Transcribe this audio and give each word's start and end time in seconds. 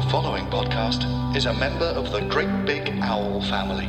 The 0.00 0.08
following 0.08 0.46
podcast 0.46 1.36
is 1.36 1.44
a 1.44 1.52
member 1.52 1.84
of 1.84 2.10
the 2.10 2.22
Great 2.22 2.64
Big 2.64 2.88
Owl 3.02 3.42
family. 3.42 3.86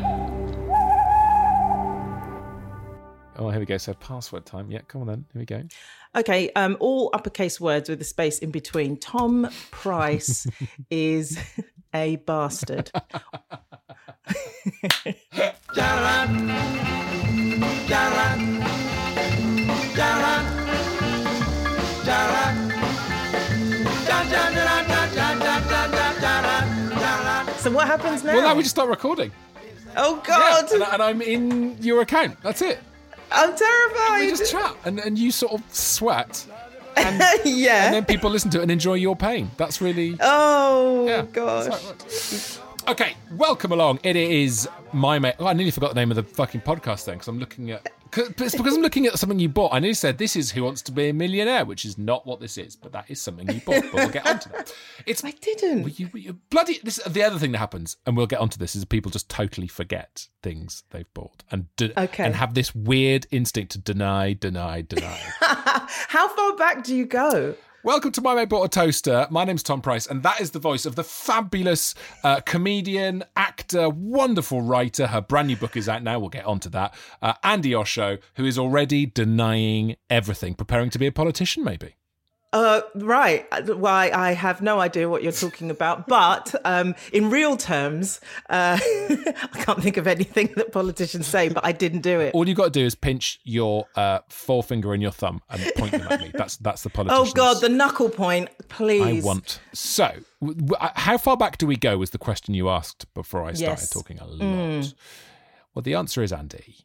Oh, 3.38 3.50
here 3.50 3.62
we 3.62 3.66
go. 3.66 3.78
So 3.78 3.94
password 3.94 4.46
time. 4.46 4.70
Yeah, 4.70 4.82
come 4.90 5.00
on 5.04 5.08
then. 5.08 5.26
Here 5.32 5.40
we 5.40 5.46
go. 5.46 5.64
Okay, 6.14 6.52
um, 6.58 6.76
all 6.82 7.12
uppercase 7.14 7.62
words 7.62 7.88
with 7.88 8.02
a 8.02 8.04
space 8.04 8.40
in 8.40 8.52
between. 8.52 8.98
Tom 8.98 9.50
Price 9.72 10.46
is 10.90 11.40
a 11.94 12.18
bastard. 12.18 12.92
so 27.62 27.72
what 27.72 27.88
happens 27.88 28.24
now? 28.24 28.34
Well, 28.34 28.42
now 28.42 28.56
we 28.56 28.64
just 28.64 28.76
start 28.76 28.90
recording. 28.90 29.32
oh 29.96 30.16
Yeah, 30.28 30.28
God, 30.28 30.72
and, 30.72 30.84
and 30.84 31.02
I'm 31.04 31.22
in 31.22 31.78
your 31.82 32.02
account. 32.02 32.38
That's 32.42 32.62
it. 32.62 32.80
I'm 33.32 33.56
terrified. 33.56 34.22
We 34.22 34.28
just 34.30 34.52
chat, 34.52 34.76
and, 34.84 35.00
and 35.00 35.18
you 35.18 35.32
sort 35.32 35.54
of 35.54 35.64
sweat, 35.74 36.46
and, 36.98 37.22
yeah. 37.46 37.86
and 37.86 37.96
then 37.96 38.06
people 38.06 38.30
listen 38.30 38.50
to 38.52 38.60
it 38.60 38.64
and 38.64 38.72
enjoy 38.72 38.96
your 38.96 39.16
pain. 39.16 39.52
That's 39.58 39.80
really. 39.80 40.18
oh 40.20 41.08
Yeah, 41.08 41.22
gosh. 41.32 41.66
that's 41.66 41.84
how 41.84 41.90
it 41.92 41.98
works. 42.02 42.60
Okay, 42.88 43.14
welcome 43.38 43.72
along. 43.72 44.00
It 44.04 44.16
is 44.16 44.68
my 44.92 45.20
mate. 45.20 45.36
Oh, 45.40 45.46
I 45.46 45.54
nearly 45.54 45.72
forgot 45.72 45.90
the 45.90 46.00
name 46.00 46.10
of 46.12 46.16
the 46.16 46.24
fucking 46.24 46.62
podcast 46.62 47.06
then 47.06 47.16
because 47.16 47.28
I'm 47.28 47.40
looking 47.40 47.72
at. 47.72 47.88
It's 48.18 48.56
because 48.56 48.76
I'm 48.76 48.82
looking 48.82 49.06
at 49.08 49.18
something 49.18 49.40
you 49.40 49.50
bought. 49.50 49.74
I 49.74 49.80
nearly 49.80 49.94
said 49.94 50.18
this 50.18 50.36
is 50.36 50.52
Who 50.52 50.64
Wants 50.64 50.82
to 50.84 50.92
Be 50.92 51.10
a 51.10 51.14
Millionaire, 51.14 51.66
which 51.66 51.86
is 51.86 51.98
not 51.98 52.26
what 52.28 52.40
this 52.40 52.58
is, 52.58 52.76
but 52.76 52.92
that 52.92 53.10
is 53.10 53.22
something 53.22 53.48
you 53.50 53.62
bought. 53.62 53.84
But 53.84 53.94
we'll 53.94 54.10
get 54.10 54.26
onto 54.28 54.50
that. 54.50 54.74
It's 55.06 55.24
I 55.24 55.32
didn't. 55.32 55.82
Well, 55.84 55.92
you, 55.96 56.10
you 56.14 56.34
bloody 56.50 56.80
this 56.84 56.98
the 57.08 57.24
other 57.24 57.40
thing 57.40 57.52
that 57.54 57.58
happens 57.58 57.98
and 58.06 58.16
we'll 58.16 58.28
get 58.28 58.40
onto 58.40 58.58
this 58.58 58.76
is 58.76 58.86
people 58.86 59.10
just 59.12 59.30
totally 59.30 59.68
forget 59.68 60.28
things 60.44 60.84
they've 60.92 61.12
bought 61.14 61.44
and 61.52 61.74
de- 61.76 62.00
Okay. 62.00 62.24
and 62.24 62.36
have 62.36 62.54
this 62.54 62.74
weird 62.76 63.26
instinct 63.32 63.72
to 63.74 63.78
deny 63.80 64.34
deny 64.34 64.82
deny 64.82 65.18
How 65.42 66.28
far 66.28 66.56
back 66.56 66.84
do 66.84 66.96
you 66.96 67.06
go? 67.06 67.56
Welcome 67.84 68.12
to 68.12 68.22
my 68.22 68.36
mate 68.36 68.50
bought 68.50 68.64
a 68.64 68.70
toaster. 68.70 69.26
My 69.32 69.44
name's 69.44 69.64
tom 69.64 69.82
price 69.82 70.06
and 70.06 70.22
that 70.22 70.40
is 70.40 70.52
the 70.52 70.60
voice 70.60 70.86
of 70.86 70.94
the 70.94 71.04
fabulous 71.04 71.96
uh, 72.24 72.40
comedian 72.42 73.24
actor 73.36 73.90
wonderful 73.90 74.62
writer. 74.62 75.08
Her 75.08 75.20
brand 75.20 75.48
new 75.48 75.56
book 75.56 75.76
is 75.76 75.90
out 75.90 76.04
now. 76.04 76.20
We'll 76.20 76.30
get 76.30 76.46
onto 76.46 76.70
that. 76.70 76.94
Uh, 77.24 77.34
andi 77.44 77.76
osho 77.76 78.20
who 78.36 78.46
is 78.46 78.60
already 78.60 79.08
denying 79.08 79.96
everything 80.12 80.54
preparing 80.54 80.92
to 80.92 81.00
be 81.00 81.08
a 81.08 81.12
politician 81.12 81.64
maybe 81.64 81.96
Uh, 82.54 82.82
right. 82.96 83.46
Why 83.78 84.12
I 84.14 84.34
have 84.34 84.62
no 84.62 84.82
idea 84.82 85.08
what 85.08 85.24
you're 85.24 85.32
talking 85.32 85.72
about, 85.72 86.06
but 86.08 86.54
um, 86.66 86.96
in 87.14 87.30
real 87.30 87.56
terms, 87.56 88.20
uh, 88.50 88.78
I 88.84 89.48
can't 89.64 89.82
think 89.82 89.96
of 89.96 90.06
anything 90.06 90.50
that 90.58 90.74
politicians 90.74 91.28
say, 91.28 91.48
but 91.48 91.64
I 91.66 91.72
didn't 91.72 92.02
do 92.02 92.20
it. 92.20 92.34
all 92.34 92.46
you 92.50 92.54
got 92.54 92.66
to 92.66 92.70
do 92.80 92.86
is 92.86 92.94
pinch 92.94 93.40
your 93.46 93.88
uh, 93.96 94.20
forefinger 94.28 94.92
and 94.94 95.02
your 95.02 95.14
thumb 95.14 95.42
and 95.50 95.62
point 95.78 95.94
them 95.94 96.06
at 96.10 96.20
me. 96.20 96.32
That's 96.34 96.58
that's 96.58 96.84
the 96.84 96.90
politician. 96.90 97.26
Oh 97.30 97.32
God, 97.34 97.62
the 97.62 97.70
knuckle 97.70 98.10
point, 98.10 98.50
please. 98.68 99.24
I 99.24 99.26
want. 99.26 99.60
So, 99.74 100.08
w- 100.42 100.60
w- 100.60 100.76
uh, 100.80 100.90
how 100.96 101.18
far 101.18 101.38
back 101.38 101.58
do 101.58 101.66
we 101.68 101.78
go? 101.78 101.98
Was 101.98 102.10
the 102.10 102.18
question 102.18 102.54
you 102.54 102.68
asked 102.70 103.12
before 103.14 103.44
I 103.46 103.54
started 103.54 103.82
Yes. 103.82 103.90
talking 103.90 104.20
a 104.20 104.26
lot. 104.28 104.94
Well, 105.74 105.84
the 105.84 105.94
answer 105.94 106.22
is 106.22 106.34
Andi. 106.34 106.84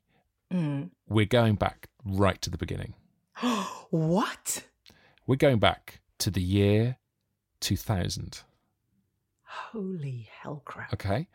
We're 1.09 1.27
going 1.27 1.57
back 1.57 1.89
right 2.05 2.41
to 2.43 2.51
the 2.51 2.57
beginning. 2.59 2.95
What? 3.91 4.63
We're 5.27 5.37
going 5.37 5.59
back 5.59 6.01
to 6.19 6.31
the 6.31 6.41
year 6.43 6.97
2000. 7.61 8.43
Holy 9.43 10.29
hell 10.43 10.63
crap! 10.65 10.93
Okay, 10.93 11.29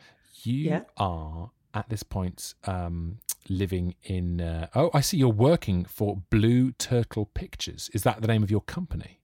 you 0.44 0.70
Yeah. 0.70 0.84
are 0.98 1.52
at 1.74 1.90
this 1.90 2.04
point 2.04 2.54
um, 2.66 3.20
living 3.50 3.96
in. 4.04 4.42
Uh, 4.42 4.68
oh, 4.76 4.90
I 4.94 5.02
see. 5.02 5.18
You're 5.18 5.30
working 5.30 5.86
for 5.86 6.22
Blue 6.30 6.72
Turtle 6.74 7.26
Pictures. 7.26 7.90
Is 7.94 8.04
that 8.04 8.22
the 8.22 8.28
name 8.28 8.44
of 8.44 8.52
your 8.52 8.62
company? 8.62 9.20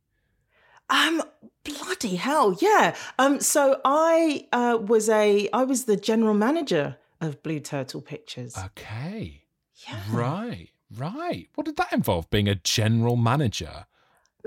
Um, 0.90 1.22
bloody 1.64 2.16
hell, 2.16 2.58
yeah. 2.62 2.96
Um, 3.20 3.40
so 3.42 3.80
I 3.86 4.48
uh, 4.52 4.78
was 4.82 5.10
a 5.10 5.50
I 5.54 5.64
was 5.64 5.86
the 5.86 5.98
general 5.98 6.34
manager 6.34 6.98
of 7.22 7.44
Blue 7.44 7.60
Turtle 7.60 8.02
Pictures. 8.02 8.58
Okay. 8.58 9.44
yeah, 9.88 10.02
Right, 10.12 10.70
right. 10.96 11.48
What 11.56 11.66
did 11.66 11.76
that 11.78 11.92
involve? 11.94 12.30
Being 12.30 12.48
a 12.48 12.56
general 12.56 13.16
manager? 13.18 13.86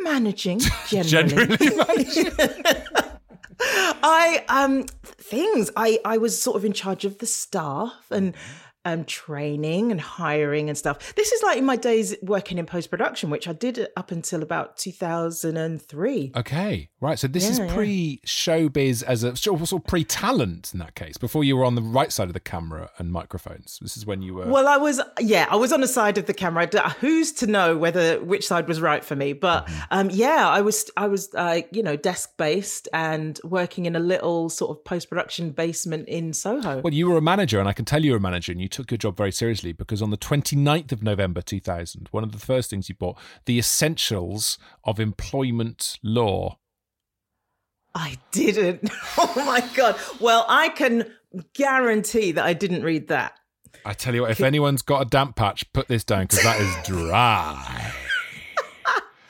Managing 0.03 0.61
generally. 0.89 1.57
Generally 1.57 1.77
managing. 1.77 2.33
I 4.03 4.45
um 4.49 4.85
things 5.03 5.71
I 5.77 5.99
I 6.05 6.19
was 6.19 6.41
sort 6.41 6.57
of 6.57 6.65
in 6.65 6.73
charge 6.73 7.05
of 7.05 7.19
the 7.19 7.27
staff 7.27 8.11
and 8.11 8.35
um 8.85 9.05
training 9.05 9.91
and 9.91 10.01
hiring 10.01 10.69
and 10.69 10.79
stuff. 10.79 11.15
This 11.15 11.33
is 11.33 11.43
like 11.43 11.59
in 11.59 11.65
my 11.65 11.77
days 11.77 12.15
working 12.23 12.59
in 12.59 12.67
post 12.67 12.91
production, 12.91 13.31
which 13.31 13.47
I 13.47 13.53
did 13.53 13.89
up 13.97 14.11
until 14.11 14.43
about 14.43 14.77
two 14.77 14.93
thousand 14.93 15.57
and 15.57 15.81
three. 15.81 16.33
Okay, 16.37 16.89
right. 17.01 17.19
So 17.19 17.29
this 17.29 17.45
Yeah, 17.45 17.65
is 17.67 17.73
pre 17.73 18.21
showbiz 18.27 19.03
as 19.03 19.23
a 19.23 19.37
sort 19.37 19.61
of, 19.73 19.85
pre 19.87 20.05
talent 20.05 20.71
in 20.73 20.79
that 20.81 20.95
case. 20.95 21.17
Before 21.19 21.45
you 21.45 21.57
were 21.57 21.65
on 21.65 21.75
the 21.75 21.83
right 21.83 22.13
side 22.13 22.29
of 22.29 22.33
the 22.35 22.41
camera 22.41 22.91
and 22.99 23.13
microphones. 23.13 23.79
This 23.83 23.97
is 23.97 24.07
when 24.07 24.23
you 24.23 24.35
were. 24.35 24.47
Well, 24.47 24.67
I 24.69 24.77
was 24.77 25.01
yeah, 25.21 25.47
I 25.51 25.57
was 25.57 25.73
on 25.73 25.81
the 25.81 25.89
side 25.89 26.19
of 26.19 26.27
the 26.27 26.35
camera. 26.35 26.67
Who's 27.01 27.33
to 27.33 27.47
know 27.47 27.77
whether 27.77 28.21
which 28.25 28.47
side 28.47 28.69
was 28.69 28.81
right 28.81 29.05
for 29.05 29.17
me? 29.17 29.33
But 29.33 29.51
Mm-hmm. 29.67 29.81
um, 29.91 30.11
yeah, 30.11 30.49
I 30.49 30.61
was 30.63 30.91
I 30.97 31.07
was 31.07 31.35
uh, 31.35 31.61
you 31.71 31.83
know 31.83 31.97
desk 31.97 32.37
based 32.37 32.89
and 32.93 33.39
working 33.45 33.87
in 33.87 33.95
a 33.97 34.01
little 34.01 34.49
sort 34.49 34.71
of 34.77 34.85
post 34.85 35.09
production 35.09 35.51
basement 35.51 36.09
in 36.09 36.33
Soho. 36.33 36.81
Well, 36.81 36.95
you 36.95 37.09
were 37.11 37.19
a 37.19 37.23
manager, 37.23 37.59
and 37.61 37.69
I 37.69 37.73
can 37.73 37.85
tell 37.85 38.03
you 38.05 38.13
were 38.13 38.17
a 38.19 38.21
manager, 38.21 38.53
and 38.53 38.61
you 38.61 38.69
took 38.69 38.80
your 38.89 38.99
job 38.99 39.17
very 39.17 39.33
seriously 39.33 39.73
because 39.73 40.01
on 40.01 40.11
the 40.11 40.17
29th 40.17 40.93
of 40.93 41.03
November 41.03 41.43
2000, 41.43 42.09
one 42.13 42.23
of 42.23 42.33
the 42.33 42.39
first 42.39 42.71
things 42.71 42.89
you 42.89 42.95
bought, 42.95 43.19
The 43.47 43.59
Essentials 43.59 44.59
of 44.85 45.01
Employment 45.01 45.99
Law. 46.03 46.59
I 47.95 48.19
didn't. 48.31 48.89
Oh 49.19 49.45
my 49.45 49.61
god. 49.75 49.97
Well, 50.21 50.47
I 50.49 50.71
can 50.71 51.05
guarantee 51.53 52.33
that 52.33 52.45
I 52.45 52.53
didn't 52.53 52.83
read 52.83 53.09
that. 53.09 53.35
I 53.85 53.93
tell 53.93 54.15
you 54.15 54.23
what, 54.23 54.31
if 54.31 54.41
anyone's 54.41 54.83
got 54.83 55.03
a 55.03 55.05
damp 55.05 55.37
patch, 55.37 55.71
put 55.73 55.89
this 55.89 56.05
down 56.05 56.23
because 56.23 56.43
that 56.43 56.61
is 56.61 56.87
dry. 56.87 57.93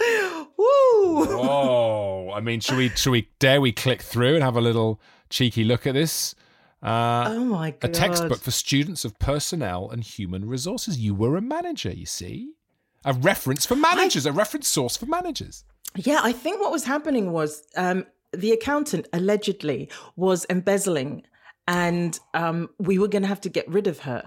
Woo! 0.56 1.24
Whoa! 1.24 2.32
I 2.34 2.40
mean, 2.40 2.60
should 2.60 2.76
we? 2.76 2.88
Should 2.90 3.10
we? 3.10 3.28
Dare 3.38 3.60
we 3.60 3.72
click 3.72 4.02
through 4.02 4.34
and 4.34 4.44
have 4.44 4.56
a 4.56 4.60
little 4.60 5.00
cheeky 5.28 5.64
look 5.64 5.86
at 5.86 5.94
this? 5.94 6.34
Uh, 6.82 7.26
Oh 7.28 7.44
my 7.44 7.72
god! 7.72 7.90
a 7.90 7.92
textbook 7.92 8.40
for 8.40 8.50
students 8.50 9.04
of 9.04 9.18
personnel 9.18 9.90
and 9.90 10.02
human 10.02 10.46
resources. 10.46 10.98
You 10.98 11.14
were 11.14 11.36
a 11.36 11.42
manager, 11.42 11.90
you 11.90 12.06
see. 12.06 12.52
A 13.04 13.12
reference 13.12 13.64
for 13.66 13.76
managers, 13.76 14.26
a 14.26 14.32
reference 14.32 14.68
source 14.68 14.96
for 14.96 15.06
managers. 15.06 15.64
Yeah, 15.96 16.20
I 16.22 16.32
think 16.32 16.60
what 16.60 16.70
was 16.70 16.84
happening 16.84 17.32
was 17.32 17.62
um, 17.76 18.06
the 18.32 18.52
accountant 18.52 19.08
allegedly 19.12 19.88
was 20.16 20.46
embezzling, 20.50 21.22
and 21.66 22.18
um, 22.34 22.68
we 22.78 22.98
were 22.98 23.08
going 23.08 23.22
to 23.22 23.28
have 23.28 23.40
to 23.42 23.48
get 23.48 23.66
rid 23.68 23.86
of 23.86 24.00
her. 24.00 24.22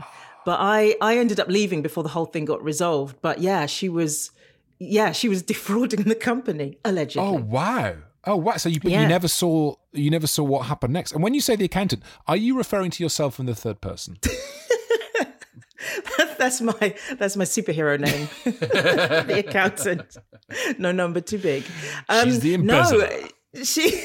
But 0.45 0.59
I, 0.59 0.95
I 1.01 1.17
ended 1.17 1.39
up 1.39 1.47
leaving 1.47 1.81
before 1.81 2.03
the 2.03 2.09
whole 2.09 2.25
thing 2.25 2.45
got 2.45 2.61
resolved. 2.63 3.17
But 3.21 3.39
yeah, 3.39 3.65
she 3.65 3.87
was, 3.89 4.31
yeah, 4.79 5.11
she 5.13 5.29
was 5.29 5.41
defrauding 5.53 6.03
the 6.03 6.15
company 6.15 6.77
allegedly. 6.83 7.27
Oh 7.27 7.33
wow! 7.39 7.95
Oh 8.25 8.37
wow! 8.37 8.55
So 8.57 8.69
you 8.69 8.79
but 8.79 8.91
you 8.91 9.07
never 9.07 9.27
saw 9.27 9.75
you 9.91 10.09
never 10.09 10.27
saw 10.27 10.43
what 10.43 10.65
happened 10.67 10.93
next. 10.93 11.11
And 11.11 11.23
when 11.23 11.33
you 11.33 11.41
say 11.41 11.55
the 11.55 11.65
accountant, 11.65 12.03
are 12.27 12.37
you 12.37 12.57
referring 12.57 12.91
to 12.91 13.03
yourself 13.03 13.39
in 13.39 13.45
the 13.45 13.55
third 13.55 13.81
person? 13.81 14.17
that's 16.37 16.61
my 16.61 16.95
that's 17.17 17.35
my 17.35 17.43
superhero 17.43 17.99
name, 17.99 18.29
the 18.45 19.43
accountant. 19.45 20.17
No 20.77 20.91
number 20.91 21.21
too 21.21 21.37
big. 21.37 21.65
Um, 22.09 22.25
She's 22.25 22.39
the 22.39 22.53
embezzler. 22.53 23.09
No, 23.53 23.63
she 23.63 23.91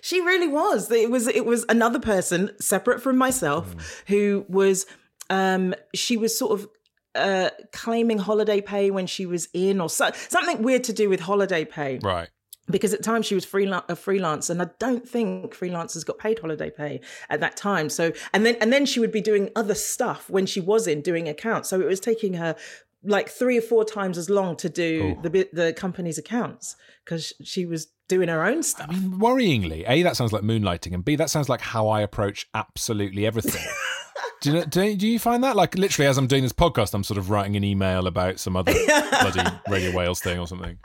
she 0.00 0.20
really 0.20 0.48
was. 0.48 0.90
It 0.90 1.10
was 1.10 1.28
it 1.28 1.44
was 1.44 1.64
another 1.68 2.00
person 2.00 2.50
separate 2.60 3.02
from 3.02 3.16
myself 3.18 3.72
Hmm. 3.72 3.78
who 4.08 4.46
was 4.48 4.86
um 5.30 5.74
she 5.94 6.16
was 6.16 6.36
sort 6.36 6.60
of 6.60 6.68
uh, 7.14 7.50
claiming 7.72 8.18
holiday 8.18 8.60
pay 8.60 8.90
when 8.90 9.06
she 9.06 9.24
was 9.24 9.48
in, 9.54 9.80
or 9.80 9.88
so, 9.88 10.10
something 10.28 10.62
weird 10.64 10.82
to 10.84 10.92
do 10.92 11.08
with 11.08 11.20
holiday 11.20 11.64
pay. 11.64 12.00
Right. 12.02 12.28
Because 12.70 12.94
at 12.94 13.02
times 13.02 13.26
she 13.26 13.34
was 13.34 13.44
freelance, 13.44 13.84
a 13.90 13.96
freelance, 13.96 14.48
and 14.48 14.62
I 14.62 14.68
don't 14.78 15.06
think 15.06 15.54
freelancers 15.54 16.04
got 16.04 16.18
paid 16.18 16.38
holiday 16.38 16.70
pay 16.70 17.00
at 17.28 17.40
that 17.40 17.58
time. 17.58 17.90
So, 17.90 18.12
and 18.32 18.46
then 18.46 18.56
and 18.60 18.72
then 18.72 18.86
she 18.86 19.00
would 19.00 19.12
be 19.12 19.20
doing 19.20 19.50
other 19.54 19.74
stuff 19.74 20.30
when 20.30 20.46
she 20.46 20.60
was 20.60 20.86
in 20.86 21.02
doing 21.02 21.28
accounts. 21.28 21.68
So 21.68 21.80
it 21.80 21.86
was 21.86 22.00
taking 22.00 22.34
her 22.34 22.56
like 23.04 23.28
three 23.28 23.58
or 23.58 23.62
four 23.62 23.84
times 23.84 24.16
as 24.16 24.30
long 24.30 24.56
to 24.56 24.68
do 24.68 25.18
the 25.22 25.48
the 25.52 25.72
company's 25.74 26.16
accounts 26.16 26.76
because 27.04 27.34
she 27.42 27.66
was 27.66 27.88
doing 28.08 28.28
her 28.28 28.44
own 28.44 28.62
stuff. 28.62 28.86
I 28.90 28.94
mean, 28.94 29.18
worryingly, 29.18 29.84
A, 29.88 30.02
that 30.02 30.16
sounds 30.16 30.32
like 30.32 30.42
moonlighting, 30.42 30.94
and 30.94 31.04
B, 31.04 31.16
that 31.16 31.30
sounds 31.30 31.48
like 31.48 31.60
how 31.60 31.88
I 31.88 32.00
approach 32.00 32.48
absolutely 32.54 33.26
everything. 33.26 33.64
do, 34.40 34.52
you 34.52 34.66
do, 34.66 34.96
do 34.96 35.08
you 35.08 35.18
find 35.18 35.44
that? 35.44 35.56
Like, 35.56 35.76
literally, 35.76 36.08
as 36.08 36.18
I'm 36.18 36.26
doing 36.26 36.42
this 36.42 36.52
podcast, 36.52 36.94
I'm 36.94 37.04
sort 37.04 37.18
of 37.18 37.30
writing 37.30 37.56
an 37.56 37.64
email 37.64 38.06
about 38.06 38.40
some 38.40 38.56
other 38.56 38.72
bloody 38.86 39.42
Radio 39.68 39.94
Wales 39.94 40.20
thing 40.20 40.38
or 40.38 40.46
something. 40.46 40.78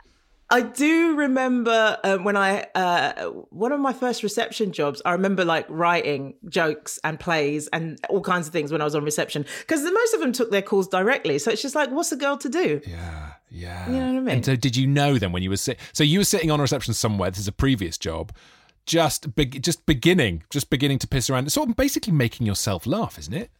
I 0.50 0.62
do 0.62 1.14
remember 1.16 1.96
um, 2.02 2.24
when 2.24 2.36
I 2.36 2.66
uh, 2.74 3.26
one 3.50 3.70
of 3.70 3.78
my 3.78 3.92
first 3.92 4.22
reception 4.22 4.72
jobs. 4.72 5.00
I 5.04 5.12
remember 5.12 5.44
like 5.44 5.64
writing 5.68 6.34
jokes 6.48 6.98
and 7.04 7.20
plays 7.20 7.68
and 7.68 8.00
all 8.08 8.20
kinds 8.20 8.48
of 8.48 8.52
things 8.52 8.72
when 8.72 8.80
I 8.80 8.84
was 8.84 8.96
on 8.96 9.04
reception 9.04 9.46
because 9.60 9.82
most 9.82 10.14
of 10.14 10.20
them 10.20 10.32
took 10.32 10.50
their 10.50 10.62
calls 10.62 10.88
directly. 10.88 11.38
So 11.38 11.52
it's 11.52 11.62
just 11.62 11.74
like, 11.76 11.90
what's 11.90 12.10
a 12.10 12.16
girl 12.16 12.36
to 12.38 12.48
do? 12.48 12.80
Yeah, 12.84 13.32
yeah. 13.48 13.88
You 13.88 13.96
know 13.96 14.06
what 14.06 14.16
I 14.16 14.20
mean? 14.20 14.28
And 14.28 14.44
so, 14.44 14.56
did 14.56 14.76
you 14.76 14.88
know 14.88 15.18
then 15.18 15.30
when 15.30 15.42
you 15.42 15.50
were 15.50 15.56
sit? 15.56 15.78
So 15.92 16.02
you 16.02 16.18
were 16.18 16.24
sitting 16.24 16.50
on 16.50 16.58
a 16.58 16.62
reception 16.62 16.94
somewhere. 16.94 17.30
This 17.30 17.40
is 17.40 17.48
a 17.48 17.52
previous 17.52 17.96
job. 17.96 18.32
Just, 18.86 19.36
be- 19.36 19.46
just 19.46 19.86
beginning, 19.86 20.42
just 20.50 20.68
beginning 20.68 20.98
to 21.00 21.06
piss 21.06 21.30
around. 21.30 21.50
Sort 21.52 21.68
of 21.68 21.76
basically 21.76 22.12
making 22.12 22.46
yourself 22.46 22.86
laugh, 22.86 23.18
isn't 23.18 23.34
it? 23.34 23.50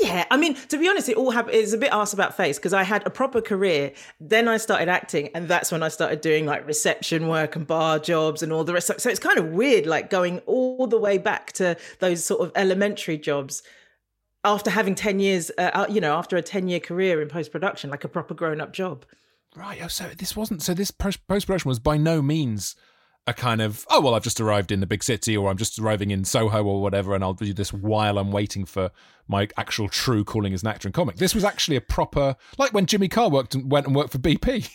Yeah, 0.00 0.24
I 0.30 0.36
mean, 0.36 0.54
to 0.54 0.78
be 0.78 0.88
honest, 0.88 1.08
it 1.08 1.16
all 1.16 1.30
happened. 1.30 1.54
It's 1.56 1.72
a 1.72 1.78
bit 1.78 1.92
ass 1.92 2.12
about 2.12 2.36
face 2.36 2.58
because 2.58 2.72
I 2.72 2.82
had 2.82 3.06
a 3.06 3.10
proper 3.10 3.40
career. 3.40 3.92
Then 4.20 4.48
I 4.48 4.56
started 4.56 4.88
acting, 4.88 5.30
and 5.34 5.48
that's 5.48 5.70
when 5.70 5.82
I 5.82 5.88
started 5.88 6.20
doing 6.20 6.46
like 6.46 6.66
reception 6.66 7.28
work 7.28 7.56
and 7.56 7.66
bar 7.66 7.98
jobs 7.98 8.42
and 8.42 8.52
all 8.52 8.64
the 8.64 8.72
rest. 8.72 8.90
So 9.00 9.10
it's 9.10 9.20
kind 9.20 9.38
of 9.38 9.48
weird, 9.48 9.86
like 9.86 10.10
going 10.10 10.38
all 10.40 10.86
the 10.86 10.98
way 10.98 11.18
back 11.18 11.52
to 11.52 11.76
those 11.98 12.24
sort 12.24 12.40
of 12.40 12.52
elementary 12.56 13.18
jobs 13.18 13.62
after 14.44 14.70
having 14.70 14.94
ten 14.94 15.20
years, 15.20 15.50
uh, 15.58 15.86
you 15.88 16.00
know, 16.00 16.16
after 16.16 16.36
a 16.36 16.42
ten-year 16.42 16.80
career 16.80 17.22
in 17.22 17.28
post-production, 17.28 17.90
like 17.90 18.04
a 18.04 18.08
proper 18.08 18.34
grown-up 18.34 18.72
job. 18.72 19.04
Right. 19.54 19.80
Oh, 19.82 19.88
so 19.88 20.08
this 20.16 20.34
wasn't. 20.34 20.62
So 20.62 20.74
this 20.74 20.90
post 20.90 21.26
production 21.26 21.68
was 21.68 21.78
by 21.78 21.96
no 21.96 22.22
means 22.22 22.74
a 23.26 23.32
kind 23.32 23.62
of 23.62 23.86
oh 23.88 24.00
well 24.00 24.14
I've 24.14 24.24
just 24.24 24.40
arrived 24.40 24.72
in 24.72 24.80
the 24.80 24.86
big 24.86 25.04
city 25.04 25.36
or 25.36 25.48
I'm 25.48 25.56
just 25.56 25.78
arriving 25.78 26.10
in 26.10 26.24
Soho 26.24 26.64
or 26.64 26.82
whatever 26.82 27.14
and 27.14 27.22
I'll 27.22 27.34
do 27.34 27.52
this 27.52 27.72
while 27.72 28.18
I'm 28.18 28.32
waiting 28.32 28.64
for 28.64 28.90
my 29.28 29.48
actual 29.56 29.88
true 29.88 30.24
calling 30.24 30.52
as 30.52 30.62
an 30.62 30.68
actor 30.68 30.88
and 30.88 30.94
comic. 30.94 31.16
This 31.16 31.34
was 31.34 31.44
actually 31.44 31.76
a 31.76 31.80
proper 31.80 32.36
like 32.58 32.72
when 32.72 32.86
Jimmy 32.86 33.08
Carr 33.08 33.30
worked 33.30 33.54
and 33.54 33.70
went 33.70 33.86
and 33.86 33.94
worked 33.94 34.10
for 34.10 34.18
BP. 34.18 34.70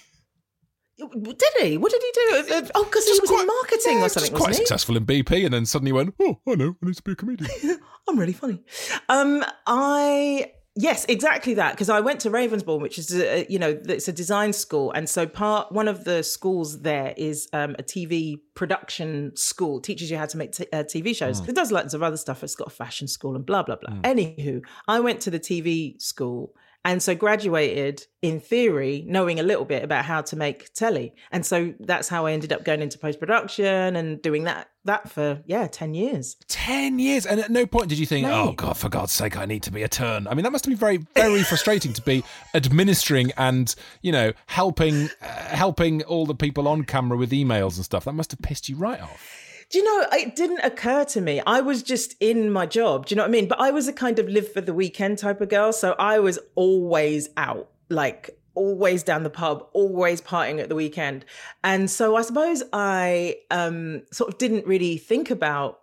Did 0.98 1.54
he? 1.62 1.78
What 1.78 1.92
did 1.92 2.02
he 2.02 2.12
do? 2.12 2.70
Oh, 2.74 2.84
because 2.84 3.06
he 3.06 3.20
was 3.20 3.30
in 3.30 3.48
marketing 3.48 3.98
yeah, 4.00 4.06
or 4.06 4.10
something, 4.10 4.34
quite 4.34 4.50
he? 4.50 4.56
successful 4.56 4.98
in 4.98 5.06
BP 5.06 5.46
and 5.46 5.54
then 5.54 5.66
suddenly 5.66 5.92
went 5.92 6.16
oh 6.20 6.40
I 6.48 6.56
know 6.56 6.76
I 6.82 6.86
need 6.86 6.96
to 6.96 7.04
be 7.04 7.12
a 7.12 7.16
comedian. 7.16 7.50
I'm 8.10 8.18
really 8.18 8.34
funny. 8.34 8.64
Um, 9.10 9.44
I 9.68 10.54
yes, 10.78 11.06
exactly 11.10 11.56
that 11.56 11.72
because 11.72 11.90
I 11.90 12.00
went 12.00 12.22
to 12.22 12.30
Ravensbourne, 12.30 12.82
which 12.82 12.98
is 12.98 13.14
a, 13.14 13.46
you 13.50 13.60
know 13.60 13.80
it's 13.86 14.08
a 14.08 14.14
design 14.14 14.54
school, 14.54 14.92
and 14.92 15.10
so 15.10 15.26
part 15.28 15.72
one 15.72 15.88
of 15.88 16.04
the 16.04 16.24
schools 16.24 16.82
there 16.82 17.14
is 17.18 17.50
um, 17.54 17.76
a 17.80 17.84
TV 17.84 18.40
production 18.56 19.36
school, 19.36 19.82
teaches 19.82 20.10
you 20.10 20.18
how 20.18 20.26
to 20.28 20.38
make 20.38 20.52
t- 20.54 20.68
uh, 20.72 20.84
TV 20.84 21.16
shows. 21.16 21.48
It 21.48 21.56
does 21.56 21.72
lots 21.72 21.94
of 21.94 22.04
other 22.04 22.18
stuff. 22.18 22.44
It's 22.44 22.56
got 22.56 22.68
a 22.68 22.72
fashion 22.72 23.08
school 23.08 23.36
and 23.36 23.46
blah 23.46 23.64
blah 23.64 23.76
blah. 23.76 23.96
Anywho, 24.02 24.62
I 24.88 25.00
went 25.00 25.20
to 25.22 25.32
the 25.32 25.40
TV 25.40 26.02
school. 26.02 26.54
And 26.88 27.04
so 27.04 27.16
graduated 27.16 28.04
in 28.22 28.40
theory, 28.40 29.04
knowing 29.06 29.42
a 29.42 29.44
little 29.44 29.66
bit 29.66 29.84
about 29.84 30.06
how 30.06 30.22
to 30.22 30.38
make 30.38 30.74
telly. 30.74 31.14
And 31.34 31.46
so 31.46 31.74
that's 31.82 32.08
how 32.08 32.26
I 32.26 32.32
ended 32.32 32.54
up 32.54 32.64
going 32.64 32.82
into 32.82 32.98
post 32.98 33.20
production 33.20 33.98
and 33.98 34.22
doing 34.22 34.46
that 34.46 34.70
that 34.86 35.12
for 35.12 35.44
yeah, 35.46 35.68
10 35.68 35.94
years. 35.94 36.38
Ten 36.48 36.98
years, 36.98 37.26
and 37.26 37.42
at 37.42 37.52
no 37.52 37.66
point 37.66 37.90
did 37.90 38.00
you 38.00 38.06
think, 38.06 38.26
"Oh 38.26 38.54
God, 38.54 38.78
for 38.78 38.88
God's 38.88 39.12
sake, 39.12 39.36
I 39.36 39.44
need 39.44 39.64
to 39.64 39.72
be 39.72 39.84
a 39.84 39.90
turn." 39.90 40.30
I 40.30 40.34
mean, 40.34 40.44
that 40.44 40.52
must 40.54 40.66
be 40.66 40.76
very, 40.76 41.06
very 41.14 41.44
frustrating 41.52 41.92
to 41.92 42.02
be 42.02 42.24
administering 42.54 43.34
and 43.36 43.76
you 44.02 44.14
know 44.14 44.32
helping, 44.46 45.10
uh, 45.22 45.28
helping 45.50 46.04
all 46.04 46.26
the 46.26 46.36
people 46.36 46.70
on 46.70 46.86
camera 46.86 47.18
with 47.18 47.32
emails 47.32 47.76
and 47.76 47.84
stuff. 47.84 48.06
That 48.06 48.14
must 48.14 48.32
have 48.32 48.42
pissed 48.42 48.70
you 48.70 48.78
right 48.78 49.02
off. 49.02 49.47
Do 49.70 49.80
you 49.80 49.84
know, 49.84 50.08
it 50.14 50.36
didn't 50.36 50.60
occur 50.64 51.04
to 51.06 51.22
me. 51.22 51.42
I 51.46 51.60
was 51.60 51.84
just 51.84 52.16
in 52.22 52.52
my 52.52 52.66
job. 52.66 53.06
Do 53.06 53.14
you 53.14 53.18
know 53.18 53.24
what 53.24 53.30
I 53.30 53.32
mean? 53.32 53.48
But 53.48 53.60
I 53.60 53.72
was 53.72 53.88
a 53.88 53.94
kind 53.94 54.18
of 54.18 54.30
live 54.30 54.52
for 54.52 54.62
the 54.62 54.74
weekend 54.74 55.18
type 55.18 55.42
of 55.42 55.50
girl. 55.50 55.74
So 55.74 55.94
I 56.00 56.20
was 56.20 56.40
always 56.56 57.30
out, 57.36 57.70
like 57.90 58.40
always 58.56 59.04
down 59.04 59.24
the 59.24 59.30
pub, 59.30 59.68
always 59.74 60.22
partying 60.22 60.62
at 60.62 60.70
the 60.70 60.76
weekend. 60.76 61.26
And 61.64 61.92
so 61.92 62.16
I 62.16 62.22
suppose 62.22 62.64
I 62.72 63.38
um, 63.52 64.04
sort 64.12 64.32
of 64.32 64.38
didn't 64.38 64.66
really 64.66 64.98
think 64.98 65.30
about 65.32 65.82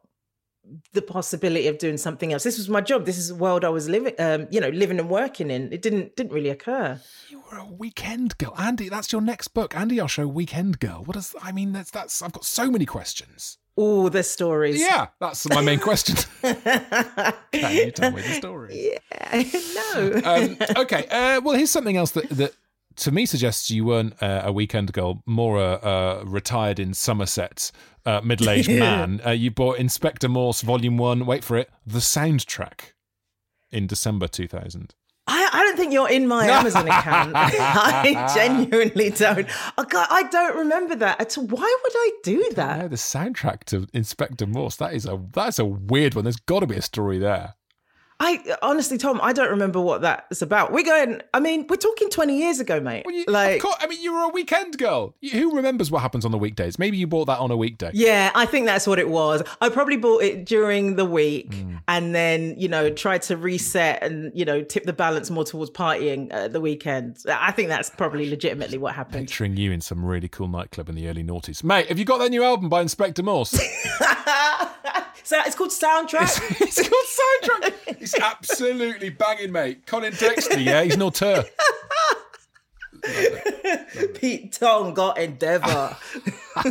the 0.93 1.03
possibility 1.03 1.69
of 1.69 1.79
doing 1.79 1.97
something 1.97 2.33
else. 2.33 2.43
This 2.43 2.57
was 2.57 2.69
my 2.69 2.81
job. 2.81 3.05
This 3.05 3.19
is 3.19 3.29
the 3.29 3.35
world 3.35 3.65
I 3.65 3.69
was 3.69 3.89
living, 3.89 4.15
um, 4.19 4.47
you 4.51 4.61
know, 4.61 4.71
living 4.71 4.99
and 4.99 5.11
working 5.11 5.51
in. 5.51 5.73
It 5.73 5.83
didn't 5.83 6.17
didn't 6.17 6.33
really 6.33 6.49
occur. 6.49 7.01
You 7.29 7.43
were 7.51 7.59
a 7.59 7.67
weekend 7.67 8.39
girl, 8.39 8.55
Andi. 8.57 8.89
That's 8.89 9.13
your 9.13 9.21
next 9.21 9.49
book, 9.49 9.73
Andi 9.75 10.03
Osho, 10.03 10.27
Weekend 10.27 10.81
Girl. 10.81 11.05
What 11.05 11.15
does 11.15 11.35
I 11.43 11.53
mean? 11.53 11.73
That's 11.73 11.91
that's. 11.91 12.23
I've 12.23 12.33
got 12.33 12.45
so 12.47 12.71
many 12.71 12.87
questions. 12.87 13.59
All 13.76 14.09
the 14.09 14.23
stories. 14.23 14.81
Yeah, 14.81 15.09
that's 15.21 15.49
my 15.49 15.61
main 15.61 15.81
question. 15.81 16.17
Can 16.43 17.76
you 17.76 17.91
tell 17.91 18.12
me 18.12 18.23
the 18.23 18.35
story? 18.35 18.93
Yeah, 19.12 19.43
no. 19.75 20.21
um, 20.25 20.56
okay. 20.76 21.06
Uh, 21.11 21.41
well, 21.41 21.56
here's 21.56 21.71
something 21.71 21.97
else 21.97 22.12
that 22.12 22.29
that 22.31 22.55
to 22.97 23.11
me 23.11 23.26
suggests 23.26 23.71
you 23.71 23.85
weren't 23.85 24.23
uh, 24.23 24.43
a 24.44 24.53
weekend 24.53 24.93
girl, 24.93 25.23
more 25.26 25.59
a, 25.59 25.75
a 25.82 26.25
retired 26.25 26.79
in 26.79 26.94
Somerset 26.94 27.73
uh, 28.06 28.21
middle-aged 28.23 28.69
man. 28.79 29.21
Uh, 29.26 29.31
you 29.31 29.50
bought 29.50 29.79
Inspector 29.79 30.29
Morse 30.29 30.61
Volume 30.61 30.97
One. 30.97 31.26
Wait 31.26 31.43
for 31.43 31.56
it, 31.56 31.71
the 31.87 31.99
soundtrack 31.99 32.93
in 33.71 33.87
December 33.87 34.29
2000. 34.29 34.94
I, 35.26 35.49
I 35.53 35.62
don't 35.65 35.76
think 35.76 35.93
you're 35.93 36.11
in 36.11 36.26
my 36.29 36.47
Amazon 36.47 36.87
account. 36.87 37.32
I 37.37 38.31
genuinely 38.35 39.11
don't. 39.11 39.47
Oh, 39.79 39.82
I, 39.82 39.85
can't- 39.85 40.12
I 40.12 40.23
don't 40.25 40.56
remember 40.59 40.94
that 40.97 41.21
at 41.21 41.38
all. 41.38 41.47
Why 41.47 41.79
would 41.82 41.93
I 41.97 42.11
do 42.23 42.50
that? 42.56 42.91
the 42.91 42.97
soundtrack 42.97 43.65
to 43.65 43.87
Inspector 43.94 44.47
Morse. 44.47 44.76
That 44.76 44.93
is 44.93 45.06
a 45.06 45.19
that's 45.32 45.59
a 45.59 45.65
weird 45.65 46.15
one. 46.15 46.25
There's 46.25 46.37
got 46.37 46.61
to 46.61 46.67
be 46.67 46.76
a 46.76 46.82
story 46.82 47.19
there. 47.19 47.55
I 48.26 48.56
honestly, 48.62 48.97
Tom, 48.97 49.21
I 49.23 49.35
don't 49.35 49.50
remember 49.50 49.81
what 49.81 50.00
that's 50.00 50.41
about. 50.41 50.73
We're 50.73 50.82
going. 50.85 51.21
I 51.35 51.41
mean, 51.41 51.67
we're 51.69 51.76
talking 51.76 52.09
20 52.09 52.38
years 52.38 52.59
ago, 52.59 52.81
mate. 52.81 53.03
Well, 53.05 53.15
you, 53.15 53.25
like, 53.29 53.61
course, 53.61 53.76
I 53.81 53.87
mean, 53.87 54.00
you 54.00 54.15
were 54.15 54.23
a 54.23 54.29
weekend 54.29 54.79
girl. 54.79 55.15
Who 55.32 55.55
remembers 55.55 55.91
what 55.91 56.00
happens 56.00 56.25
on 56.25 56.31
the 56.32 56.38
weekdays? 56.38 56.79
Maybe 56.79 56.97
you 56.97 57.06
bought 57.06 57.26
that 57.26 57.38
on 57.38 57.50
a 57.50 57.56
weekday. 57.56 57.91
yeah, 57.93 58.31
I 58.35 58.47
think 58.47 58.64
that's 58.64 58.87
what 58.87 58.99
it 58.99 59.09
was. 59.11 59.43
I 59.61 59.69
probably 59.69 59.99
bought 59.99 60.23
it 60.23 60.47
during 60.47 60.97
the 60.97 61.04
week 61.04 61.52
Hmm. 61.52 61.76
and 61.87 62.14
then, 62.14 62.54
you 62.59 62.69
know, 62.69 62.88
tried 62.90 63.21
to 63.23 63.37
reset 63.37 64.02
and, 64.02 64.33
you 64.35 64.45
know, 64.47 64.62
tip 64.62 64.85
the 64.85 64.93
balance 64.95 65.31
more 65.31 65.45
towards 65.45 65.71
partying 65.71 66.33
at 66.33 66.52
the 66.54 66.61
weekend. 66.61 67.19
I 67.28 67.52
think 67.52 67.69
that's 67.69 67.90
probably 67.90 68.31
legitimately 68.31 68.78
what 68.78 68.95
happened. 68.95 69.26
Picturing 69.26 69.57
you 69.59 69.71
in 69.71 69.81
some 69.83 70.02
really 70.04 70.28
cool 70.28 70.49
nightclub 70.49 70.88
in 70.88 70.95
the 70.95 71.09
early 71.09 71.23
noughties. 71.23 71.62
Mate, 71.62 71.88
have 71.88 71.99
you 71.99 72.04
got 72.07 72.19
that 72.19 72.31
new 72.31 72.43
album 72.43 72.69
by 72.71 72.81
Inspector 72.81 73.23
Morse? 73.23 73.61
so 75.23 75.40
it's 75.44 75.54
called 75.54 75.71
Soundtrack. 75.71 76.61
it's 76.61 76.88
called 76.88 77.62
Soundtrack. 77.62 78.00
It's 78.00 78.18
absolutely 78.21 79.11
banging, 79.11 79.52
mate. 79.52 79.87
Colin 79.87 80.12
Dexter, 80.14 80.61
yeah, 80.61 80.83
he's 80.83 80.97
no 80.97 81.11
tur. 81.11 81.44
Pete 84.14 84.52
Tong 84.52 84.94
got 84.94 85.18
Endeavour. 85.18 85.97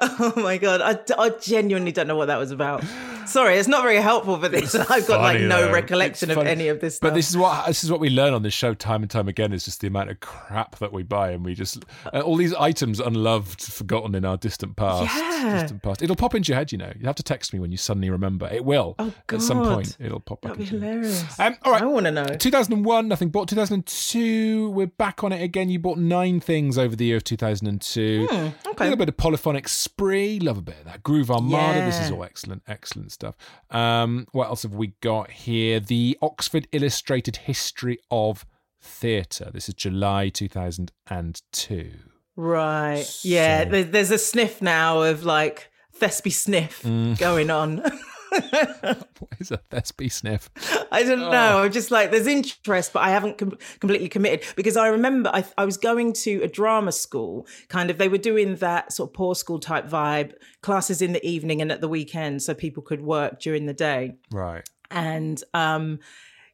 oh 0.00 0.32
my 0.36 0.58
god, 0.58 0.80
I, 0.80 0.98
I 1.22 1.30
genuinely 1.40 1.92
don't 1.92 2.06
know 2.06 2.16
what 2.16 2.26
that 2.26 2.38
was 2.38 2.50
about. 2.50 2.84
Sorry, 3.26 3.56
it's 3.56 3.68
not 3.68 3.82
very 3.82 3.96
helpful 3.96 4.38
for 4.38 4.48
this. 4.48 4.74
I've 4.90 5.06
got 5.06 5.20
like 5.20 5.40
no 5.40 5.66
though. 5.66 5.72
recollection 5.72 6.28
It's 6.30 6.36
of 6.36 6.40
funny. 6.40 6.50
any 6.50 6.68
of 6.68 6.80
this 6.80 6.96
stuff. 6.96 7.10
But 7.10 7.14
this 7.14 7.30
is 7.30 7.36
what 7.36 7.66
this 7.66 7.84
is 7.84 7.90
what 7.90 8.00
we 8.00 8.10
learn 8.10 8.34
on 8.34 8.42
this 8.42 8.52
show 8.54 8.74
time 8.74 9.02
and 9.02 9.10
time 9.10 9.28
again 9.28 9.52
is 9.52 9.64
just 9.64 9.80
the 9.80 9.86
amount 9.86 10.10
of 10.10 10.20
crap 10.20 10.76
that 10.78 10.92
we 10.92 11.02
buy 11.04 11.30
and 11.30 11.44
we 11.44 11.54
just 11.54 11.84
uh, 12.12 12.20
all 12.20 12.36
these 12.36 12.52
items 12.54 12.98
unloved, 13.00 13.60
forgotten 13.62 14.14
in 14.14 14.24
our 14.24 14.36
distant 14.36 14.76
past. 14.76 15.14
Yeah. 15.16 15.60
Distant 15.62 15.82
past. 15.82 16.02
It'll 16.02 16.16
pop 16.16 16.34
into 16.34 16.50
your 16.52 16.58
head, 16.58 16.72
you 16.72 16.78
know. 16.78 16.92
You 16.98 17.06
have 17.06 17.14
to 17.16 17.22
text 17.22 17.52
me 17.52 17.60
when 17.60 17.70
you 17.70 17.76
suddenly 17.78 18.10
remember. 18.10 18.48
It 18.52 18.64
will. 18.64 18.96
Oh, 18.98 19.12
At 19.30 19.42
some 19.42 19.62
God. 19.62 19.74
point, 19.74 19.96
it'll 20.00 20.20
pop 20.20 20.40
back 20.42 20.52
That'd 20.56 20.70
be 20.70 20.76
into 20.76 20.86
you. 20.86 20.92
hilarious. 20.92 21.40
Um, 21.40 21.56
all 21.64 21.72
right. 21.72 21.82
I 21.82 21.86
want 21.86 22.06
to 22.06 22.12
know. 22.12 22.24
2001, 22.26 23.08
nothing 23.08 23.28
bought. 23.28 23.48
2002, 23.48 24.70
we're 24.70 24.86
back 24.86 25.22
on 25.24 25.32
it 25.32 25.42
again. 25.42 25.68
You 25.68 25.78
bought 25.78 25.98
nine 25.98 26.40
things 26.40 26.78
over 26.78 26.94
the 26.96 27.04
year 27.06 27.16
of 27.16 27.24
2002. 27.24 28.26
Hmm, 28.30 28.48
A 28.72 28.74
okay. 28.74 28.84
little 28.84 28.96
bit 28.98 29.08
of 29.08 29.16
polyphonic 29.16 29.68
spree. 29.68 30.38
Love 30.40 30.58
a 30.58 30.62
bit 30.62 30.78
of 30.78 30.84
that. 30.86 31.02
Groove 31.02 31.30
Armada. 31.30 31.84
This 31.84 32.00
is 32.00 32.10
all 32.10 32.24
excellent, 32.24 32.62
excellent 32.66 33.12
stuff. 33.12 33.36
Um, 33.70 34.26
what 34.32 34.48
else 34.48 34.62
have 34.62 34.74
we 34.74 34.94
got 35.00 35.30
here? 35.30 35.78
The 35.78 36.16
Oxford 36.22 36.66
Illustrated 36.72 37.36
History 37.36 37.98
of 38.10 38.44
Theatre. 38.80 39.50
This 39.52 39.68
is 39.68 39.74
July 39.74 40.28
2002. 40.30 41.92
Right. 42.36 43.04
Yeah, 43.22 43.64
So- 43.64 43.70
there's, 43.70 43.86
there's 43.90 44.10
a 44.10 44.18
sniff 44.18 44.62
now 44.62 45.02
of 45.02 45.24
like 45.24 45.70
Thespy 45.98 46.32
sniff 46.32 46.82
Mm. 46.82 47.18
going 47.18 47.50
on. 47.50 47.82
what 48.32 49.30
is 49.38 49.50
a 49.50 49.58
Thesby 49.70 50.10
sniff? 50.10 50.50
I 50.90 51.02
don't 51.02 51.30
know. 51.30 51.58
I'm 51.62 51.72
just 51.72 51.90
like, 51.90 52.10
there's 52.10 52.26
interest, 52.26 52.92
but 52.92 53.00
I 53.00 53.10
haven't 53.10 53.38
com- 53.38 53.56
completely 53.80 54.08
committed 54.08 54.44
because 54.56 54.76
I 54.76 54.88
remember 54.88 55.30
I, 55.32 55.44
I 55.58 55.64
was 55.64 55.76
going 55.76 56.12
to 56.14 56.42
a 56.42 56.48
drama 56.48 56.92
school, 56.92 57.46
kind 57.68 57.90
of, 57.90 57.98
they 57.98 58.08
were 58.08 58.18
doing 58.18 58.56
that 58.56 58.92
sort 58.92 59.10
of 59.10 59.14
poor 59.14 59.34
school 59.34 59.58
type 59.58 59.88
vibe, 59.88 60.32
classes 60.62 61.02
in 61.02 61.12
the 61.12 61.24
evening 61.26 61.60
and 61.62 61.70
at 61.70 61.80
the 61.80 61.88
weekend 61.88 62.42
so 62.42 62.54
people 62.54 62.82
could 62.82 63.02
work 63.02 63.40
during 63.40 63.66
the 63.66 63.74
day. 63.74 64.16
Right. 64.30 64.68
And, 64.90 65.42
um, 65.54 66.00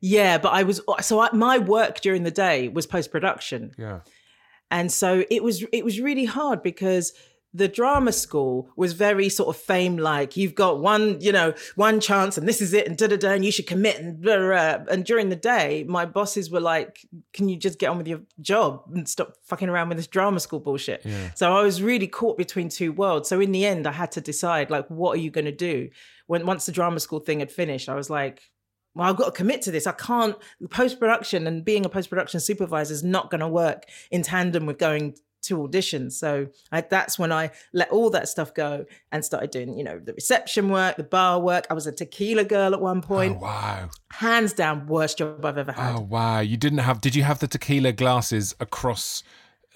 yeah, 0.00 0.38
but 0.38 0.50
I 0.52 0.62
was 0.62 0.80
so 1.00 1.20
I, 1.20 1.30
my 1.32 1.58
work 1.58 2.00
during 2.00 2.23
the 2.23 2.30
day 2.30 2.68
was 2.68 2.87
post 2.87 3.11
production, 3.11 3.73
Yeah. 3.76 4.02
and 4.70 4.92
so 4.92 5.25
it 5.28 5.42
was 5.42 5.64
it 5.73 5.85
was 5.85 6.00
really 6.00 6.25
hard 6.25 6.62
because 6.62 7.12
the 7.59 7.69
drama 7.69 8.12
school 8.12 8.71
was 8.77 8.93
very 8.93 9.29
sort 9.29 9.55
of 9.55 9.61
fame 9.61 9.99
like. 9.99 10.37
You've 10.37 10.55
got 10.55 10.79
one 10.79 11.21
you 11.21 11.33
know 11.33 11.53
one 11.75 12.00
chance 12.00 12.38
and 12.38 12.49
this 12.49 12.61
is 12.61 12.73
it 12.73 12.87
and 12.87 12.97
da 12.97 13.09
da 13.09 13.17
da 13.17 13.33
and 13.33 13.45
you 13.45 13.53
should 13.53 13.67
commit 13.67 13.99
and 13.99 14.21
blah, 14.21 14.37
blah, 14.37 14.79
blah. 14.79 14.93
and 14.93 15.05
during 15.05 15.29
the 15.29 15.37
day 15.37 15.85
my 15.88 16.07
bosses 16.07 16.50
were 16.50 16.61
like 16.61 17.07
can 17.33 17.49
you 17.49 17.57
just 17.57 17.79
get 17.79 17.88
on 17.88 17.99
with 17.99 18.09
your 18.09 18.21
job 18.41 18.85
and 18.95 19.09
stop 19.09 19.35
fucking 19.43 19.69
around 19.69 19.88
with 19.88 19.99
this 19.99 20.07
drama 20.07 20.41
school 20.41 20.61
bullshit? 20.61 21.05
So 21.35 21.53
I 21.53 21.62
was 21.62 21.83
really 21.83 22.07
caught 22.07 22.38
between 22.38 22.69
two 22.69 22.93
worlds. 22.93 23.29
So 23.29 23.41
in 23.41 23.53
the 23.53 23.67
end 23.67 23.87
I 23.87 23.93
had 23.93 24.12
to 24.12 24.21
decide 24.21 24.71
like 24.71 24.87
what 24.88 25.12
are 25.17 25.21
you 25.21 25.31
going 25.31 25.45
to 25.45 25.53
do? 25.53 25.91
When 26.27 26.47
once 26.47 26.67
the 26.67 26.73
drama 26.73 27.00
school 27.00 27.21
thing 27.21 27.41
had 27.41 27.50
finished 27.50 27.88
I 27.88 27.95
was 27.95 28.09
like 28.09 28.50
well, 28.95 29.09
I've 29.09 29.17
got 29.17 29.27
to 29.27 29.33
commit 29.33 29.62
to 29.62 29.71
this. 29.71 29.87
I 29.87 29.93
can't 29.93 30.37
post 30.71 30.99
production 30.99 31.47
and 31.47 31.65
being 31.65 31.85
a 31.85 31.88
post 31.88 32.11
production 32.11 32.41
supervisor 32.41 32.93
is 32.93 33.05
not 33.05 33.31
going 33.31 33.41
to 33.41 33.49
work 33.49 33.85
in 34.11 34.23
tandem 34.23 34.67
with 34.67 34.79
going 34.79 35.15
to 35.42 35.59
auditions. 35.59 36.12
So 36.12 36.49
I, 36.73 36.80
that's 36.80 37.18
when 37.18 37.33
I 37.33 37.50
let 37.73 37.90
all 37.90 38.11
that 38.11 38.28
stuff 38.28 38.54
go 38.54 38.87
and 39.12 39.25
started 39.25 39.50
doing, 39.50 39.76
you 39.76 39.85
know, 39.85 39.99
the 39.99 40.12
reception 40.14 40.68
work, 40.68 40.97
the 40.97 41.04
bar 41.04 41.40
work. 41.40 41.66
I 41.71 41.75
was 41.75 41.87
a 41.87 41.92
tequila 41.92 42.45
girl 42.45 42.75
at 42.75 42.80
one 42.80 43.02
point. 43.02 43.37
Oh, 43.37 43.45
wow. 43.45 43.90
Hands 44.11 44.52
down, 44.52 44.87
worst 44.87 45.18
job 45.18 45.45
I've 45.45 45.59
ever 45.59 45.75
oh, 45.76 45.80
had. 45.80 45.97
Oh 45.97 46.00
wow. 46.00 46.40
You 46.40 46.57
didn't 46.57 46.78
have? 46.78 47.00
Did 47.00 47.14
you 47.14 47.23
have 47.23 47.38
the 47.38 47.49
tequila 47.49 47.92
glasses 47.92 48.54
across? 48.61 49.23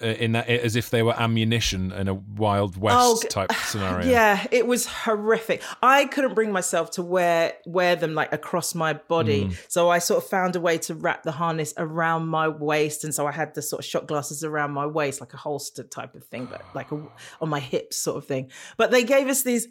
Uh, 0.03 0.07
in 0.07 0.33
that, 0.33 0.49
as 0.49 0.75
if 0.75 0.89
they 0.89 1.01
were 1.01 1.13
ammunition 1.17 1.91
in 1.93 2.07
a 2.09 2.13
Wild 2.13 2.75
West 2.75 2.97
Oh, 2.99 3.27
type 3.29 3.51
scenario. 3.65 4.09
Yeah, 4.09 4.45
it 4.51 4.67
was 4.67 4.85
horrific. 4.85 5.61
I 5.81 6.05
couldn't 6.05 6.33
bring 6.35 6.51
myself 6.51 6.91
to 6.91 7.01
wear 7.01 7.53
wear 7.65 7.95
them 7.95 8.13
like 8.13 8.33
across 8.33 8.75
my 8.75 8.93
body, 8.93 9.45
Mm. 9.45 9.57
so 9.69 9.89
I 9.89 9.99
sort 9.99 10.23
of 10.23 10.29
found 10.29 10.55
a 10.55 10.59
way 10.61 10.77
to 10.79 10.93
wrap 10.95 11.23
the 11.23 11.31
harness 11.31 11.73
around 11.77 12.27
my 12.27 12.47
waist, 12.49 13.03
and 13.03 13.15
so 13.15 13.25
I 13.27 13.31
had 13.31 13.53
the 13.55 13.61
sort 13.61 13.79
of 13.79 13.85
shot 13.85 14.07
glasses 14.07 14.43
around 14.43 14.71
my 14.71 14.85
waist, 14.85 15.21
like 15.21 15.33
a 15.33 15.37
holster 15.37 15.83
type 15.83 16.15
of 16.15 16.23
thing, 16.25 16.45
but 16.45 16.61
like 16.75 16.91
a, 16.91 17.01
on 17.41 17.49
my 17.49 17.59
hips, 17.61 17.97
sort 17.97 18.17
of 18.17 18.25
thing. 18.27 18.51
But 18.77 18.91
they 18.91 19.03
gave 19.03 19.27
us 19.29 19.43
these 19.43 19.67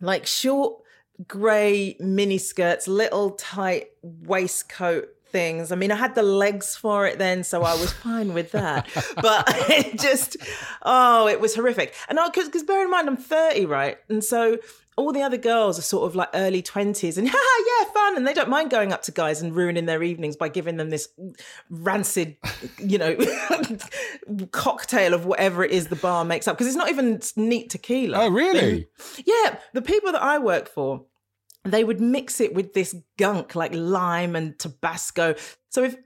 like 0.00 0.26
short 0.26 0.82
grey 1.28 1.96
mini 2.00 2.38
skirts, 2.38 2.88
little 2.88 3.30
tight 3.32 3.88
waistcoat 4.02 5.08
things. 5.32 5.72
I 5.72 5.76
mean, 5.76 5.90
I 5.90 5.96
had 5.96 6.14
the 6.14 6.22
legs 6.22 6.76
for 6.76 7.06
it 7.06 7.18
then, 7.18 7.42
so 7.42 7.62
I 7.62 7.72
was 7.74 7.92
fine 7.92 8.34
with 8.34 8.52
that. 8.52 8.88
But 9.16 9.44
it 9.70 9.98
just, 9.98 10.36
oh, 10.82 11.28
it 11.28 11.40
was 11.40 11.54
horrific. 11.54 11.94
And 12.08 12.18
because 12.26 12.46
because 12.46 12.62
bear 12.62 12.82
in 12.82 12.90
mind, 12.90 13.08
I'm 13.08 13.16
30, 13.16 13.66
right? 13.66 13.98
And 14.08 14.22
so 14.24 14.58
all 14.96 15.12
the 15.12 15.22
other 15.22 15.38
girls 15.38 15.78
are 15.78 15.82
sort 15.82 16.08
of 16.08 16.14
like 16.14 16.28
early 16.34 16.62
20s 16.62 17.16
and 17.16 17.26
yeah, 17.26 17.84
fun. 17.94 18.16
And 18.16 18.26
they 18.26 18.34
don't 18.34 18.48
mind 18.48 18.70
going 18.70 18.92
up 18.92 19.02
to 19.02 19.12
guys 19.12 19.40
and 19.40 19.54
ruining 19.54 19.86
their 19.86 20.02
evenings 20.02 20.36
by 20.36 20.48
giving 20.48 20.76
them 20.76 20.90
this 20.90 21.08
rancid, 21.70 22.36
you 22.78 22.98
know, 22.98 23.16
cocktail 24.52 25.14
of 25.14 25.24
whatever 25.24 25.64
it 25.64 25.70
is 25.70 25.88
the 25.88 25.96
bar 25.96 26.24
makes 26.24 26.46
up. 26.46 26.56
Because 26.56 26.66
it's 26.66 26.76
not 26.76 26.90
even 26.90 27.20
neat 27.36 27.70
tequila. 27.70 28.24
Oh 28.24 28.28
really? 28.28 28.88
Yeah, 29.24 29.58
the 29.72 29.82
people 29.82 30.12
that 30.12 30.22
I 30.22 30.38
work 30.38 30.68
for, 30.68 31.04
they 31.64 31.84
would 31.84 32.00
mix 32.00 32.40
it 32.40 32.54
with 32.54 32.72
this 32.74 32.94
gunk 33.18 33.54
like 33.54 33.72
lime 33.74 34.34
and 34.36 34.58
Tabasco. 34.58 35.34
So 35.70 35.84
if 35.84 35.96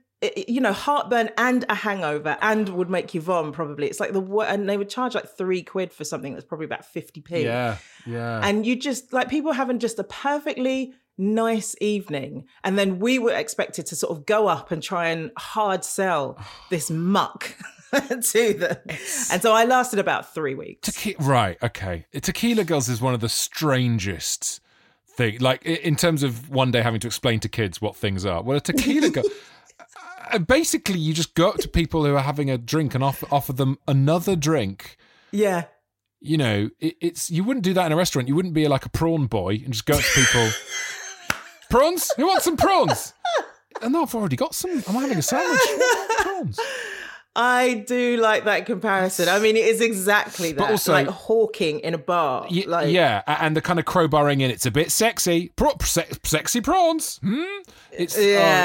you 0.49 0.61
know 0.63 0.73
heartburn 0.73 1.29
and 1.37 1.65
a 1.69 1.75
hangover 1.75 2.39
and 2.41 2.71
would 2.71 2.89
make 2.89 3.13
you 3.15 3.21
vom 3.21 3.53
probably 3.53 3.87
it's 3.87 4.01
like 4.01 4.13
the 4.15 4.23
and 4.49 4.67
they 4.69 4.79
would 4.79 4.89
charge 4.89 5.15
like 5.15 5.29
three 5.29 5.63
quid 5.63 5.93
for 5.93 6.05
something 6.05 6.33
that's 6.33 6.45
probably 6.47 6.65
about 6.65 6.83
50p 6.91 7.45
Yeah. 7.45 7.77
Yeah. 8.07 8.41
and 8.43 8.65
you 8.65 8.77
just 8.77 9.13
like 9.13 9.29
people 9.29 9.53
having 9.53 9.79
just 9.79 9.99
a 9.99 10.05
perfectly 10.05 10.95
nice 11.19 11.77
evening 11.83 12.47
and 12.65 12.79
then 12.79 12.99
we 12.99 13.19
were 13.19 13.33
expected 13.33 13.85
to 13.87 13.95
sort 13.97 14.17
of 14.17 14.25
go 14.25 14.49
up 14.49 14.71
and 14.71 14.83
try 14.83 15.09
and 15.09 15.31
hard 15.37 15.85
sell 15.85 16.39
this 16.71 16.91
muck 16.91 17.55
to 18.23 18.55
them 18.55 18.77
and 19.31 19.43
so 19.43 19.53
i 19.53 19.65
lasted 19.67 19.99
about 19.99 20.33
three 20.33 20.55
weeks 20.55 21.07
right. 21.21 21.59
Okay. 21.63 22.07
Tequila 22.23 22.65
Girls 22.65 22.89
is 22.89 23.03
one 23.03 23.13
of 23.13 23.21
the 23.21 23.29
strangest 23.29 24.61
thing. 25.17 25.39
Like 25.41 25.65
in 25.65 25.97
terms 25.97 26.23
of 26.23 26.51
one 26.51 26.71
day 26.71 26.83
having 26.83 27.01
to 27.01 27.07
explain 27.07 27.41
to 27.41 27.49
kids 27.49 27.81
what 27.81 27.97
things 27.97 28.25
are. 28.27 28.43
Well, 28.43 28.57
a 28.57 28.61
tequila 28.61 29.11
girl. 29.11 29.25
uh, 30.33 30.39
Basically, 30.39 30.99
you 30.99 31.15
just 31.15 31.35
go 31.35 31.49
up 31.51 31.57
to 31.57 31.69
people 31.69 32.05
who 32.05 32.15
are 32.15 32.23
having 32.23 32.51
a 32.51 32.59
drink 32.59 32.95
and 32.95 33.03
offer, 33.03 33.27
offer 33.31 33.53
them 33.53 33.79
another 33.89 34.37
drink. 34.37 34.97
yeah 35.33 35.65
You 36.21 36.37
know, 36.37 36.71
it, 36.81 36.97
it's 37.01 37.31
you 37.31 37.45
wouldn't 37.45 37.65
do 37.65 37.75
that 37.75 37.87
in 37.87 37.93
a 37.93 37.97
restaurant. 37.97 38.29
You 38.29 38.35
wouldn't 38.35 38.55
be 38.55 38.69
like 38.69 38.85
a 38.85 38.91
prawn 38.91 39.27
boy 39.27 39.55
and 39.65 39.73
just 39.73 39.87
go 39.87 39.95
up 39.95 40.01
to 40.03 40.21
people. 40.21 40.49
prawns? 41.71 42.11
Who 42.17 42.27
wants 42.27 42.45
some 42.45 42.57
prawns? 42.57 43.13
And 43.83 43.93
no, 43.93 44.03
I've 44.03 44.15
already 44.15 44.37
got 44.37 44.55
some. 44.55 44.83
I'm 44.89 44.95
having 44.95 45.19
a 45.19 45.23
sandwich. 45.23 45.61
prawns. 46.21 46.59
I 47.39 47.85
do 47.87 48.17
like 48.17 48.45
that 48.45 48.65
comparison. 48.65 49.29
I 49.29 49.39
mean, 49.39 49.57
it 49.57 49.67
is 49.67 49.81
exactly 49.83 50.53
that. 50.53 50.71
also- 50.71 50.93
like 50.93 51.07
hawking 51.09 51.81
in 51.81 51.93
a 51.95 51.99
bar. 51.99 52.47
Y- 52.51 52.65
like, 52.67 52.91
yeah, 52.91 53.23
and 53.27 53.55
the 53.57 53.61
kind 53.61 53.79
of 53.79 53.85
crowbarring 53.85 54.41
in. 54.41 54.51
It's 54.51 54.65
a 54.67 54.71
bit 54.71 54.91
sexy. 54.91 55.51
Pro- 55.55 55.77
se- 55.83 56.09
sexy 56.25 56.61
prawns. 56.63 57.19
Hmm? 57.19 57.43
It's, 57.93 58.17
oh, 58.17 58.21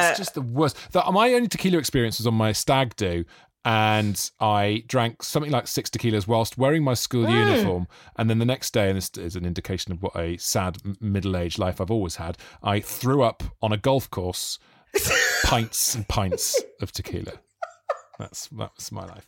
it's 0.10 0.18
just 0.18 0.34
the 0.36 0.42
worst. 0.42 0.78
The, 0.94 1.04
my 1.12 1.34
only 1.34 1.48
tequila 1.50 1.78
experience 1.78 2.18
was 2.20 2.28
on 2.28 2.34
my 2.34 2.54
stag 2.54 2.96
do, 2.96 3.26
and 3.66 4.32
I 4.40 4.84
drank 4.88 5.22
something 5.22 5.52
like 5.52 5.68
six 5.68 5.90
tequilas 5.90 6.26
whilst 6.28 6.58
wearing 6.58 6.84
my 6.84 6.94
school 6.94 7.26
uniform. 7.30 7.88
And 8.16 8.30
then 8.30 8.40
the 8.40 8.46
next 8.46 8.72
day, 8.74 8.88
and 8.88 8.98
this 8.98 9.10
is 9.18 9.36
an 9.36 9.46
indication 9.46 9.92
of 9.92 10.02
what 10.02 10.16
a 10.16 10.38
sad 10.38 10.78
middle-aged 11.02 11.60
life 11.60 11.80
I've 11.82 11.92
always 11.92 12.16
had, 12.16 12.38
I 12.64 12.80
threw 12.80 13.22
up 13.22 13.44
on 13.62 13.72
a 13.72 13.78
golf 13.78 14.10
course, 14.10 14.58
pints 15.44 15.94
and 15.96 16.08
pints 16.08 16.62
of 16.82 16.92
tequila. 16.92 17.34
That's 18.22 18.48
that 18.50 18.72
was 18.76 18.92
my 18.92 19.06
life. 19.06 19.28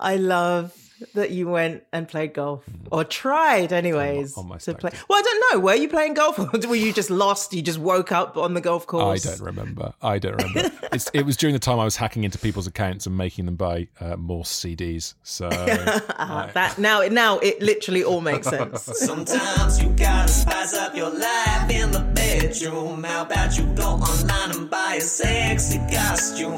I 0.00 0.16
love 0.16 0.74
that 1.14 1.30
you 1.30 1.48
went 1.48 1.82
and 1.92 2.06
played 2.06 2.34
golf 2.34 2.64
or 2.90 3.04
tried, 3.04 3.72
anyways, 3.72 4.36
my 4.36 4.58
to 4.58 4.74
play. 4.74 4.90
Well, 5.08 5.18
I 5.18 5.22
don't 5.22 5.54
know. 5.54 5.60
Were 5.60 5.74
you 5.74 5.88
playing 5.88 6.14
golf 6.14 6.38
or 6.38 6.50
were 6.68 6.74
you 6.74 6.92
just 6.92 7.10
lost? 7.10 7.52
You 7.52 7.62
just 7.62 7.78
woke 7.78 8.12
up 8.12 8.36
on 8.36 8.54
the 8.54 8.60
golf 8.60 8.86
course? 8.86 9.26
I 9.26 9.30
don't 9.30 9.40
remember. 9.40 9.94
I 10.02 10.18
don't 10.18 10.36
remember. 10.42 10.70
it's, 10.92 11.10
it 11.14 11.22
was 11.22 11.36
during 11.36 11.54
the 11.54 11.60
time 11.60 11.78
I 11.78 11.84
was 11.84 11.96
hacking 11.96 12.24
into 12.24 12.38
people's 12.38 12.66
accounts 12.66 13.06
and 13.06 13.16
making 13.16 13.46
them 13.46 13.56
buy 13.56 13.88
uh, 14.00 14.16
more 14.16 14.44
CDs. 14.44 15.14
So 15.22 15.48
Ah, 15.52 16.50
that 16.54 16.78
now, 16.78 17.00
now 17.02 17.38
it 17.38 17.60
literally 17.62 18.04
all 18.04 18.20
makes 18.20 18.48
sense. 18.48 18.82
Sometimes 18.82 19.82
you 19.82 19.90
gotta 19.90 20.28
spice 20.28 20.74
up 20.74 20.94
your 20.94 21.10
life 21.10 21.70
in 21.70 21.92
the 21.92 22.00
bedroom. 22.14 23.04
How 23.04 23.22
about 23.22 23.56
you 23.56 23.64
go 23.74 23.84
online 23.84 24.50
and 24.56 24.70
buy 24.70 24.96
a 24.98 25.00
sexy 25.00 25.78
costume? 25.90 26.50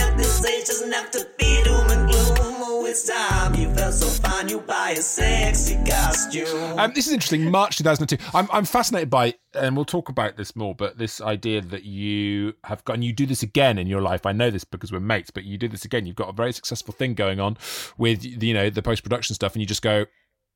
At 0.00 0.16
this 0.16 0.44
age 0.44 0.66
doesn't 0.66 0.92
have 0.92 1.10
to 1.12 1.26
be 1.36 1.62
doom 1.64 1.74
and 1.74 1.88
gloom. 1.88 1.89
Oh, 1.89 1.89
it's 2.90 3.08
time 3.08 3.54
you 3.54 3.72
felt 3.72 3.94
so 3.94 4.06
fine, 4.28 4.48
you 4.48 4.60
buy 4.60 4.90
a 4.90 5.02
sexy 5.02 5.76
costume. 5.88 6.78
um, 6.78 6.92
this 6.92 7.06
is 7.06 7.12
interesting. 7.12 7.48
March 7.48 7.76
2002. 7.76 8.16
I'm, 8.34 8.48
I'm 8.52 8.64
fascinated 8.64 9.08
by, 9.08 9.34
and 9.54 9.76
we'll 9.76 9.84
talk 9.84 10.08
about 10.08 10.36
this 10.36 10.56
more, 10.56 10.74
but 10.74 10.98
this 10.98 11.20
idea 11.20 11.60
that 11.60 11.84
you 11.84 12.54
have 12.64 12.84
got, 12.84 12.94
and 12.94 13.04
you 13.04 13.12
do 13.12 13.26
this 13.26 13.44
again 13.44 13.78
in 13.78 13.86
your 13.86 14.00
life. 14.00 14.26
I 14.26 14.32
know 14.32 14.50
this 14.50 14.64
because 14.64 14.90
we're 14.90 14.98
mates, 14.98 15.30
but 15.30 15.44
you 15.44 15.56
do 15.56 15.68
this 15.68 15.84
again. 15.84 16.04
You've 16.04 16.16
got 16.16 16.30
a 16.30 16.32
very 16.32 16.52
successful 16.52 16.92
thing 16.92 17.14
going 17.14 17.38
on 17.38 17.56
with, 17.96 18.24
you 18.24 18.52
know, 18.52 18.70
the 18.70 18.82
post 18.82 19.04
production 19.04 19.34
stuff, 19.34 19.54
and 19.54 19.62
you 19.62 19.66
just 19.66 19.82
go, 19.82 20.06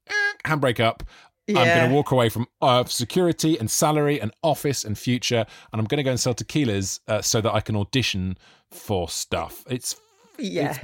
eh, 0.08 0.32
handbrake 0.44 0.80
up. 0.80 1.04
I'm 1.46 1.54
going 1.54 1.90
to 1.90 1.94
walk 1.94 2.10
away 2.10 2.30
from 2.30 2.48
uh, 2.62 2.84
security 2.86 3.58
and 3.60 3.70
salary 3.70 4.20
and 4.20 4.32
office 4.42 4.82
and 4.82 4.98
future, 4.98 5.46
and 5.72 5.80
I'm 5.80 5.84
going 5.84 5.98
to 5.98 6.02
go 6.02 6.10
and 6.10 6.18
sell 6.18 6.34
tequilas 6.34 6.98
uh, 7.06 7.22
so 7.22 7.40
that 7.42 7.54
I 7.54 7.60
can 7.60 7.76
audition 7.76 8.38
for 8.70 9.08
stuff. 9.08 9.62
It's 9.68 9.94
yeah. 10.38 10.70
it's 10.70 10.78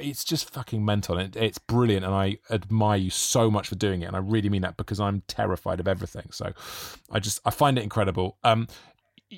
just 0.00 0.50
fucking 0.50 0.84
mental. 0.84 1.18
It, 1.18 1.36
it's 1.36 1.58
brilliant, 1.58 2.04
and 2.04 2.14
I 2.14 2.38
admire 2.50 2.98
you 2.98 3.10
so 3.10 3.50
much 3.50 3.68
for 3.68 3.74
doing 3.74 4.02
it. 4.02 4.06
And 4.06 4.16
I 4.16 4.20
really 4.20 4.48
mean 4.48 4.62
that 4.62 4.76
because 4.76 5.00
I'm 5.00 5.22
terrified 5.28 5.80
of 5.80 5.88
everything. 5.88 6.28
So 6.30 6.52
I 7.10 7.18
just 7.18 7.40
I 7.44 7.50
find 7.50 7.78
it 7.78 7.82
incredible. 7.82 8.36
Um, 8.44 8.68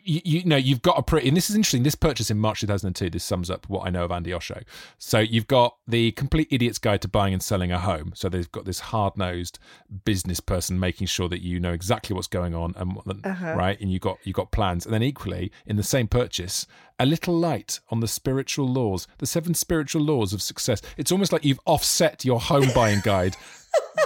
you, 0.03 0.21
you 0.25 0.45
know 0.45 0.57
you've 0.57 0.83
got 0.83 0.99
a 0.99 1.03
pretty 1.03 1.29
and 1.29 1.37
this 1.37 1.49
is 1.49 1.57
interesting 1.57 1.83
this 1.83 1.95
purchase 1.95 2.31
in 2.31 2.39
march 2.39 2.61
2002 2.61 3.11
this 3.11 3.23
sums 3.23 3.49
up 3.51 3.69
what 3.69 3.87
i 3.87 3.91
know 3.91 4.05
of 4.05 4.11
andi 4.11 4.35
osho. 4.35 4.61
So 4.99 5.19
you've 5.19 5.47
got 5.47 5.77
the 5.87 6.13
complete 6.13 6.49
idiot's 6.51 6.79
guide 6.79 7.03
to 7.03 7.09
buying 7.09 7.33
and 7.33 7.43
selling 7.43 7.73
a 7.73 7.79
home. 7.79 8.13
So 8.15 8.29
they've 8.29 8.51
got 8.51 8.65
this 8.65 8.81
hard-nosed 8.81 9.59
business 10.05 10.41
person 10.41 10.79
making 10.79 11.07
sure 11.07 11.29
that 11.29 11.43
you 11.43 11.61
know 11.61 11.73
exactly 11.73 12.15
what's 12.15 12.27
going 12.27 12.55
on 12.55 12.75
and 12.77 12.95
what- 12.95 13.05
uh-huh. 13.25 13.55
right? 13.57 13.81
And 13.81 13.93
you 13.93 13.99
got 13.99 14.19
you 14.25 14.33
got 14.33 14.51
plans. 14.51 14.85
And 14.85 14.95
then 14.95 15.03
equally 15.03 15.53
in 15.67 15.77
the 15.77 15.83
same 15.83 16.09
purchase 16.09 16.67
a 16.99 17.07
little 17.07 17.37
light 17.37 17.81
on 17.91 18.01
the 18.01 18.07
spiritual 18.07 18.69
laws 18.69 19.09
the 19.19 19.27
seven 19.27 19.55
spiritual 19.55 20.03
laws 20.03 20.33
of 20.33 20.43
success. 20.43 20.81
It's 20.97 21.13
almost 21.13 21.33
like 21.33 21.45
you've 21.45 21.61
offset 21.67 22.25
your 22.25 22.41
home 22.41 22.71
buying 22.75 23.01
guide 23.05 23.37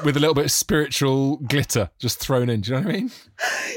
with 0.05 0.17
a 0.17 0.21
little 0.21 0.35
bit 0.35 0.45
of 0.47 0.51
spiritual 0.53 1.39
glitter 1.39 1.91
just 1.99 2.19
thrown 2.21 2.49
in. 2.49 2.61
Do 2.61 2.71
you 2.73 2.77
know 2.81 2.87
what 2.87 2.95
I 2.95 2.99
mean? 2.99 3.11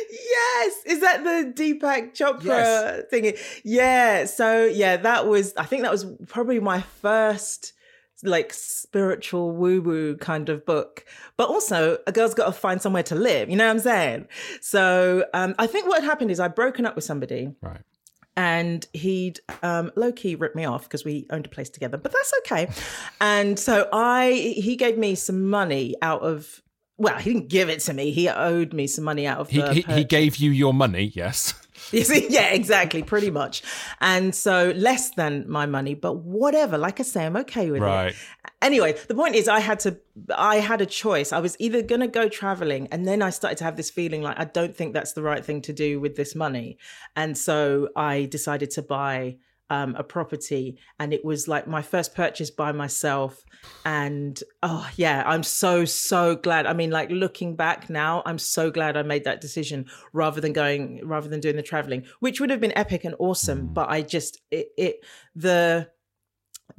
Yes, 0.10 0.74
is 0.86 1.00
that 1.02 1.24
the 1.24 1.52
Deepak 1.56 2.14
Chopra 2.14 2.44
Yes. 2.44 3.04
thing? 3.10 3.34
Yeah. 3.64 4.26
So 4.26 4.66
yeah, 4.66 4.98
that 4.98 5.28
was. 5.28 5.54
I 5.58 5.66
think 5.66 5.82
that 5.84 5.92
was 5.92 6.06
probably 6.28 6.60
my 6.60 6.82
first 6.82 7.74
like 8.24 8.54
spiritual 8.54 9.52
woo 9.52 9.82
woo 9.82 10.16
kind 10.18 10.48
of 10.50 10.64
book. 10.66 11.06
But 11.38 11.50
also, 11.50 11.98
a 12.06 12.12
girl's 12.12 12.36
got 12.36 12.46
to 12.46 12.52
find 12.52 12.80
somewhere 12.82 13.02
to 13.04 13.16
live. 13.16 13.50
You 13.50 13.56
know 13.56 13.66
what 13.66 13.72
I'm 13.72 13.80
saying? 13.80 14.28
So 14.62 15.26
um, 15.34 15.56
I 15.58 15.66
think 15.68 15.88
what 15.88 16.02
had 16.02 16.08
happened 16.10 16.30
is 16.30 16.40
I'd 16.40 16.54
broken 16.56 16.86
up 16.86 16.96
with 16.96 17.04
somebody 17.04 17.50
Right. 17.62 17.82
And 18.42 18.88
he'd 18.94 19.40
um, 19.62 19.92
low 19.96 20.12
key 20.12 20.34
ripped 20.34 20.56
me 20.56 20.66
off 20.66 20.84
because 20.84 21.06
we 21.06 21.28
owned 21.30 21.46
a 21.46 21.50
place 21.50 21.70
together, 21.70 21.96
but 21.98 22.12
that's 22.12 22.34
okay. 22.40 22.68
And 23.20 23.60
so 23.60 23.88
I, 23.94 24.32
he 24.32 24.76
gave 24.76 24.98
me 24.98 25.14
some 25.14 25.48
money 25.48 25.96
out 26.02 26.24
of. 26.24 26.64
Well, 26.98 27.18
he 27.20 27.34
didn't 27.34 27.50
give 27.50 27.70
it 27.70 27.82
to 27.82 27.94
me. 27.94 28.10
He 28.10 28.28
owed 28.30 28.74
me 28.74 28.88
some 28.88 29.04
money 29.04 29.28
out 29.28 29.38
of 29.38 29.50
He, 29.50 29.62
the. 29.62 29.74
he, 29.74 29.82
he 29.82 30.04
gave 30.04 30.38
you 30.38 30.50
your 30.50 30.74
money, 30.74 31.12
yes. 31.14 31.54
You 31.92 32.04
see, 32.04 32.28
yeah, 32.30 32.50
exactly, 32.54 33.04
pretty 33.04 33.32
much. 33.32 33.64
And 34.00 34.34
so 34.34 34.72
less 34.76 35.12
than 35.12 35.50
my 35.50 35.66
money, 35.66 35.94
but 35.94 36.18
whatever. 36.18 36.78
Like 36.78 37.00
I 37.00 37.04
say, 37.04 37.26
I'm 37.26 37.36
okay 37.38 37.70
with 37.72 37.82
Right. 37.82 38.10
it. 38.10 38.16
Anyway, 38.62 38.96
the 39.08 39.16
point 39.16 39.36
is, 39.36 39.48
I 39.48 39.60
had 39.60 39.80
to, 39.82 39.98
I 40.36 40.58
had 40.58 40.80
a 40.82 40.86
choice. 40.86 41.34
I 41.34 41.40
was 41.40 41.56
either 41.60 41.82
going 41.82 42.02
to 42.02 42.08
go 42.08 42.30
traveling, 42.30 42.88
and 42.92 43.08
then 43.08 43.22
I 43.22 43.30
started 43.32 43.58
to 43.58 43.64
have 43.66 43.76
this 43.76 43.90
feeling 43.90 44.22
like 44.22 44.40
I 44.40 44.46
don't 44.46 44.76
think 44.76 44.94
that's 44.94 45.14
the 45.14 45.22
right 45.24 45.44
thing 45.44 45.62
to 45.64 45.74
do 45.74 46.00
with 46.00 46.16
this 46.16 46.36
money. 46.36 46.78
And 47.16 47.38
so 47.38 47.90
I 47.96 48.26
decided 48.26 48.72
to 48.72 48.82
buy 48.82 49.38
um, 49.72 49.96
a 49.96 50.04
property, 50.04 50.78
and 51.00 51.14
it 51.14 51.24
was 51.24 51.48
like 51.48 51.66
my 51.66 51.82
first 51.82 52.14
purchase 52.14 52.52
by 52.52 52.74
myself. 52.74 53.42
And 53.86 54.38
oh, 54.62 54.88
yeah, 54.98 55.24
I'm 55.26 55.44
so, 55.44 55.86
so 55.86 56.36
glad. 56.36 56.66
I 56.68 56.74
mean, 56.74 56.92
like 56.92 57.10
looking 57.10 57.56
back 57.56 57.90
now, 57.90 58.22
I'm 58.26 58.38
so 58.38 58.70
glad 58.70 58.98
I 58.98 59.04
made 59.04 59.24
that 59.24 59.40
decision 59.40 59.86
rather 60.12 60.42
than 60.42 60.52
going, 60.52 61.00
rather 61.08 61.30
than 61.30 61.40
doing 61.40 61.56
the 61.56 61.64
traveling, 61.64 62.04
which 62.20 62.42
would 62.42 62.50
have 62.50 62.60
been 62.60 62.78
epic 62.78 63.06
and 63.06 63.16
awesome. 63.18 63.68
But 63.68 63.90
I 63.90 64.02
just, 64.02 64.42
it, 64.52 64.68
it 64.78 65.06
the, 65.36 65.88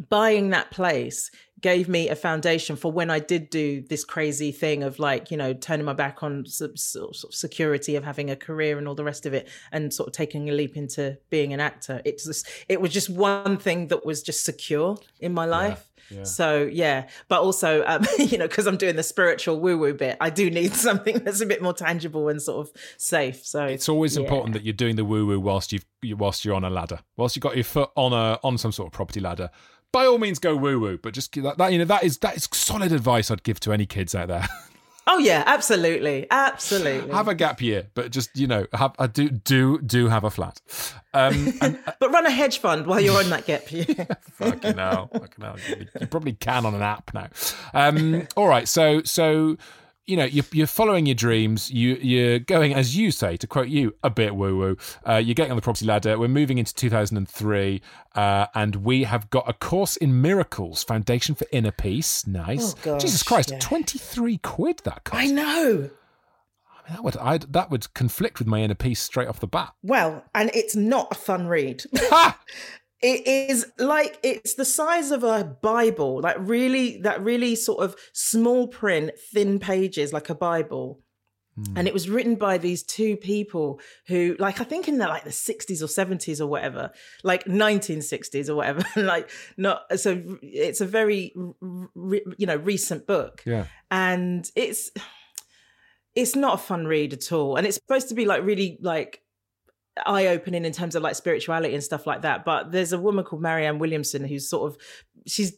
buying 0.08 0.50
that 0.50 0.70
place 0.70 1.30
gave 1.60 1.88
me 1.88 2.08
a 2.08 2.16
foundation 2.16 2.74
for 2.76 2.90
when 2.90 3.08
I 3.08 3.20
did 3.20 3.48
do 3.48 3.82
this 3.82 4.04
crazy 4.04 4.50
thing 4.50 4.82
of 4.82 4.98
like, 4.98 5.30
you 5.30 5.36
know, 5.36 5.54
turning 5.54 5.86
my 5.86 5.92
back 5.92 6.22
on 6.22 6.44
sort 6.44 6.72
of 6.96 7.34
security 7.34 7.94
of 7.94 8.04
having 8.04 8.30
a 8.30 8.36
career 8.36 8.78
and 8.78 8.88
all 8.88 8.96
the 8.96 9.04
rest 9.04 9.26
of 9.26 9.32
it 9.32 9.48
and 9.70 9.94
sort 9.94 10.08
of 10.08 10.12
taking 10.12 10.50
a 10.50 10.52
leap 10.52 10.76
into 10.76 11.16
being 11.30 11.52
an 11.52 11.60
actor. 11.60 12.02
It's 12.04 12.24
just, 12.24 12.48
it 12.68 12.80
was 12.80 12.92
just 12.92 13.08
one 13.08 13.56
thing 13.56 13.86
that 13.88 14.04
was 14.04 14.22
just 14.22 14.44
secure 14.44 14.98
in 15.20 15.32
my 15.32 15.44
life. 15.44 15.88
So 16.24 16.68
yeah, 16.70 17.08
but 17.28 17.40
also, 17.40 17.84
um, 17.86 18.04
you 18.18 18.38
know, 18.38 18.46
because 18.46 18.66
I'm 18.66 18.76
doing 18.76 18.96
the 18.96 19.02
spiritual 19.02 19.60
woo 19.60 19.78
woo 19.78 19.94
bit, 19.94 20.16
I 20.20 20.30
do 20.30 20.50
need 20.50 20.74
something 20.74 21.18
that's 21.20 21.40
a 21.40 21.46
bit 21.46 21.62
more 21.62 21.72
tangible 21.72 22.28
and 22.28 22.40
sort 22.40 22.66
of 22.66 22.74
safe. 22.96 23.44
So 23.46 23.64
It's 23.64 23.88
always 23.88 24.16
yeah. 24.16 24.24
important 24.24 24.54
that 24.54 24.62
you're 24.62 24.72
doing 24.72 24.96
the 24.96 25.04
woo 25.04 25.26
woo 25.26 25.40
whilst 25.40 25.72
you've 25.72 25.84
whilst 26.16 26.44
you're 26.44 26.54
on 26.54 26.64
a 26.64 26.70
ladder, 26.70 26.98
whilst 27.16 27.36
you've 27.36 27.42
got 27.42 27.54
your 27.54 27.64
foot 27.64 27.90
on 27.96 28.12
a 28.12 28.38
on 28.42 28.58
some 28.58 28.72
sort 28.72 28.88
of 28.88 28.92
property 28.92 29.20
ladder. 29.20 29.50
By 29.92 30.06
all 30.06 30.18
means, 30.18 30.38
go 30.38 30.56
woo 30.56 30.80
woo, 30.80 30.98
but 30.98 31.12
just 31.12 31.32
that, 31.34 31.58
that 31.58 31.72
you 31.72 31.78
know 31.78 31.84
that 31.84 32.02
is 32.02 32.18
that 32.18 32.36
is 32.36 32.48
solid 32.52 32.92
advice 32.92 33.30
I'd 33.30 33.42
give 33.42 33.60
to 33.60 33.72
any 33.72 33.86
kids 33.86 34.14
out 34.14 34.28
there. 34.28 34.48
Oh 35.06 35.18
yeah, 35.18 35.42
absolutely, 35.46 36.28
absolutely. 36.30 37.12
have 37.12 37.26
a 37.26 37.34
gap 37.34 37.60
year, 37.60 37.88
but 37.94 38.12
just 38.12 38.36
you 38.36 38.46
know, 38.46 38.66
have 38.72 38.94
I 39.00 39.08
do 39.08 39.30
do 39.30 39.80
do 39.80 40.08
have 40.08 40.22
a 40.22 40.30
flat. 40.30 40.60
Um, 41.12 41.54
and 41.60 41.78
but 41.98 42.12
run 42.12 42.24
a 42.24 42.30
hedge 42.30 42.58
fund 42.58 42.86
while 42.86 43.00
you're 43.00 43.18
on 43.18 43.28
that 43.30 43.44
gap 43.44 43.70
year. 43.72 43.84
fucking 44.34 44.78
hell, 44.78 45.10
fucking 45.12 45.44
hell, 45.44 45.56
you, 45.68 45.86
you 46.00 46.06
probably 46.06 46.34
can 46.34 46.64
on 46.64 46.74
an 46.74 46.82
app 46.82 47.12
now. 47.12 47.28
Um, 47.74 48.28
all 48.36 48.46
right, 48.46 48.68
so 48.68 49.02
so 49.02 49.56
you 50.12 50.18
know 50.18 50.26
you're, 50.26 50.44
you're 50.52 50.66
following 50.66 51.06
your 51.06 51.14
dreams. 51.14 51.70
You 51.70 51.94
you're 51.94 52.38
going 52.38 52.74
as 52.74 52.94
you 52.94 53.10
say 53.10 53.38
to 53.38 53.46
quote 53.46 53.68
you 53.68 53.94
a 54.02 54.10
bit 54.10 54.36
woo 54.36 54.58
woo. 54.58 54.76
Uh, 55.08 55.14
you're 55.14 55.34
getting 55.34 55.52
on 55.52 55.56
the 55.56 55.62
property 55.62 55.86
ladder. 55.86 56.18
We're 56.18 56.28
moving 56.28 56.58
into 56.58 56.74
2003, 56.74 57.80
uh, 58.14 58.46
and 58.54 58.76
we 58.76 59.04
have 59.04 59.30
got 59.30 59.48
a 59.48 59.54
course 59.54 59.96
in 59.96 60.20
miracles, 60.20 60.84
foundation 60.84 61.34
for 61.34 61.46
inner 61.50 61.70
peace. 61.70 62.26
Nice. 62.26 62.74
Oh, 62.74 62.78
gosh, 62.82 63.00
Jesus 63.00 63.22
Christ, 63.22 63.52
yeah. 63.52 63.58
23 63.60 64.36
quid 64.36 64.80
that 64.84 65.04
cost. 65.04 65.22
I 65.22 65.28
know. 65.28 65.88
I 66.84 66.88
mean, 66.88 66.96
that 66.96 67.04
would 67.04 67.16
I'd, 67.16 67.52
that 67.54 67.70
would 67.70 67.94
conflict 67.94 68.38
with 68.38 68.46
my 68.46 68.60
inner 68.60 68.74
peace 68.74 69.00
straight 69.00 69.28
off 69.28 69.40
the 69.40 69.46
bat. 69.46 69.72
Well, 69.82 70.24
and 70.34 70.50
it's 70.52 70.76
not 70.76 71.08
a 71.10 71.14
fun 71.14 71.46
read. 71.46 71.84
It 73.02 73.26
is 73.26 73.66
like 73.78 74.18
it's 74.22 74.54
the 74.54 74.64
size 74.64 75.10
of 75.10 75.24
a 75.24 75.44
bible 75.44 76.20
like 76.20 76.36
really 76.38 77.00
that 77.02 77.22
really 77.22 77.56
sort 77.56 77.82
of 77.84 77.96
small 78.12 78.68
print 78.68 79.12
thin 79.32 79.58
pages 79.58 80.12
like 80.12 80.30
a 80.30 80.34
bible. 80.34 81.00
Hmm. 81.56 81.76
And 81.76 81.88
it 81.88 81.92
was 81.92 82.08
written 82.08 82.36
by 82.36 82.56
these 82.56 82.82
two 82.82 83.16
people 83.18 83.78
who 84.06 84.36
like 84.38 84.60
i 84.60 84.64
think 84.64 84.88
in 84.88 84.96
the 84.96 85.06
like 85.06 85.24
the 85.24 85.30
60s 85.30 85.82
or 85.82 85.86
70s 85.86 86.40
or 86.40 86.46
whatever 86.46 86.92
like 87.22 87.44
1960s 87.44 88.48
or 88.48 88.54
whatever 88.54 88.82
like 88.96 89.28
not 89.58 89.82
so 90.00 90.38
it's 90.40 90.80
a 90.80 90.86
very 90.86 91.34
re, 91.60 92.22
you 92.38 92.46
know 92.46 92.56
recent 92.56 93.06
book. 93.06 93.42
Yeah. 93.44 93.66
and 93.90 94.50
it's 94.56 94.90
it's 96.14 96.36
not 96.36 96.54
a 96.54 96.58
fun 96.58 96.86
read 96.86 97.12
at 97.12 97.32
all. 97.32 97.56
And 97.56 97.66
it's 97.66 97.76
supposed 97.76 98.08
to 98.10 98.14
be 98.14 98.24
like 98.24 98.44
really 98.44 98.78
like 98.80 99.22
eye 100.06 100.26
opening 100.28 100.64
in 100.64 100.72
terms 100.72 100.94
of 100.94 101.02
like 101.02 101.14
spirituality 101.14 101.74
and 101.74 101.82
stuff 101.84 102.06
like 102.06 102.22
that. 102.22 102.44
But 102.44 102.72
there's 102.72 102.92
a 102.92 102.98
woman 102.98 103.24
called 103.24 103.42
Marianne 103.42 103.78
Williamson 103.78 104.24
who's 104.24 104.48
sort 104.48 104.70
of 104.72 104.78
she's 105.26 105.54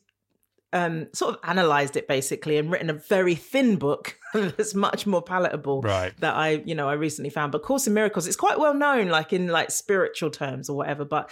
um 0.73 1.07
sort 1.13 1.35
of 1.35 1.41
analyzed 1.45 1.97
it 1.97 2.09
basically 2.09 2.57
and 2.57 2.69
written 2.71 2.91
a 2.91 2.95
very 2.95 3.37
thin 3.37 3.77
book 3.77 4.19
that's 4.35 4.75
much 4.75 5.07
more 5.07 5.23
palatable 5.23 5.83
Right. 5.83 6.13
that 6.19 6.35
I 6.35 6.63
you 6.65 6.75
know 6.75 6.89
I 6.89 6.95
recently 6.95 7.31
found. 7.31 7.53
But 7.53 7.63
Course 7.63 7.87
in 7.87 7.95
Miracles, 7.95 8.27
it's 8.27 8.37
quite 8.37 8.59
well 8.59 8.75
known 8.75 9.09
like 9.09 9.33
in 9.33 9.47
like 9.49 9.71
spiritual 9.71 10.31
terms 10.31 10.69
or 10.69 10.77
whatever, 10.77 11.05
but 11.05 11.31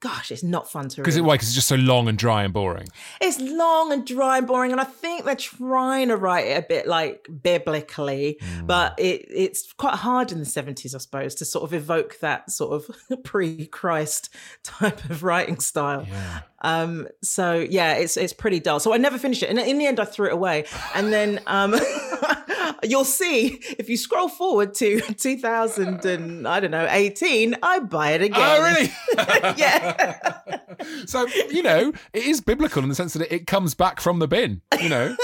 gosh, 0.00 0.30
it's 0.30 0.42
not 0.42 0.70
fun 0.70 0.88
to 0.88 1.00
read. 1.00 1.04
Because 1.04 1.16
it, 1.16 1.22
why? 1.22 1.34
Because 1.34 1.48
it's 1.48 1.54
just 1.54 1.68
so 1.68 1.76
long 1.76 2.08
and 2.08 2.16
dry 2.16 2.44
and 2.44 2.52
boring. 2.52 2.86
It's 3.20 3.40
long 3.40 3.92
and 3.92 4.06
dry 4.06 4.38
and 4.38 4.46
boring, 4.46 4.72
and 4.72 4.80
I 4.80 4.84
think 4.84 5.24
they're 5.24 5.36
trying 5.36 6.08
to 6.08 6.16
write 6.16 6.46
it 6.46 6.64
a 6.64 6.66
bit 6.66 6.86
like 6.86 7.28
biblically, 7.42 8.38
but 8.64 8.98
it 8.98 9.26
it's 9.28 9.72
quite 9.72 9.94
hard 9.94 10.32
in 10.32 10.38
the 10.38 10.44
seventies, 10.46 10.94
I 10.94 10.98
suppose, 10.98 11.34
to 11.36 11.44
sort 11.44 11.64
of 11.64 11.74
evoke 11.74 12.18
that 12.20 12.50
sort 12.50 12.72
of 12.72 13.22
pre-Christ 13.24 14.34
type 14.62 15.04
of 15.10 15.22
writing 15.22 15.60
style. 15.60 16.06
Yeah. 16.08 16.40
Um, 16.60 17.08
so 17.22 17.54
yeah, 17.54 17.94
it's 17.94 18.16
it's 18.16 18.32
pretty 18.32 18.60
dull. 18.60 18.80
So 18.80 18.92
I 18.92 18.96
never 18.96 19.18
finished 19.18 19.42
it, 19.42 19.50
and 19.50 19.58
in 19.58 19.78
the 19.78 19.86
end, 19.86 20.00
I 20.00 20.04
threw 20.04 20.26
it 20.28 20.32
away. 20.32 20.64
And 20.94 21.12
then 21.12 21.40
um, 21.46 21.74
you'll 22.82 23.04
see 23.04 23.60
if 23.78 23.88
you 23.88 23.96
scroll 23.96 24.28
forward 24.28 24.74
to 24.74 25.00
2000 25.18 26.04
and 26.04 26.46
I 26.46 26.60
don't 26.60 26.70
know 26.70 26.86
18, 26.88 27.56
I 27.62 27.80
buy 27.80 28.12
it 28.12 28.22
again. 28.22 28.38
Oh, 28.38 28.62
really? 28.62 28.92
yeah. 29.56 30.58
so 31.06 31.26
you 31.50 31.62
know, 31.62 31.92
it 32.12 32.24
is 32.24 32.40
biblical 32.40 32.82
in 32.82 32.88
the 32.88 32.94
sense 32.94 33.14
that 33.14 33.32
it, 33.32 33.46
comes 33.46 33.74
back 33.74 34.00
from 34.00 34.18
the 34.18 34.28
bin. 34.28 34.60
You 34.80 34.88
know. 34.88 35.16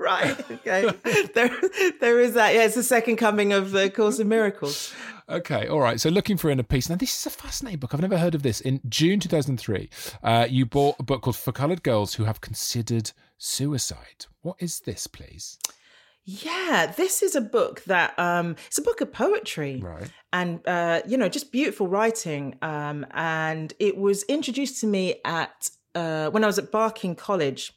right. 0.00 0.50
Okay. 0.50 0.88
there, 1.34 1.50
there 2.00 2.20
is 2.20 2.34
that. 2.34 2.54
Yeah, 2.54 2.64
it's 2.64 2.74
the 2.74 2.82
second 2.82 3.16
coming 3.16 3.52
of 3.52 3.72
the 3.72 3.90
Course 3.90 4.18
in 4.18 4.28
Miracles. 4.28 4.94
Okay, 5.28 5.66
all 5.66 5.80
right. 5.80 6.00
So 6.00 6.08
looking 6.08 6.36
for 6.36 6.50
inner 6.50 6.62
peace. 6.62 6.88
Now, 6.88 6.96
this 6.96 7.18
is 7.18 7.26
a 7.26 7.30
fascinating 7.30 7.80
book. 7.80 7.94
I've 7.94 8.00
never 8.00 8.18
heard 8.18 8.34
of 8.34 8.42
this. 8.42 8.60
In 8.60 8.80
June 8.88 9.20
2003, 9.20 9.88
uh, 10.22 10.46
you 10.48 10.66
bought 10.66 10.96
a 10.98 11.02
book 11.02 11.22
called 11.22 11.36
For 11.36 11.52
Coloured 11.52 11.82
Girls 11.82 12.14
Who 12.14 12.24
Have 12.24 12.40
Considered 12.40 13.12
Suicide. 13.38 14.26
What 14.42 14.56
is 14.60 14.80
this, 14.80 15.06
please? 15.06 15.58
Yeah, 16.24 16.92
this 16.96 17.22
is 17.22 17.34
a 17.34 17.40
book 17.40 17.82
that 17.84 18.16
um, 18.18 18.56
it's 18.68 18.78
a 18.78 18.82
book 18.82 19.00
of 19.00 19.12
poetry. 19.12 19.80
Right. 19.82 20.10
and 20.32 20.66
uh, 20.66 21.02
you 21.06 21.16
know 21.16 21.28
just 21.28 21.52
beautiful 21.52 21.88
writing 21.88 22.56
um, 22.62 23.04
and 23.10 23.72
it 23.78 23.96
was 23.96 24.22
introduced 24.24 24.80
to 24.80 24.86
me 24.86 25.16
at 25.24 25.68
uh, 25.94 26.30
when 26.30 26.42
i 26.42 26.46
was 26.46 26.58
at 26.58 26.70
barking 26.70 27.14
college 27.14 27.72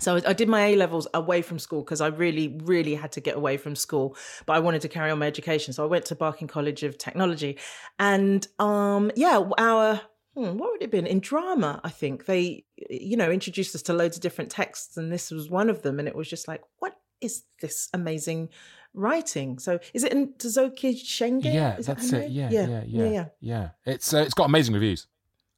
so 0.00 0.16
I- 0.26 0.32
did 0.32 0.48
my 0.48 0.62
A 0.68 0.76
levels 0.76 1.06
away 1.12 1.42
from 1.42 1.58
school 1.58 1.82
because 1.82 2.00
I 2.00 2.06
really, 2.08 2.58
really 2.64 2.94
had 2.94 3.12
to 3.12 3.20
get 3.20 3.36
away 3.36 3.56
from 3.58 3.76
school, 3.76 4.16
but 4.46 4.54
I 4.54 4.58
wanted 4.58 4.80
to 4.82 4.88
carry 4.88 5.10
on 5.10 5.18
my 5.18 5.26
education. 5.26 5.72
So 5.74 5.84
I 5.84 5.86
went 5.86 6.06
to 6.06 6.16
Barking 6.16 6.48
College 6.48 6.82
of 6.82 6.96
Technology, 6.96 7.58
and 7.98 8.44
um, 8.58 9.12
yeah, 9.14 9.38
our 9.58 10.00
hmm, 10.34 10.56
what 10.56 10.70
would 10.72 10.76
it 10.80 10.84
have 10.84 10.90
been 10.90 11.06
in 11.06 11.20
drama? 11.20 11.78
I 11.84 11.90
think 11.90 12.24
they, 12.24 12.64
you 12.88 13.16
know, 13.18 13.30
introduced 13.30 13.74
us 13.74 13.82
to 13.82 13.92
loads 13.92 14.16
of 14.16 14.22
different 14.22 14.50
texts, 14.50 14.96
and 14.96 15.12
this 15.12 15.30
was 15.30 15.50
one 15.50 15.68
of 15.68 15.82
them. 15.82 15.98
And 15.98 16.08
it 16.08 16.16
was 16.16 16.28
just 16.28 16.48
like, 16.48 16.62
what 16.78 16.96
is 17.22 17.44
this 17.60 17.88
amazing 17.94 18.48
writing? 18.94 19.58
So 19.58 19.78
is 19.94 20.04
it 20.04 20.12
Ntozake 20.12 20.94
Shange? 21.02 21.44
Yeah, 21.44 21.76
Is 21.76 21.86
that's 21.86 22.12
it. 22.12 22.30
Yeah, 22.30 22.50
yeah, 22.50 22.66
yeah, 22.66 22.82
yeah, 22.86 23.04
yeah. 23.10 23.24
yeah. 23.40 23.68
It's 23.86 24.12
uh, 24.12 24.18
it's 24.18 24.34
got 24.34 24.44
amazing 24.46 24.74
reviews. 24.74 25.06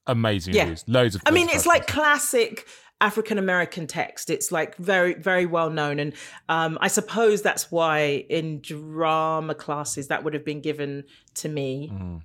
Amazing 0.06 0.54
Yeah. 0.54 0.62
reviews. 0.62 0.84
Loads 0.86 1.14
of. 1.14 1.22
I 1.26 1.30
mean, 1.30 1.48
it's 1.50 1.66
like 1.66 1.86
classic 1.86 2.66
African 3.00 3.38
American 3.38 3.86
text. 3.86 4.30
It's 4.30 4.52
like 4.52 4.76
very, 4.76 5.14
very 5.14 5.46
well 5.46 5.70
known, 5.70 5.98
and 5.98 6.12
um, 6.48 6.78
I 6.80 6.88
suppose 6.88 7.42
that's 7.42 7.70
why 7.70 8.24
in 8.28 8.60
drama 8.60 9.54
classes 9.54 10.08
that 10.08 10.24
would 10.24 10.34
have 10.34 10.44
been 10.44 10.60
given 10.60 11.04
to 11.34 11.48
me. 11.48 11.90
Mm-hmm. 11.92 12.16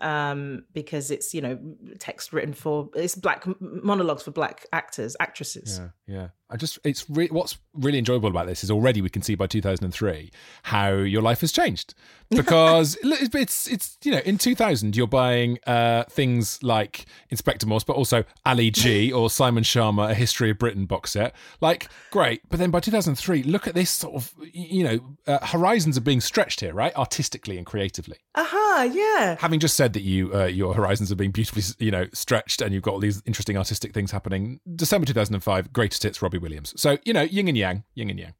Um, 0.00 0.64
because 0.74 1.10
it's 1.10 1.34
you 1.34 1.40
know 1.40 1.58
text 1.98 2.32
written 2.32 2.52
for 2.52 2.88
it's 2.94 3.16
black 3.16 3.44
monologues 3.60 4.22
for 4.22 4.30
black 4.30 4.64
actors 4.72 5.16
actresses. 5.18 5.80
Yeah, 6.06 6.14
yeah. 6.14 6.28
I 6.50 6.56
just 6.56 6.78
it's 6.82 7.08
re- 7.10 7.28
what's 7.30 7.58
really 7.74 7.98
enjoyable 7.98 8.30
about 8.30 8.46
this 8.46 8.64
is 8.64 8.70
already 8.70 9.02
we 9.02 9.10
can 9.10 9.22
see 9.22 9.34
by 9.34 9.46
2003 9.46 10.30
how 10.64 10.90
your 10.92 11.22
life 11.22 11.40
has 11.42 11.52
changed. 11.52 11.94
Because 12.30 12.98
it's, 13.02 13.34
it's 13.34 13.66
it's 13.68 13.98
you 14.04 14.12
know 14.12 14.18
in 14.18 14.36
2000 14.36 14.94
you're 14.94 15.06
buying 15.06 15.58
uh, 15.66 16.04
things 16.10 16.62
like 16.62 17.06
Inspector 17.30 17.66
Morse 17.66 17.84
but 17.84 17.96
also 17.96 18.24
Ali 18.44 18.70
G 18.70 19.10
or 19.14 19.30
Simon 19.30 19.64
Schama 19.64 20.10
A 20.10 20.14
History 20.14 20.50
of 20.50 20.58
Britain 20.58 20.84
box 20.84 21.12
set. 21.12 21.34
Like 21.62 21.88
great. 22.10 22.46
But 22.50 22.58
then 22.58 22.70
by 22.70 22.80
2003 22.80 23.44
look 23.44 23.66
at 23.66 23.74
this 23.74 23.88
sort 23.88 24.14
of 24.14 24.34
you 24.42 24.84
know 24.84 25.16
uh, 25.26 25.46
horizons 25.46 25.96
are 25.96 26.02
being 26.02 26.20
stretched 26.20 26.60
here 26.60 26.74
right? 26.74 26.94
Artistically 26.96 27.56
and 27.56 27.64
creatively. 27.64 28.18
Aha, 28.34 28.90
yeah. 28.92 29.36
having 29.40 29.58
just 29.58 29.74
said 29.74 29.94
that 29.94 30.02
you 30.02 30.30
uh, 30.34 30.44
your 30.44 30.74
horizons 30.74 31.10
are 31.10 31.16
being 31.16 31.30
beautifully 31.30 31.62
you 31.78 31.90
know 31.90 32.08
stretched 32.12 32.60
and 32.60 32.74
you've 32.74 32.82
got 32.82 32.92
all 32.92 33.00
these 33.00 33.22
interesting 33.24 33.56
artistic 33.56 33.94
things 33.94 34.10
happening 34.10 34.60
December 34.76 35.06
2005 35.06 35.72
greatest 35.72 36.02
hits 36.02 36.20
Robbie 36.20 36.37
Williams 36.38 36.74
so 36.76 36.98
you 37.04 37.12
know 37.12 37.22
yin 37.22 37.48
and 37.48 37.56
yang 37.58 37.84
yin 37.94 38.10
and 38.10 38.18
yang 38.18 38.34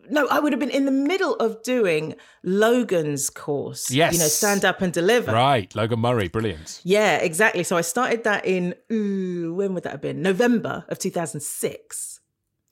no. 0.10 0.28
I 0.28 0.40
would 0.40 0.54
have 0.54 0.60
been 0.60 0.70
in 0.70 0.86
the 0.86 0.92
middle 0.92 1.36
of 1.36 1.62
doing 1.64 2.16
Logan's 2.44 3.30
course. 3.30 3.92
Yes. 3.92 4.14
you 4.14 4.20
know, 4.20 4.28
stand 4.28 4.66
up 4.66 4.82
and 4.82 4.92
deliver. 4.92 5.32
Right, 5.32 5.74
Logan 5.76 6.00
Murray, 6.00 6.28
brilliant. 6.28 6.82
Yeah, 6.84 7.18
exactly. 7.18 7.64
So 7.64 7.78
I 7.78 7.82
started 7.82 8.24
that 8.24 8.46
in 8.46 8.76
ooh, 8.92 9.54
when 9.54 9.74
would 9.74 9.84
that 9.84 9.92
have 9.92 10.02
been? 10.02 10.22
November 10.22 10.86
of 10.90 11.00
two 11.00 11.12
thousand 11.12 11.42
six. 11.42 12.11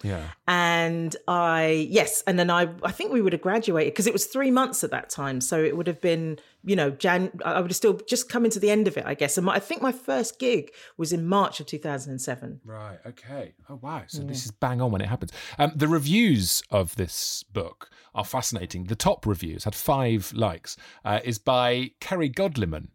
Yeah. 0.02 0.30
and 0.48 1.14
I 1.28 1.88
yes, 1.90 2.24
and 2.26 2.40
then 2.40 2.50
I 2.50 2.70
I 2.84 2.92
think 2.92 3.12
we 3.12 3.22
would 3.22 3.34
have 3.34 3.42
graduated 3.42 3.94
because 3.94 4.08
it 4.08 4.14
was 4.14 4.26
three 4.28 4.50
months 4.52 4.84
at 4.84 4.92
that 4.92 5.10
time, 5.10 5.42
so 5.42 5.62
it 5.62 5.76
would 5.76 5.88
have 5.88 6.00
been 6.00 6.40
you 6.64 6.76
know 6.76 6.90
Jan. 6.90 7.32
I 7.44 7.60
would 7.60 7.70
have 7.72 7.76
still 7.76 8.00
just 8.08 8.30
coming 8.30 8.50
to 8.52 8.60
the 8.60 8.70
end 8.70 8.88
of 8.88 8.98
it, 8.98 9.04
I 9.06 9.14
guess. 9.14 9.38
And 9.38 9.46
my, 9.46 9.56
I 9.56 9.60
think 9.60 9.82
my 9.82 9.92
first 9.92 10.40
gig 10.40 10.72
was 10.98 11.12
in 11.12 11.26
March 11.28 11.60
of 11.60 11.66
two 11.66 11.78
thousand 11.80 12.12
and 12.12 12.22
seven. 12.22 12.62
Right. 12.64 12.98
Okay. 13.06 13.54
Oh 13.70 13.76
wow. 13.82 14.04
So 14.08 14.22
this 14.24 14.46
is 14.46 14.52
bang 14.52 14.82
on 14.82 14.92
when 14.92 15.02
it 15.02 15.10
happens. 15.10 15.32
Um, 15.58 15.74
the 15.76 15.88
reviews 15.90 16.64
of 16.72 16.96
this 16.96 17.44
book 17.44 17.90
are 18.16 18.24
fascinating. 18.26 18.86
The 18.86 18.96
top 18.96 19.26
reviews 19.26 19.66
had 19.66 19.76
five 19.76 20.32
likes. 20.34 20.78
Uh, 21.04 21.20
is 21.26 21.40
by 21.40 21.92
Kerry 22.00 22.30
Godliman, 22.30 22.88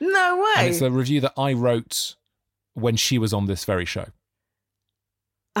No 0.00 0.44
and 0.56 0.66
way. 0.66 0.68
it's 0.70 0.80
a 0.82 0.90
review 0.90 1.20
that 1.22 1.32
I 1.38 1.54
wrote 1.54 2.16
when 2.74 2.96
she 2.96 3.16
was 3.18 3.32
on 3.32 3.46
this 3.46 3.64
very 3.64 3.84
show. 3.86 4.06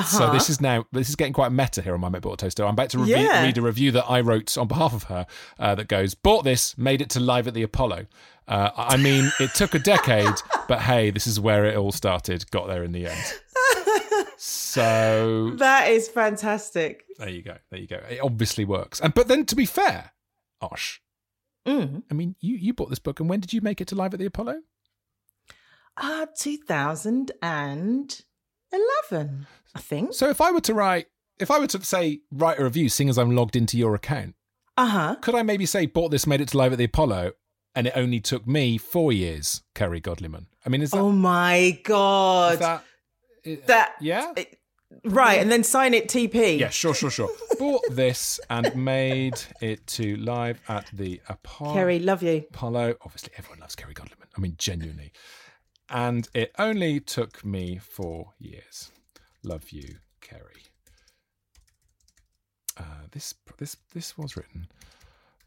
So 0.02 0.24
Uh-huh. 0.24 0.32
this 0.32 0.50
is 0.50 0.60
now 0.60 0.84
this 0.92 1.08
is 1.08 1.16
getting 1.16 1.32
quite 1.32 1.50
meta 1.52 1.82
here 1.82 1.94
on 1.94 2.00
my 2.00 2.08
Milk 2.08 2.38
Toaster. 2.38 2.64
I'm 2.64 2.74
about 2.74 2.90
to 2.90 2.98
review, 2.98 3.16
Yeah. 3.16 3.42
read 3.42 3.58
a 3.58 3.62
review 3.62 3.90
that 3.92 4.04
I 4.08 4.20
wrote 4.20 4.56
on 4.58 4.68
behalf 4.68 4.92
of 4.92 5.04
her 5.04 5.26
uh, 5.58 5.74
that 5.74 5.88
goes, 5.88 6.14
"Bought 6.14 6.44
this, 6.44 6.76
made 6.78 7.00
it 7.00 7.10
to 7.10 7.20
live 7.20 7.46
at 7.48 7.54
the 7.54 7.62
Apollo." 7.62 8.06
Uh, 8.46 8.70
I 8.76 8.96
mean, 8.96 9.30
it 9.40 9.54
took 9.54 9.74
a 9.74 9.78
decade, 9.78 10.34
but 10.68 10.80
hey, 10.82 11.10
this 11.10 11.26
is 11.26 11.38
where 11.38 11.64
it 11.66 11.76
all 11.76 11.92
started. 11.92 12.50
Got 12.50 12.66
there 12.68 12.82
in 12.84 12.92
the 12.92 13.06
end. 13.08 13.34
So 14.36 15.50
that 15.56 15.88
is 15.90 16.08
fantastic. 16.08 17.04
there 17.18 17.28
you 17.28 17.42
go. 17.42 17.56
There 17.70 17.80
you 17.80 17.86
go. 17.86 18.00
It 18.08 18.20
obviously 18.22 18.64
works. 18.64 19.00
And 19.00 19.12
but 19.14 19.28
then 19.28 19.44
to 19.46 19.56
be 19.56 19.66
fair, 19.66 20.12
Osh, 20.60 21.00
Mm. 21.66 22.02
I 22.10 22.14
mean, 22.14 22.34
you 22.40 22.56
you 22.56 22.72
bought 22.72 22.88
this 22.88 22.98
book, 22.98 23.20
and 23.20 23.28
when 23.28 23.40
did 23.40 23.52
you 23.52 23.60
make 23.60 23.80
it 23.80 23.88
to 23.88 23.94
live 23.94 24.14
at 24.14 24.20
the 24.20 24.26
Apollo? 24.26 24.60
Uh, 25.96 26.26
2011, 28.72 29.46
I 29.74 29.80
think. 29.80 30.14
So 30.14 30.28
if 30.28 30.40
I 30.40 30.50
were 30.50 30.60
to 30.62 30.74
write, 30.74 31.06
if 31.38 31.50
I 31.50 31.58
were 31.58 31.66
to 31.68 31.84
say 31.84 32.20
write 32.30 32.58
a 32.58 32.64
review, 32.64 32.88
seeing 32.88 33.08
as 33.08 33.18
I'm 33.18 33.34
logged 33.34 33.56
into 33.56 33.76
your 33.78 33.94
account, 33.94 34.34
Uh 34.76 34.86
huh. 34.86 35.16
could 35.20 35.34
I 35.34 35.42
maybe 35.42 35.66
say 35.66 35.86
bought 35.86 36.10
this, 36.10 36.26
made 36.26 36.40
it 36.40 36.48
to 36.48 36.58
live 36.58 36.72
at 36.72 36.78
the 36.78 36.84
Apollo, 36.84 37.32
and 37.74 37.86
it 37.86 37.92
only 37.96 38.20
took 38.20 38.46
me 38.46 38.78
four 38.78 39.12
years, 39.12 39.62
Kerry 39.74 40.00
Godliman? 40.00 40.46
I 40.66 40.68
mean, 40.68 40.82
is 40.82 40.90
that, 40.90 40.98
Oh 40.98 41.12
my 41.12 41.78
god. 41.84 42.54
is 42.54 42.58
that, 42.60 42.84
that 43.66 43.92
yeah? 44.00 44.32
right, 45.04 45.40
and 45.40 45.50
then 45.50 45.62
sign 45.64 45.94
it 45.94 46.08
TP. 46.08 46.58
yeah, 46.58 46.68
sure, 46.70 46.94
sure, 46.94 47.10
sure. 47.10 47.30
Bought 47.58 47.84
this 47.90 48.40
and 48.50 48.74
made 48.76 49.40
it 49.60 49.86
to 49.88 50.16
live 50.16 50.60
at 50.68 50.86
the 50.92 51.20
Apollo. 51.28 51.74
Kerry, 51.74 51.98
love 51.98 52.22
you. 52.22 52.44
Apollo. 52.50 52.94
Obviously, 53.02 53.32
everyone 53.36 53.60
loves 53.60 53.74
Kerry 53.76 53.94
Godliman. 53.94 54.28
I 54.36 54.40
mean, 54.40 54.54
genuinely. 54.58 55.12
And 55.90 56.28
it 56.34 56.52
only 56.58 57.00
took 57.00 57.44
me 57.44 57.78
four 57.78 58.32
years. 58.38 58.90
Love 59.42 59.70
you, 59.70 59.96
Kerry. 60.20 60.42
Uh, 62.76 62.82
this 63.10 63.34
this 63.56 63.76
this 63.94 64.16
was 64.18 64.36
written 64.36 64.68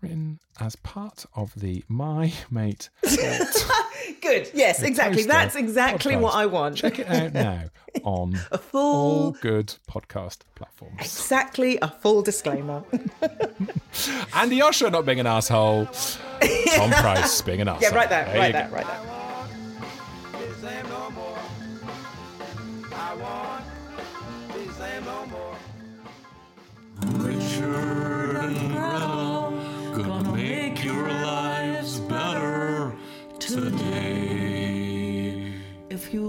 written 0.02 0.40
as 0.60 0.76
part 0.78 1.26
of 1.36 1.54
the 1.56 1.84
My 1.88 2.34
Mate. 2.50 2.90
Good. 4.22 4.50
Yes, 4.54 4.82
exactly. 4.82 5.24
That's 5.24 5.56
exactly 5.56 6.16
what. 6.16 6.34
I 6.36 6.46
want. 6.48 6.78
Check 6.78 7.00
it 7.00 7.08
out 7.10 7.34
now 7.34 7.66
on 8.04 8.36
A 8.52 8.56
all 8.56 8.60
full, 8.60 9.32
good 9.42 9.74
podcast 9.90 10.40
platforms. 10.56 10.96
exactly 11.00 11.78
a 11.82 11.88
full 11.88 12.22
disclaimer. 12.22 12.82
Andi 14.34 14.62
Osho 14.62 14.90
not 14.90 15.06
being 15.06 15.20
an 15.20 15.28
asshole. 15.28 15.86
Tom 15.86 16.92
Price 16.92 17.42
being 17.42 17.62
an 17.62 17.68
asshole. 17.68 17.90
yeah, 17.92 17.96
right 17.96 18.10
there, 18.10 18.26
There 18.26 18.38
right 18.40 18.52
there, 18.54 18.68
go. 18.70 18.76
right 18.76 18.88
there. 18.88 19.21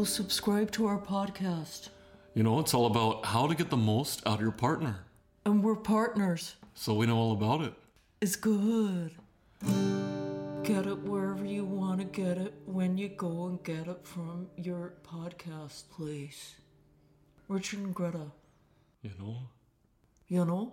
You'll 0.03 0.07
subscribe 0.09 0.69
to 0.69 0.85
our 0.85 0.99
podcast. 0.99 1.91
You 2.35 2.43
know, 2.43 2.59
it's 2.59 2.75
all 2.75 2.87
about 2.87 3.25
how 3.25 3.47
to 3.47 3.55
get 3.55 3.71
the 3.71 3.77
most 3.77 4.21
out 4.27 4.35
of 4.35 4.41
your 4.41 4.51
partner. 4.51 5.05
And 5.47 5.63
we're 5.63 5.77
partners. 5.77 6.57
So 6.75 6.95
we 6.95 7.07
know 7.07 7.17
all 7.17 7.31
about 7.31 7.61
it. 7.61 7.73
It's 8.21 8.35
good. 8.35 9.13
Get 10.65 10.87
it 10.89 10.99
wherever 11.05 11.45
you 11.45 11.65
want 11.65 12.01
to 12.01 12.05
get 12.05 12.37
it 12.37 12.53
when 12.67 12.99
you 12.99 13.11
go 13.11 13.47
and 13.47 13.63
get 13.63 13.87
it 13.87 14.01
from 14.03 14.49
your 14.57 14.95
podcast 15.05 15.89
place. 15.91 16.57
Richard 17.47 17.79
and 17.79 17.95
Greta, 17.95 18.27
You 19.03 19.13
know? 19.21 19.37
you 20.27 20.45
know? 20.45 20.73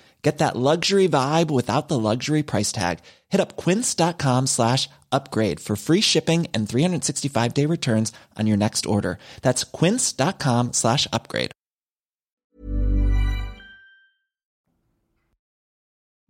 Get 0.21 0.37
that 0.37 0.55
luxury 0.55 1.07
vibe 1.09 1.49
without 1.49 1.87
the 1.87 1.97
luxury 1.97 2.43
price 2.43 2.71
tag. 2.71 2.99
Hit 3.29 3.41
up 3.41 3.57
quince.com 3.57 4.47
slash 4.47 4.87
upgrade 5.11 5.59
for 5.59 5.75
free 5.75 6.01
shipping 6.01 6.47
and 6.53 6.69
365 6.69 7.53
day 7.53 7.65
returns 7.65 8.13
on 8.37 8.47
your 8.47 8.57
next 8.57 8.85
order. 8.85 9.17
That's 9.41 9.63
quince.com 9.63 10.73
slash 10.73 11.07
upgrade. 11.11 11.51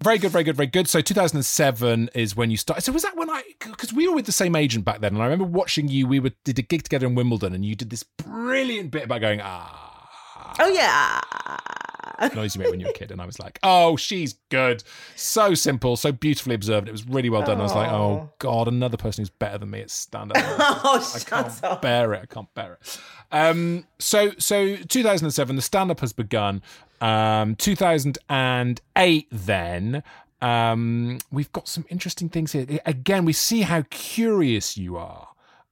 Very 0.03 0.17
good, 0.17 0.31
very 0.31 0.43
good, 0.43 0.55
very 0.55 0.67
good. 0.67 0.87
So 0.87 0.99
2007 0.99 2.09
is 2.15 2.35
when 2.35 2.49
you 2.49 2.57
started. 2.57 2.81
So 2.81 2.91
was 2.91 3.03
that 3.03 3.15
when 3.15 3.29
I? 3.29 3.43
Because 3.59 3.93
we 3.93 4.07
were 4.07 4.15
with 4.15 4.25
the 4.25 4.31
same 4.31 4.55
agent 4.55 4.83
back 4.83 4.99
then, 4.99 5.13
and 5.13 5.21
I 5.21 5.25
remember 5.25 5.45
watching 5.45 5.89
you. 5.89 6.07
We 6.07 6.19
were 6.19 6.31
did 6.43 6.57
a 6.57 6.63
gig 6.63 6.81
together 6.81 7.05
in 7.05 7.13
Wimbledon, 7.13 7.53
and 7.53 7.63
you 7.63 7.75
did 7.75 7.91
this 7.91 8.01
brilliant 8.01 8.89
bit 8.89 9.03
about 9.03 9.21
going 9.21 9.41
ah. 9.43 10.57
Oh 10.59 10.69
yeah. 10.69 11.21
noise 12.35 12.55
you 12.55 12.59
made 12.61 12.71
when 12.71 12.79
you 12.79 12.87
were 12.87 12.91
a 12.91 12.95
kid, 12.95 13.11
and 13.11 13.21
I 13.21 13.25
was 13.25 13.39
like, 13.39 13.59
"Oh, 13.63 13.95
she's 13.97 14.35
good, 14.49 14.83
so 15.15 15.53
simple, 15.53 15.95
so 15.97 16.11
beautifully 16.11 16.55
observed. 16.55 16.87
It 16.87 16.91
was 16.91 17.07
really 17.07 17.29
well 17.29 17.43
done." 17.43 17.59
I 17.59 17.63
was 17.63 17.75
like, 17.75 17.91
"Oh 17.91 18.29
God, 18.39 18.67
another 18.67 18.97
person 18.97 19.21
who's 19.21 19.29
better 19.29 19.57
than 19.57 19.69
me 19.69 19.81
at 19.81 19.89
stand 19.91 20.31
up." 20.35 20.37
Oh, 20.83 21.11
I 21.15 21.19
can't 21.19 21.63
up. 21.63 21.81
bear 21.81 22.13
it. 22.13 22.21
I 22.23 22.25
can't 22.25 22.53
bear 22.53 22.73
it. 22.73 22.99
Um, 23.31 23.85
so, 23.99 24.31
so 24.37 24.75
2007, 24.75 25.55
the 25.55 25.61
stand 25.61 25.91
up 25.91 25.99
has 26.01 26.13
begun. 26.13 26.61
Um, 26.99 27.55
2008, 27.55 29.27
then. 29.31 30.03
Um, 30.41 31.19
we've 31.31 31.51
got 31.51 31.67
some 31.67 31.85
interesting 31.89 32.29
things 32.29 32.51
here. 32.51 32.65
Again, 32.85 33.25
we 33.25 33.33
see 33.33 33.61
how 33.61 33.83
curious 33.89 34.77
you 34.77 34.97
are. 34.97 35.29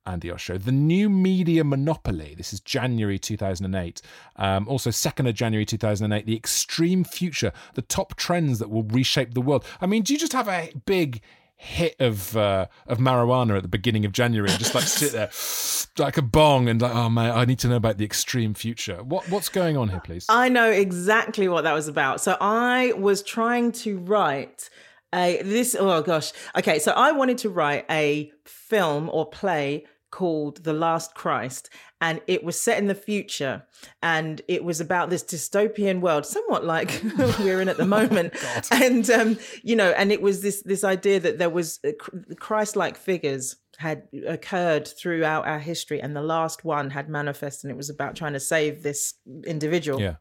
Andi 0.10 0.34
Osho. 0.34 0.58
The 0.58 0.72
new 0.72 1.10
media 1.10 1.64
monopoly. 1.64 2.34
This 2.36 2.54
is 2.54 2.60
January 2.60 3.20
2008. 3.20 4.02
Um, 4.36 4.68
also, 4.68 4.90
2nd 4.90 5.30
of 5.30 5.36
January 5.36 5.66
2008. 5.66 6.26
The 6.26 6.36
extreme 6.36 7.04
future. 7.04 7.52
The 7.76 7.82
top 7.82 8.16
trends 8.16 8.60
that 8.60 8.70
will 8.70 8.84
reshape 8.84 9.34
the 9.34 9.42
world. 9.42 9.66
I 9.80 9.86
mean, 9.86 10.04
do 10.04 10.14
you 10.14 10.20
just 10.20 10.34
have 10.34 10.48
a 10.48 10.72
big 10.86 11.22
hit 11.62 11.94
of 12.00 12.38
uh, 12.38 12.68
of 12.88 13.00
marijuana 13.00 13.58
at 13.58 13.64
the 13.64 13.68
beginning 13.68 14.06
of 14.06 14.14
January 14.14 14.50
and 14.50 14.58
just 14.58 14.74
like 14.74 14.86
sit 14.86 15.12
there 15.12 15.30
like 16.04 16.16
a 16.16 16.22
bong 16.22 16.70
and 16.70 16.82
like, 16.82 16.96
oh 16.96 17.10
man, 17.10 17.38
I 17.38 17.44
need 17.44 17.60
to 17.60 17.68
know 17.68 17.76
about 17.76 17.98
the 17.98 18.06
extreme 18.06 18.54
future. 18.54 19.04
What 19.04 19.30
what's 19.30 19.50
going 19.50 19.76
on 19.76 19.90
here, 19.90 20.00
please? 20.00 20.26
I 20.30 20.48
know 20.48 20.72
exactly 20.72 21.50
what 21.50 21.66
that 21.66 21.74
was 21.74 21.90
about. 21.90 22.22
So 22.22 22.38
I 22.40 22.94
was 22.94 23.22
trying 23.22 23.74
to 23.84 24.00
write 24.00 24.70
a 25.14 25.42
this 25.44 25.76
oh 25.78 26.02
gosh. 26.02 26.32
Okay, 26.56 26.80
so 26.80 26.94
I 26.94 27.12
wanted 27.12 27.38
to 27.40 27.50
write 27.50 27.86
a 27.90 28.32
film 28.46 29.10
or 29.12 29.26
play 29.30 29.86
called 30.12 30.64
The 30.64 30.74
Last 30.74 31.16
Christ 31.16 31.70
and 32.02 32.22
it 32.28 32.44
was 32.44 32.60
set 32.60 32.78
in 32.78 32.88
the 32.88 32.96
future 32.96 33.64
and 34.02 34.42
it 34.48 34.64
was 34.64 34.80
about 34.80 35.10
this 35.10 35.24
dystopian 35.24 36.02
world 36.02 36.26
somewhat 36.26 36.66
like 36.66 37.02
we're 37.40 37.62
in 37.62 37.70
at 37.70 37.78
the 37.78 37.86
moment. 37.98 38.34
And 38.72 39.10
um 39.10 39.38
you 39.64 39.76
know 39.76 39.92
and 39.92 40.12
it 40.12 40.22
was 40.22 40.42
this 40.42 40.62
this 40.64 40.84
idea 40.84 41.20
that 41.20 41.38
there 41.38 41.50
was 41.50 41.80
uh, 41.86 41.92
Christ-like 42.36 42.98
figures 42.98 43.56
had 43.78 44.04
occurred 44.28 44.88
throughout 44.88 45.48
our 45.48 45.60
history 45.60 46.02
and 46.02 46.16
the 46.16 46.22
last 46.22 46.66
one 46.66 46.90
had 46.90 47.10
manifested 47.10 47.66
and 47.66 47.72
it 47.72 47.78
was 47.78 47.90
about 47.90 48.16
trying 48.16 48.34
to 48.34 48.40
save 48.40 48.84
this 48.84 49.14
individual. 49.46 50.02
Yeah. 50.02 50.16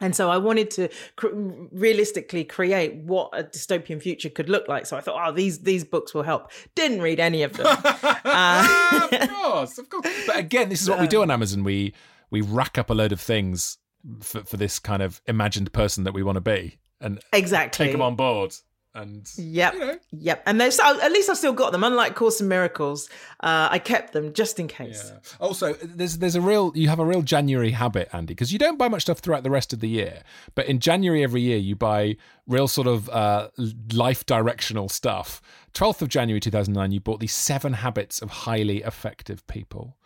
And 0.00 0.14
so 0.14 0.28
I 0.28 0.38
wanted 0.38 0.70
to 0.72 0.88
cr- 1.16 1.28
realistically 1.32 2.44
create 2.44 2.96
what 2.96 3.30
a 3.32 3.44
dystopian 3.44 4.02
future 4.02 4.28
could 4.28 4.48
look 4.48 4.66
like. 4.66 4.86
So 4.86 4.96
I 4.96 5.00
thought, 5.00 5.28
oh, 5.28 5.32
these 5.32 5.60
these 5.60 5.84
books 5.84 6.12
will 6.12 6.24
help. 6.24 6.50
Didn't 6.74 7.00
read 7.00 7.20
any 7.20 7.42
of 7.42 7.54
them. 7.54 7.66
Uh, 8.26 9.08
of 9.12 9.30
course, 9.30 9.78
of 9.78 9.88
course. 9.88 10.08
But 10.26 10.36
again, 10.36 10.68
this 10.68 10.82
is 10.82 10.88
what 10.88 10.98
we 10.98 11.06
do 11.06 11.22
on 11.22 11.30
Amazon. 11.30 11.62
We 11.62 11.94
we 12.30 12.40
rack 12.40 12.78
up 12.78 12.90
a 12.90 12.94
load 12.94 13.12
of 13.12 13.20
things 13.20 13.78
for, 14.20 14.42
for 14.42 14.56
this 14.56 14.78
kind 14.78 15.02
of 15.02 15.20
imagined 15.26 15.72
person 15.72 16.04
that 16.04 16.14
we 16.14 16.22
want 16.22 16.36
to 16.36 16.40
be, 16.40 16.78
and 17.00 17.20
exactly. 17.32 17.84
take 17.84 17.92
them 17.92 18.02
on 18.02 18.16
board. 18.16 18.54
And 18.94 19.28
Yep. 19.36 19.74
you 19.74 19.80
know, 19.80 19.98
Yep. 20.12 20.42
And 20.46 20.60
there's 20.60 20.78
at 20.78 21.10
least 21.10 21.28
I've 21.28 21.36
still 21.36 21.52
got 21.52 21.72
them. 21.72 21.82
Unlike 21.82 22.14
Course 22.14 22.40
in 22.40 22.46
Miracles, 22.48 23.08
uh, 23.40 23.68
I 23.70 23.78
kept 23.80 24.12
them 24.12 24.32
just 24.32 24.60
in 24.60 24.68
case. 24.68 25.10
Yeah. 25.12 25.18
Also, 25.40 25.72
there's 25.82 26.18
there's 26.18 26.36
a 26.36 26.40
real 26.40 26.70
you 26.76 26.88
have 26.88 27.00
a 27.00 27.04
real 27.04 27.22
January 27.22 27.72
habit, 27.72 28.08
Andi, 28.12 28.28
because 28.28 28.52
you 28.52 28.58
don't 28.58 28.78
buy 28.78 28.88
much 28.88 29.02
stuff 29.02 29.18
throughout 29.18 29.42
the 29.42 29.50
rest 29.50 29.72
of 29.72 29.80
the 29.80 29.88
year, 29.88 30.22
but 30.54 30.66
in 30.66 30.78
January 30.78 31.22
every 31.24 31.40
year 31.42 31.58
you 31.58 31.74
buy 31.74 32.16
real 32.46 32.68
sort 32.68 32.86
of 32.86 33.08
uh, 33.10 33.48
life 33.92 34.24
directional 34.26 34.88
stuff. 34.88 35.42
12th 35.74 36.02
of 36.02 36.08
January 36.08 36.38
2009, 36.38 36.92
you 36.92 37.00
bought 37.00 37.18
the 37.18 37.26
Seven 37.26 37.72
Habits 37.72 38.22
of 38.22 38.30
Highly 38.30 38.82
Effective 38.82 39.44
People. 39.48 39.96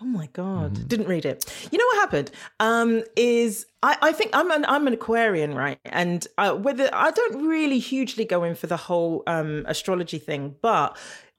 Oh 0.00 0.04
my 0.06 0.28
god! 0.32 0.74
Mm-hmm. 0.74 0.86
Didn't 0.86 1.08
read 1.08 1.24
it. 1.24 1.52
You 1.70 1.78
know 1.78 1.84
what 1.86 1.96
happened? 2.00 2.30
Um, 2.60 3.02
is 3.16 3.66
I, 3.82 3.96
I 4.00 4.12
think 4.12 4.30
I'm 4.34 4.50
an 4.50 4.64
I'm 4.66 4.86
an 4.86 4.94
Aquarian, 4.94 5.54
right? 5.54 5.78
And 5.84 6.26
uh, 6.38 6.54
whether 6.54 6.88
I 6.92 7.10
don't 7.10 7.46
really 7.46 7.78
hugely 7.78 8.24
go 8.24 8.42
in 8.44 8.54
for 8.54 8.66
the 8.66 8.76
whole 8.76 9.22
um, 9.26 9.64
astrology 9.68 10.18
thing, 10.18 10.56
but 10.62 10.96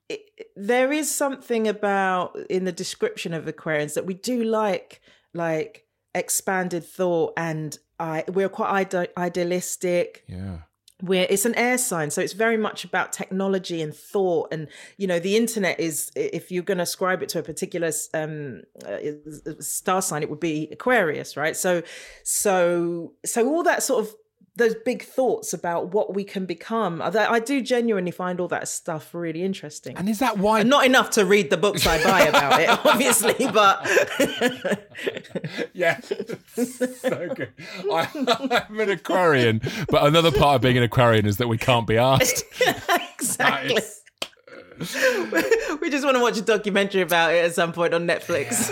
it, 0.09 0.21
there 0.55 0.91
is 0.91 1.13
something 1.13 1.67
about 1.67 2.37
in 2.49 2.65
the 2.65 2.71
description 2.71 3.33
of 3.33 3.45
Aquarians 3.45 3.95
that 3.95 4.05
we 4.05 4.13
do 4.13 4.43
like, 4.43 5.01
like 5.33 5.85
expanded 6.13 6.83
thought, 6.83 7.33
and 7.37 7.77
I 7.99 8.23
we're 8.27 8.49
quite 8.49 8.93
ide- 8.93 9.09
idealistic 9.17 10.23
Yeah. 10.27 10.59
Where 11.01 11.27
it's 11.29 11.45
an 11.45 11.55
air 11.55 11.77
sign 11.77 12.09
so 12.09 12.21
it's 12.21 12.33
very 12.33 12.57
much 12.57 12.85
about 12.85 13.11
technology 13.11 13.81
and 13.81 13.93
thought 13.93 14.47
and 14.53 14.67
you 14.97 15.07
know 15.07 15.19
the 15.19 15.35
internet 15.35 15.77
is 15.79 16.11
if 16.15 16.51
you're 16.51 16.63
going 16.63 16.77
to 16.77 16.83
ascribe 16.83 17.21
it 17.21 17.29
to 17.29 17.39
a 17.39 17.43
particular 17.43 17.91
um 18.13 18.61
uh, 18.85 18.97
star 19.59 20.01
sign 20.01 20.21
it 20.21 20.29
would 20.29 20.39
be 20.39 20.69
aquarius 20.71 21.33
right? 21.35 21.55
So 21.55 21.83
so 22.23 23.13
so 23.25 23.47
all 23.47 23.63
that 23.63 23.83
sort 23.83 24.05
of 24.05 24.15
those 24.55 24.75
big 24.85 25.03
thoughts 25.03 25.53
about 25.53 25.93
what 25.93 26.13
we 26.13 26.23
can 26.23 26.45
become 26.45 27.01
I, 27.01 27.39
do 27.39 27.61
genuinely 27.61 28.11
find 28.11 28.39
all 28.39 28.47
that 28.49 28.67
stuff 28.67 29.13
really 29.13 29.43
interesting 29.43 29.97
And 29.97 30.07
is 30.07 30.19
that 30.19 30.37
why? 30.37 30.61
and 30.61 30.69
not 30.69 30.85
enough 30.85 31.09
to 31.11 31.25
read 31.25 31.49
the 31.49 31.57
books 31.57 31.87
i 31.87 32.01
buy 32.03 32.21
about 32.21 32.61
it 32.61 32.69
obviously 32.85 33.47
but 33.51 33.87
yeah, 35.73 35.99
so 36.01 37.29
good. 37.35 37.51
I, 37.91 38.63
I'm 38.69 38.79
an 38.79 38.89
Aquarian, 38.89 39.61
but 39.89 40.05
another 40.05 40.31
part 40.31 40.55
of 40.55 40.61
being 40.61 40.77
an 40.77 40.83
Aquarian 40.83 41.25
is 41.25 41.37
that 41.37 41.47
we 41.47 41.57
can't 41.57 41.87
be 41.87 41.97
asked. 41.97 42.43
exactly. 43.19 43.77
we 45.81 45.89
just 45.89 46.05
want 46.05 46.15
to 46.15 46.21
watch 46.21 46.37
a 46.37 46.41
documentary 46.41 47.01
about 47.01 47.33
it 47.33 47.45
at 47.45 47.55
some 47.55 47.73
point 47.73 47.93
on 47.93 48.07
Netflix. 48.07 48.71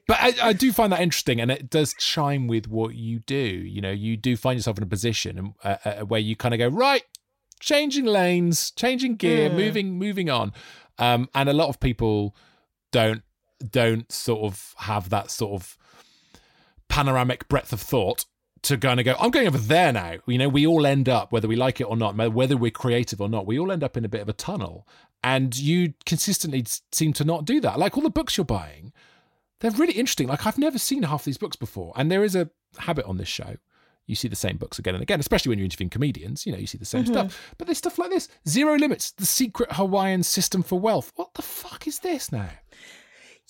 But 0.10 0.18
I, 0.20 0.48
I 0.48 0.52
do 0.54 0.72
find 0.72 0.92
that 0.92 1.00
interesting, 1.00 1.40
and 1.40 1.52
it 1.52 1.70
does 1.70 1.94
chime 1.96 2.48
with 2.48 2.66
what 2.66 2.96
you 2.96 3.20
do. 3.20 3.36
You 3.36 3.80
know, 3.80 3.92
you 3.92 4.16
do 4.16 4.36
find 4.36 4.58
yourself 4.58 4.76
in 4.76 4.82
a 4.82 4.86
position 4.86 5.54
uh, 5.62 5.76
uh, 5.84 6.00
where 6.00 6.18
you 6.18 6.34
kind 6.34 6.52
of 6.52 6.58
go 6.58 6.66
right, 6.66 7.04
changing 7.60 8.06
lanes, 8.06 8.72
changing 8.72 9.14
gear, 9.14 9.48
moving, 9.50 9.92
moving 9.92 10.28
on. 10.28 10.52
Um, 10.98 11.28
and 11.32 11.48
a 11.48 11.52
lot 11.52 11.68
of 11.68 11.78
people 11.78 12.34
don't 12.90 13.22
don't 13.70 14.10
sort 14.10 14.42
of 14.42 14.74
have 14.78 15.10
that 15.10 15.30
sort 15.30 15.52
of 15.52 15.78
panoramic 16.88 17.48
breadth 17.48 17.72
of 17.72 17.80
thought 17.80 18.24
to 18.62 18.76
kind 18.76 19.00
of 19.00 19.06
go, 19.06 19.14
I'm 19.18 19.30
going 19.30 19.46
over 19.46 19.58
there 19.58 19.92
now. 19.92 20.16
You 20.26 20.38
know, 20.38 20.48
we 20.48 20.66
all 20.66 20.86
end 20.86 21.08
up, 21.08 21.32
whether 21.32 21.48
we 21.48 21.56
like 21.56 21.80
it 21.80 21.84
or 21.84 21.96
not, 21.96 22.14
whether 22.32 22.56
we're 22.56 22.70
creative 22.70 23.20
or 23.20 23.28
not, 23.28 23.46
we 23.46 23.58
all 23.58 23.72
end 23.72 23.82
up 23.82 23.96
in 23.96 24.04
a 24.04 24.08
bit 24.08 24.20
of 24.20 24.28
a 24.28 24.34
tunnel. 24.34 24.86
And 25.22 25.56
you 25.56 25.94
consistently 26.06 26.64
seem 26.92 27.12
to 27.14 27.24
not 27.24 27.44
do 27.44 27.60
that. 27.60 27.78
Like 27.78 27.96
all 27.96 28.02
the 28.02 28.10
books 28.10 28.36
you're 28.36 28.44
buying, 28.44 28.92
they're 29.60 29.70
really 29.72 29.92
interesting. 29.94 30.28
Like 30.28 30.46
I've 30.46 30.58
never 30.58 30.78
seen 30.78 31.02
half 31.02 31.24
these 31.24 31.38
books 31.38 31.56
before. 31.56 31.92
And 31.96 32.10
there 32.10 32.24
is 32.24 32.34
a 32.34 32.50
habit 32.78 33.04
on 33.04 33.18
this 33.18 33.28
show. 33.28 33.56
You 34.06 34.16
see 34.16 34.28
the 34.28 34.36
same 34.36 34.56
books 34.56 34.78
again 34.78 34.94
and 34.94 35.02
again, 35.02 35.20
especially 35.20 35.50
when 35.50 35.58
you're 35.58 35.66
interviewing 35.66 35.90
comedians. 35.90 36.44
You 36.44 36.52
know, 36.52 36.58
you 36.58 36.66
see 36.66 36.78
the 36.78 36.84
same 36.84 37.04
mm-hmm. 37.04 37.12
stuff. 37.12 37.54
But 37.58 37.66
there's 37.66 37.78
stuff 37.78 37.98
like 37.98 38.10
this 38.10 38.28
Zero 38.48 38.76
Limits, 38.76 39.12
The 39.12 39.26
Secret 39.26 39.72
Hawaiian 39.72 40.22
System 40.22 40.62
for 40.62 40.80
Wealth. 40.80 41.12
What 41.14 41.34
the 41.34 41.42
fuck 41.42 41.86
is 41.86 42.00
this 42.00 42.32
now? 42.32 42.48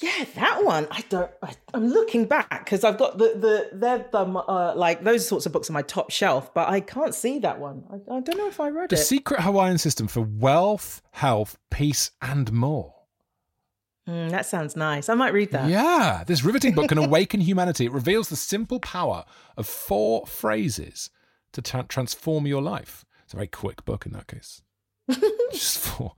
Yeah, 0.00 0.24
that 0.36 0.64
one. 0.64 0.86
I 0.90 1.04
don't. 1.08 1.30
I, 1.42 1.52
I'm 1.74 1.88
looking 1.88 2.24
back 2.24 2.64
because 2.64 2.84
I've 2.84 2.96
got 2.98 3.18
the 3.18 3.34
the 3.36 3.68
they're 3.72 4.06
the 4.10 4.18
uh, 4.18 4.72
like 4.74 5.04
those 5.04 5.26
sorts 5.26 5.46
of 5.46 5.52
books 5.52 5.68
on 5.68 5.74
my 5.74 5.82
top 5.82 6.10
shelf, 6.10 6.52
but 6.54 6.68
I 6.68 6.80
can't 6.80 7.14
see 7.14 7.38
that 7.40 7.58
one. 7.60 7.84
I, 7.90 8.16
I 8.16 8.20
don't 8.20 8.38
know 8.38 8.48
if 8.48 8.60
I 8.60 8.68
read 8.68 8.90
The 8.90 8.96
it. 8.96 8.98
The 8.98 9.04
Secret 9.04 9.40
Hawaiian 9.40 9.78
System 9.78 10.08
for 10.08 10.22
Wealth, 10.22 11.02
Health, 11.12 11.58
Peace, 11.70 12.12
and 12.22 12.50
More. 12.52 12.94
Mm, 14.08 14.30
that 14.30 14.46
sounds 14.46 14.74
nice. 14.74 15.08
I 15.08 15.14
might 15.14 15.34
read 15.34 15.52
that. 15.52 15.68
Yeah, 15.68 16.24
this 16.26 16.42
riveting 16.42 16.74
book 16.74 16.88
can 16.88 16.98
awaken 16.98 17.40
humanity. 17.40 17.84
It 17.84 17.92
reveals 17.92 18.28
the 18.30 18.36
simple 18.36 18.80
power 18.80 19.24
of 19.56 19.66
four 19.66 20.26
phrases 20.26 21.10
to 21.52 21.60
tra- 21.62 21.84
transform 21.84 22.46
your 22.46 22.62
life. 22.62 23.04
It's 23.24 23.34
a 23.34 23.36
very 23.36 23.48
quick 23.48 23.84
book 23.84 24.06
in 24.06 24.12
that 24.12 24.26
case. 24.26 24.62
Just 25.52 25.78
four, 25.78 26.14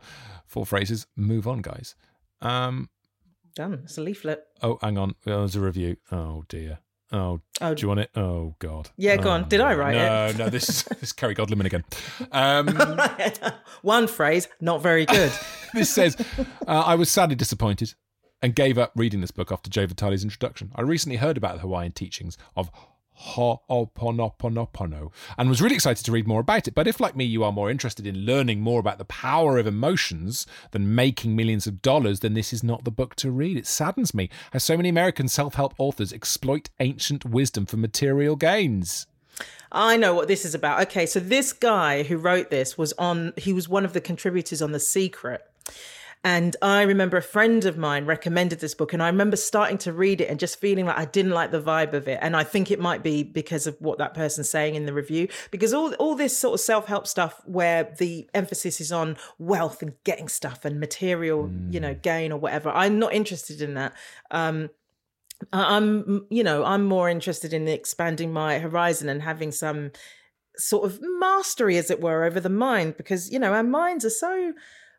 four 0.47 0.65
phrases. 0.65 1.07
Move 1.17 1.49
on, 1.49 1.63
guys. 1.63 1.97
Um. 2.41 2.89
Done. 3.55 3.81
It's 3.85 3.99
a 3.99 4.03
leaflet. 4.03 4.45
Oh, 4.63 4.79
hang 4.81 4.97
on. 4.99 5.15
There's 5.25 5.57
a 5.57 5.61
review. 5.61 5.97
Oh 6.11 6.45
dear. 6.49 6.79
Oh, 7.13 7.41
Oh. 7.61 7.75
do 7.75 7.83
you 7.83 7.89
want 7.89 8.01
it? 8.01 8.11
Oh 8.17 8.55
God. 8.59 8.89
Yeah, 8.97 9.17
go 9.17 9.29
on. 9.31 9.43
Oh, 9.45 9.47
Did 9.47 9.61
I 9.61 9.75
write 9.75 9.95
no, 9.97 10.27
it? 10.29 10.39
No, 10.39 10.49
This 10.49 10.69
is 10.69 10.83
this 11.01 11.03
is 11.03 11.13
Kerry 11.13 11.35
Godliman 11.35 11.67
again. 11.67 11.85
Um, 12.33 12.69
one 13.83 14.07
phrase, 14.07 14.49
not 14.61 14.83
very 14.83 15.05
good. 15.05 15.31
this 15.75 15.91
says, 15.91 16.17
uh, 16.67 16.81
"I 16.87 16.95
was 16.95 17.11
sadly 17.11 17.35
disappointed. 17.37 17.95
and 18.45 18.55
gave 18.57 18.77
up 18.79 18.91
reading 18.97 19.21
this 19.21 19.31
book 19.31 19.53
after 19.53 19.71
Joe 19.71 19.87
Vitale's 19.87 20.25
introduction. 20.25 20.73
I 20.75 20.81
recently 20.83 21.19
heard 21.19 21.37
about 21.37 21.55
the 21.55 21.61
Hawaiian 21.61 21.93
teachings 21.93 22.37
of 22.57 22.71
Ho'oponopono 23.23 25.13
and 25.39 25.49
was 25.49 25.63
really 25.63 25.75
excited 25.75 26.05
to 26.05 26.13
read 26.13 26.27
more 26.27 26.41
about 26.41 26.69
it. 26.69 26.75
But 26.75 26.87
if, 26.87 27.01
like 27.01 27.17
me, 27.17 27.25
you 27.25 27.45
are 27.45 27.53
more 27.53 27.71
interested 27.71 28.07
in 28.07 28.27
learning 28.27 28.61
more 28.61 28.81
about 28.81 28.99
the 28.99 29.05
power 29.05 29.59
of 29.59 29.67
emotions 29.67 30.47
than 30.73 30.95
making 30.95 31.37
millions 31.37 31.67
of 31.67 31.83
dollars, 31.83 32.21
then 32.21 32.35
this 32.35 32.53
is 32.53 32.63
not 32.63 32.85
the 32.85 32.91
book 32.91 33.15
to 33.17 33.31
read. 33.31 33.57
It 33.57 33.67
saddens 33.67 34.15
me 34.15 34.29
how 34.53 34.59
so 34.59 34.77
many 34.77 34.89
American 34.89 35.29
self 35.29 35.55
help 35.55 35.75
authors 35.79 36.13
exploit 36.13 36.71
ancient 36.81 37.25
wisdom 37.25 37.67
for 37.67 37.77
material 37.77 38.37
gains. 38.37 39.07
I 39.71 39.97
know 39.97 40.15
what 40.15 40.29
this 40.29 40.45
is 40.45 40.55
about. 40.55 40.81
Okay, 40.83 41.07
so 41.07 41.19
this 41.19 41.53
guy 41.53 42.03
who 42.03 42.17
wrote 42.17 42.51
this 42.51 42.77
was 42.77 42.93
on, 42.95 43.33
he 43.37 43.53
was 43.53 43.69
one 43.69 43.85
of 43.85 43.95
the 43.95 44.01
contributors 44.01 44.61
on 44.61 44.73
The 44.73 44.81
Secret. 44.81 45.43
And 46.25 46.55
I 46.63 46.83
remember 46.83 47.17
a 47.17 47.23
friend 47.23 47.65
of 47.65 47.77
mine 47.77 48.07
recommended 48.07 48.61
this 48.61 48.77
book, 48.77 48.93
and 48.93 49.03
I 49.03 49.09
remember 49.09 49.37
starting 49.37 49.77
to 49.79 49.93
read 49.93 50.21
it 50.21 50.29
and 50.31 50.39
just 50.39 50.61
feeling 50.61 50.87
like 50.87 50.97
I 50.97 51.05
didn't 51.05 51.33
like 51.33 51.51
the 51.51 51.61
vibe 51.61 51.95
of 51.95 52.07
it. 52.07 52.21
And 52.23 52.37
I 52.37 52.45
think 52.45 52.71
it 52.71 52.79
might 52.79 53.03
be 53.03 53.25
because 53.25 53.67
of 53.67 53.77
what 53.81 53.99
that 53.99 54.15
person's 54.15 54.49
saying 54.49 54.77
in 54.77 54.87
the 54.87 54.93
review, 54.93 55.27
because 55.51 55.75
all 55.75 55.93
all 55.95 56.15
this 56.15 56.39
sort 56.39 56.55
of 56.55 56.61
self 56.61 56.87
help 56.87 57.09
stuff 57.09 57.41
where 57.45 57.93
the 57.99 58.29
emphasis 58.35 58.81
is 58.81 58.93
on 58.93 59.17
wealth 59.39 59.83
and 59.83 59.95
getting 60.05 60.29
stuff 60.29 60.65
and 60.65 60.79
material, 60.79 61.51
you 61.71 61.81
know, 61.81 61.95
gain 61.95 62.31
or 62.31 62.39
whatever. 62.39 62.71
I'm 62.71 63.01
not 63.01 63.13
interested 63.13 63.61
in 63.61 63.75
that. 63.75 63.93
Um, 64.31 64.71
I'm, 65.53 66.27
you 66.31 66.45
know, 66.45 66.65
I'm 66.65 66.85
more 66.85 67.09
interested 67.09 67.53
in 67.53 67.67
expanding 67.67 68.33
my 68.33 68.61
horizon 68.61 69.09
and 69.09 69.23
having 69.23 69.51
some 69.51 69.91
sort 70.57 70.85
of 70.85 71.01
mastery, 71.03 71.79
as 71.79 71.91
it 71.91 72.01
were, 72.01 72.23
over 72.23 72.39
the 72.39 72.49
mind, 72.49 72.97
because 72.97 73.29
you 73.29 73.41
know 73.41 73.53
our 73.53 73.65
minds 73.65 74.05
are 74.05 74.11
so. 74.11 74.53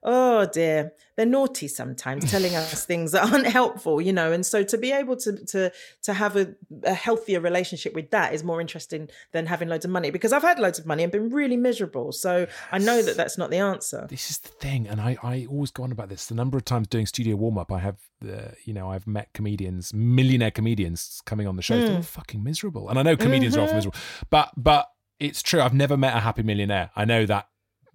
Oh 0.05 0.45
dear, 0.45 0.91
they're 1.15 1.25
naughty 1.25 1.67
sometimes, 1.67 2.29
telling 2.29 2.55
us 2.55 2.85
things 2.93 3.13
that 3.13 3.31
aren't 3.31 3.47
helpful, 3.47 4.01
you 4.01 4.11
know. 4.11 4.31
And 4.33 4.45
so 4.45 4.63
to 4.63 4.77
be 4.77 4.91
able 4.91 5.15
to 5.17 5.45
to 5.45 5.71
to 6.03 6.13
have 6.13 6.35
a, 6.35 6.53
a 6.83 6.93
healthier 6.93 7.39
relationship 7.39 7.93
with 7.93 8.11
that 8.11 8.33
is 8.33 8.43
more 8.43 8.59
interesting 8.59 9.09
than 9.31 9.45
having 9.45 9.69
loads 9.69 9.85
of 9.85 9.91
money. 9.91 10.11
Because 10.11 10.33
I've 10.33 10.41
had 10.41 10.59
loads 10.59 10.77
of 10.77 10.85
money 10.85 11.03
and 11.03 11.11
been 11.11 11.29
really 11.29 11.55
miserable, 11.55 12.11
so 12.11 12.47
I 12.71 12.79
know 12.79 13.01
that 13.01 13.15
that's 13.15 13.37
not 13.37 13.49
the 13.49 13.57
answer. 13.57 14.05
This 14.09 14.29
is 14.29 14.39
the 14.39 14.49
thing, 14.49 14.87
and 14.87 14.99
I, 14.99 15.17
I 15.23 15.47
always 15.49 15.71
go 15.71 15.83
on 15.83 15.91
about 15.91 16.09
this. 16.09 16.25
The 16.25 16.35
number 16.35 16.57
of 16.57 16.65
times 16.65 16.87
doing 16.87 17.05
studio 17.05 17.37
warm 17.37 17.57
up, 17.57 17.71
I 17.71 17.79
have, 17.79 17.99
uh, 18.27 18.51
you 18.65 18.73
know, 18.73 18.91
I've 18.91 19.07
met 19.07 19.31
comedians, 19.33 19.93
millionaire 19.93 20.51
comedians 20.51 21.21
coming 21.25 21.47
on 21.47 21.55
the 21.55 21.61
show. 21.61 21.79
They're 21.79 21.95
all 21.95 22.01
fucking 22.01 22.43
miserable, 22.43 22.89
and 22.89 22.99
I 22.99 23.03
know 23.03 23.15
comedians 23.15 23.55
are 23.55 23.61
often 23.61 23.77
miserable, 23.77 23.99
but 24.29 24.51
but 24.57 24.89
it's 25.19 25.41
true. 25.41 25.61
I've 25.61 25.73
never 25.73 25.95
met 25.95 26.15
a 26.15 26.19
happy 26.19 26.43
millionaire. 26.43 26.91
I 26.95 27.05
know 27.05 27.25
that 27.25 27.47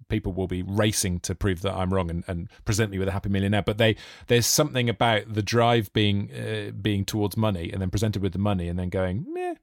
people 0.09 0.33
will 0.33 0.47
be 0.47 0.61
racing 0.63 1.19
to 1.21 1.35
prove 1.35 1.61
that 1.61 1.73
I'm 1.73 1.93
wrong 1.93 2.09
and, 2.09 2.23
and 2.27 2.49
present 2.65 2.91
me 2.91 2.99
with 2.99 3.07
a 3.07 3.11
happy 3.11 3.29
millionaire. 3.29 3.61
But 3.61 3.77
they 3.77 3.95
there's 4.27 4.45
something 4.45 4.89
about 4.89 5.33
the 5.33 5.41
drive 5.41 5.93
being 5.93 6.31
uh, 6.31 6.71
being 6.71 7.05
towards 7.05 7.37
money 7.37 7.71
and 7.71 7.81
then 7.81 7.89
presented 7.89 8.21
with 8.21 8.33
the 8.33 8.39
money 8.39 8.67
and 8.67 8.77
then 8.77 8.89
going 8.89 9.25
meh. 9.33 9.55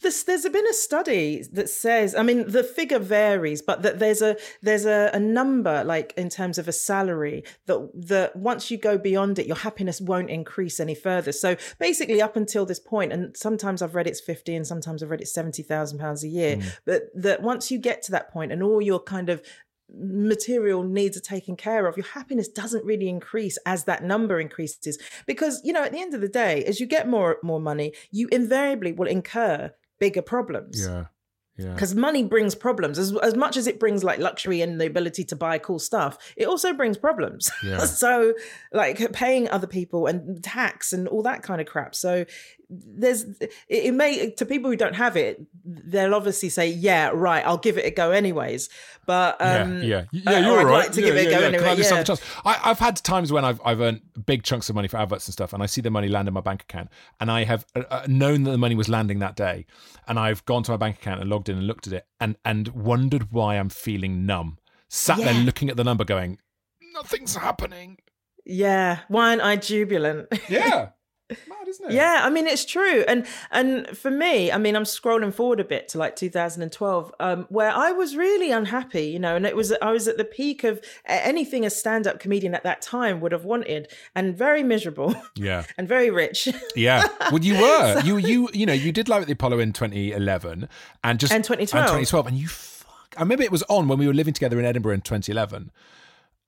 This, 0.00 0.22
there's 0.22 0.48
been 0.48 0.66
a 0.66 0.72
study 0.72 1.44
that 1.52 1.68
says, 1.68 2.14
I 2.14 2.22
mean, 2.22 2.50
the 2.50 2.62
figure 2.62 2.98
varies, 2.98 3.62
but 3.62 3.82
that 3.82 3.98
there's 3.98 4.22
a 4.22 4.36
there's 4.62 4.86
a, 4.86 5.10
a 5.12 5.18
number, 5.18 5.84
like 5.84 6.12
in 6.16 6.28
terms 6.28 6.58
of 6.58 6.68
a 6.68 6.72
salary, 6.72 7.44
that 7.66 7.90
that 7.94 8.36
once 8.36 8.70
you 8.70 8.78
go 8.78 8.98
beyond 8.98 9.38
it, 9.38 9.46
your 9.46 9.56
happiness 9.56 10.00
won't 10.00 10.30
increase 10.30 10.80
any 10.80 10.94
further. 10.94 11.32
So 11.32 11.56
basically, 11.78 12.22
up 12.22 12.36
until 12.36 12.66
this 12.66 12.80
point, 12.80 13.12
and 13.12 13.36
sometimes 13.36 13.82
I've 13.82 13.94
read 13.94 14.06
it's 14.06 14.20
fifty, 14.20 14.54
and 14.54 14.66
sometimes 14.66 15.02
I've 15.02 15.10
read 15.10 15.20
it's 15.20 15.32
seventy 15.32 15.62
thousand 15.62 15.98
pounds 15.98 16.24
a 16.24 16.28
year. 16.28 16.56
Hmm. 16.56 16.68
But 16.84 17.02
that 17.14 17.42
once 17.42 17.70
you 17.70 17.78
get 17.78 18.02
to 18.02 18.12
that 18.12 18.30
point, 18.30 18.52
and 18.52 18.62
all 18.62 18.80
your 18.80 19.00
kind 19.00 19.28
of 19.28 19.42
material 19.92 20.82
needs 20.82 21.16
are 21.16 21.20
taken 21.20 21.56
care 21.56 21.86
of, 21.86 21.96
your 21.96 22.06
happiness 22.06 22.48
doesn't 22.48 22.84
really 22.84 23.08
increase 23.08 23.58
as 23.66 23.84
that 23.84 24.04
number 24.04 24.40
increases. 24.40 24.98
Because, 25.26 25.60
you 25.64 25.72
know, 25.72 25.84
at 25.84 25.92
the 25.92 26.00
end 26.00 26.14
of 26.14 26.20
the 26.20 26.28
day, 26.28 26.64
as 26.64 26.80
you 26.80 26.86
get 26.86 27.08
more 27.08 27.38
more 27.42 27.60
money, 27.60 27.92
you 28.10 28.28
invariably 28.32 28.92
will 28.92 29.08
incur 29.08 29.72
bigger 29.98 30.22
problems. 30.22 30.86
Yeah, 30.86 31.06
yeah. 31.58 31.72
Because 31.72 31.94
money 31.94 32.22
brings 32.22 32.54
problems. 32.54 32.98
As, 32.98 33.16
as 33.16 33.34
much 33.34 33.56
as 33.56 33.66
it 33.66 33.80
brings 33.80 34.04
like 34.04 34.18
luxury 34.18 34.60
and 34.60 34.78
the 34.80 34.86
ability 34.86 35.24
to 35.24 35.36
buy 35.36 35.58
cool 35.58 35.78
stuff, 35.78 36.18
it 36.36 36.46
also 36.46 36.74
brings 36.74 36.98
problems. 36.98 37.50
Yeah. 37.64 37.78
so, 37.84 38.34
like 38.72 39.12
paying 39.12 39.48
other 39.48 39.66
people 39.66 40.06
and 40.06 40.42
tax 40.44 40.92
and 40.92 41.08
all 41.08 41.22
that 41.22 41.42
kind 41.42 41.60
of 41.60 41.66
crap. 41.66 41.94
So, 41.94 42.26
there's 42.68 43.24
it, 43.68 43.94
may 43.94 44.30
to 44.30 44.44
people 44.44 44.70
who 44.70 44.76
don't 44.76 44.94
have 44.94 45.16
it, 45.16 45.40
they'll 45.64 46.14
obviously 46.14 46.48
say, 46.48 46.68
"Yeah, 46.68 47.10
right, 47.14 47.44
I'll 47.46 47.58
give 47.58 47.78
it 47.78 47.84
a 47.84 47.90
go 47.90 48.10
anyways." 48.10 48.68
But 49.06 49.40
um, 49.40 49.82
yeah, 49.82 50.04
yeah, 50.10 50.30
uh, 50.30 50.32
yeah. 50.32 50.38
or 50.38 50.42
You're 50.42 50.66
right. 50.66 50.86
like 50.86 50.92
to 50.92 51.00
yeah, 51.00 51.06
give 51.06 51.16
it 51.16 51.18
a 51.18 51.30
yeah, 51.30 51.30
go 51.30 51.40
yeah. 51.40 51.46
anyway. 51.46 51.64
I've 51.64 51.78
yeah. 51.78 52.02
chance? 52.02 52.20
I, 52.44 52.60
I've 52.64 52.78
had 52.78 52.96
times 52.96 53.32
when 53.32 53.44
I've 53.44 53.60
I've 53.64 53.80
earned 53.80 54.00
big 54.26 54.42
chunks 54.42 54.68
of 54.68 54.74
money 54.74 54.88
for 54.88 54.96
adverts 54.96 55.28
and 55.28 55.32
stuff, 55.32 55.52
and 55.52 55.62
I 55.62 55.66
see 55.66 55.80
the 55.80 55.90
money 55.90 56.08
land 56.08 56.26
in 56.26 56.34
my 56.34 56.40
bank 56.40 56.62
account, 56.62 56.88
and 57.20 57.30
I 57.30 57.44
have 57.44 57.64
uh, 57.76 57.84
uh, 57.88 58.06
known 58.08 58.42
that 58.44 58.50
the 58.50 58.58
money 58.58 58.74
was 58.74 58.88
landing 58.88 59.20
that 59.20 59.36
day, 59.36 59.66
and 60.08 60.18
I've 60.18 60.44
gone 60.44 60.64
to 60.64 60.72
my 60.72 60.76
bank 60.76 60.96
account 60.96 61.20
and 61.20 61.30
logged 61.30 61.48
in 61.48 61.58
and 61.58 61.66
looked 61.66 61.86
at 61.86 61.92
it, 61.92 62.06
and 62.20 62.36
and 62.44 62.68
wondered 62.68 63.32
why 63.32 63.56
I'm 63.56 63.68
feeling 63.68 64.26
numb. 64.26 64.58
Sat 64.88 65.18
there 65.18 65.34
looking 65.34 65.68
at 65.70 65.76
the 65.76 65.84
number, 65.84 66.04
going, 66.04 66.38
nothing's 66.94 67.36
happening. 67.36 67.98
Yeah, 68.44 69.00
why 69.08 69.30
aren't 69.30 69.42
i 69.42 69.56
jubilant. 69.56 70.28
Yeah, 70.48 70.90
mad, 71.48 71.66
isn't 71.68 71.90
it? 71.90 71.92
Yeah, 71.94 72.20
I 72.22 72.30
mean 72.30 72.46
it's 72.46 72.64
true, 72.64 73.04
and 73.08 73.26
and 73.50 73.86
for 73.96 74.10
me, 74.10 74.52
I 74.52 74.58
mean 74.58 74.76
I'm 74.76 74.84
scrolling 74.84 75.32
forward 75.34 75.60
a 75.60 75.64
bit 75.64 75.88
to 75.88 75.98
like 75.98 76.16
2012, 76.16 77.14
um, 77.20 77.46
where 77.48 77.70
I 77.70 77.92
was 77.92 78.16
really 78.16 78.50
unhappy, 78.50 79.06
you 79.06 79.18
know, 79.18 79.36
and 79.36 79.44
it 79.46 79.56
was 79.56 79.72
I 79.82 79.90
was 79.90 80.06
at 80.08 80.16
the 80.18 80.24
peak 80.24 80.64
of 80.64 80.80
anything 81.04 81.64
a 81.64 81.70
stand-up 81.70 82.20
comedian 82.20 82.54
at 82.54 82.62
that 82.62 82.82
time 82.82 83.20
would 83.20 83.32
have 83.32 83.44
wanted, 83.44 83.88
and 84.14 84.36
very 84.36 84.62
miserable, 84.62 85.14
yeah. 85.34 85.64
and 85.78 85.88
very 85.88 86.10
rich, 86.10 86.48
Yeah. 86.76 87.04
Well, 87.32 87.42
you 87.42 87.54
were. 87.60 88.00
you 88.04 88.16
you 88.18 88.48
you 88.52 88.66
know 88.66 88.72
you 88.72 88.92
did 88.92 89.08
Live 89.08 89.22
at 89.22 89.26
the 89.26 89.32
Apollo 89.32 89.58
in 89.60 89.72
2011 89.72 90.68
and 91.02 91.18
just 91.20 91.32
And 91.32 91.42
2012. 91.44 91.82
and 91.84 91.88
2012 92.06 92.26
and 92.26 92.36
you 92.36 92.48
fuck. 92.48 93.14
I 93.16 93.20
remember 93.20 93.42
it 93.44 93.50
was 93.50 93.62
on 93.64 93.88
when 93.88 93.98
we 93.98 94.06
were 94.06 94.14
living 94.14 94.34
together 94.34 94.58
in 94.58 94.64
Edinburgh 94.64 94.94
in 94.94 95.00
2011. 95.00 95.70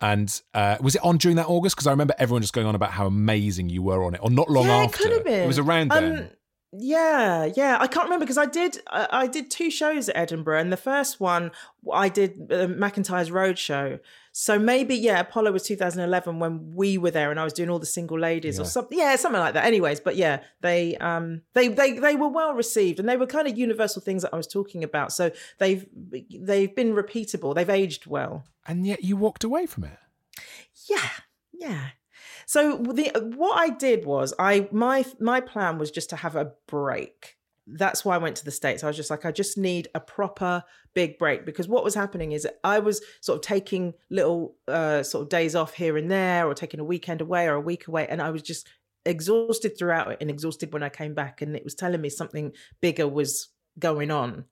And 0.00 0.40
uh, 0.54 0.76
was 0.80 0.94
it 0.94 1.02
on 1.04 1.18
during 1.18 1.36
that 1.36 1.46
August? 1.48 1.74
Because 1.76 1.86
I 1.86 1.90
remember 1.90 2.14
everyone 2.18 2.42
just 2.42 2.52
going 2.52 2.66
on 2.66 2.74
about 2.74 2.92
how 2.92 3.06
amazing 3.06 3.68
you 3.68 3.82
were 3.82 4.04
on 4.04 4.14
it, 4.14 4.20
or 4.22 4.30
not 4.30 4.48
long 4.48 4.66
yeah, 4.66 4.76
after. 4.76 4.94
it 4.94 5.02
could 5.02 5.12
have 5.12 5.24
been. 5.24 5.44
It 5.44 5.46
was 5.46 5.58
around 5.58 5.92
Um, 5.92 6.04
then. 6.04 6.30
Yeah, 6.72 7.48
yeah. 7.56 7.78
I 7.80 7.86
can't 7.86 8.04
remember 8.04 8.24
because 8.26 8.36
I 8.38 8.44
did 8.46 8.78
I, 8.90 9.08
I 9.10 9.26
did 9.26 9.50
two 9.50 9.70
shows 9.70 10.08
at 10.10 10.16
Edinburgh, 10.16 10.60
and 10.60 10.70
the 10.70 10.76
first 10.76 11.18
one 11.18 11.50
I 11.90 12.08
did 12.10 12.32
uh, 12.52 12.66
McIntyre's 12.66 13.30
Roadshow. 13.30 14.00
So 14.40 14.56
maybe 14.56 14.94
yeah, 14.94 15.18
Apollo 15.18 15.50
was 15.50 15.64
2011 15.64 16.38
when 16.38 16.72
we 16.72 16.96
were 16.96 17.10
there, 17.10 17.32
and 17.32 17.40
I 17.40 17.44
was 17.44 17.52
doing 17.52 17.70
all 17.70 17.80
the 17.80 17.86
single 17.86 18.20
ladies 18.20 18.60
or 18.60 18.64
something. 18.66 18.96
Yeah, 18.96 19.16
something 19.16 19.40
like 19.40 19.54
that. 19.54 19.64
Anyways, 19.64 19.98
but 19.98 20.14
yeah, 20.14 20.42
they 20.60 20.96
um 20.98 21.42
they 21.54 21.66
they 21.66 21.98
they 21.98 22.14
were 22.14 22.28
well 22.28 22.54
received, 22.54 23.00
and 23.00 23.08
they 23.08 23.16
were 23.16 23.26
kind 23.26 23.48
of 23.48 23.58
universal 23.58 24.00
things 24.00 24.22
that 24.22 24.32
I 24.32 24.36
was 24.36 24.46
talking 24.46 24.84
about. 24.84 25.12
So 25.12 25.32
they've 25.58 25.84
they've 26.40 26.72
been 26.72 26.94
repeatable. 26.94 27.52
They've 27.52 27.68
aged 27.68 28.06
well. 28.06 28.44
and 28.64 28.86
yet 28.86 29.02
you 29.02 29.16
walked 29.16 29.42
away 29.42 29.66
from 29.66 29.82
it. 29.82 29.98
Yeah, 30.88 31.10
yeah. 31.52 31.88
So 32.46 32.76
the 32.76 33.10
what 33.36 33.58
I 33.58 33.70
did 33.70 34.04
was 34.04 34.34
I 34.38 34.68
my 34.70 35.04
my 35.18 35.40
plan 35.40 35.78
was 35.78 35.90
just 35.90 36.10
to 36.10 36.16
have 36.16 36.36
a 36.36 36.52
break. 36.68 37.37
That's 37.70 38.04
why 38.04 38.14
I 38.14 38.18
went 38.18 38.36
to 38.36 38.44
the 38.44 38.50
states. 38.50 38.82
I 38.82 38.86
was 38.86 38.96
just 38.96 39.10
like, 39.10 39.24
I 39.24 39.32
just 39.32 39.58
need 39.58 39.88
a 39.94 40.00
proper 40.00 40.64
big 40.94 41.18
break 41.18 41.44
because 41.44 41.68
what 41.68 41.84
was 41.84 41.94
happening 41.94 42.32
is 42.32 42.48
I 42.64 42.78
was 42.78 43.02
sort 43.20 43.36
of 43.36 43.42
taking 43.42 43.94
little 44.10 44.56
uh, 44.66 45.02
sort 45.02 45.22
of 45.22 45.28
days 45.28 45.54
off 45.54 45.74
here 45.74 45.96
and 45.96 46.10
there, 46.10 46.46
or 46.46 46.54
taking 46.54 46.80
a 46.80 46.84
weekend 46.84 47.20
away 47.20 47.46
or 47.46 47.54
a 47.54 47.60
week 47.60 47.86
away, 47.86 48.06
and 48.08 48.22
I 48.22 48.30
was 48.30 48.42
just 48.42 48.68
exhausted 49.04 49.78
throughout 49.78 50.12
it 50.12 50.18
and 50.20 50.30
exhausted 50.30 50.72
when 50.72 50.82
I 50.82 50.88
came 50.88 51.14
back, 51.14 51.42
and 51.42 51.54
it 51.56 51.64
was 51.64 51.74
telling 51.74 52.00
me 52.00 52.08
something 52.08 52.52
bigger 52.80 53.06
was 53.06 53.48
going 53.78 54.10
on. 54.10 54.44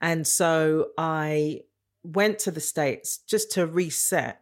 And 0.00 0.26
so 0.26 0.88
I 0.98 1.60
went 2.02 2.38
to 2.40 2.50
the 2.50 2.60
States 2.60 3.18
just 3.18 3.52
to 3.52 3.66
reset. 3.66 4.40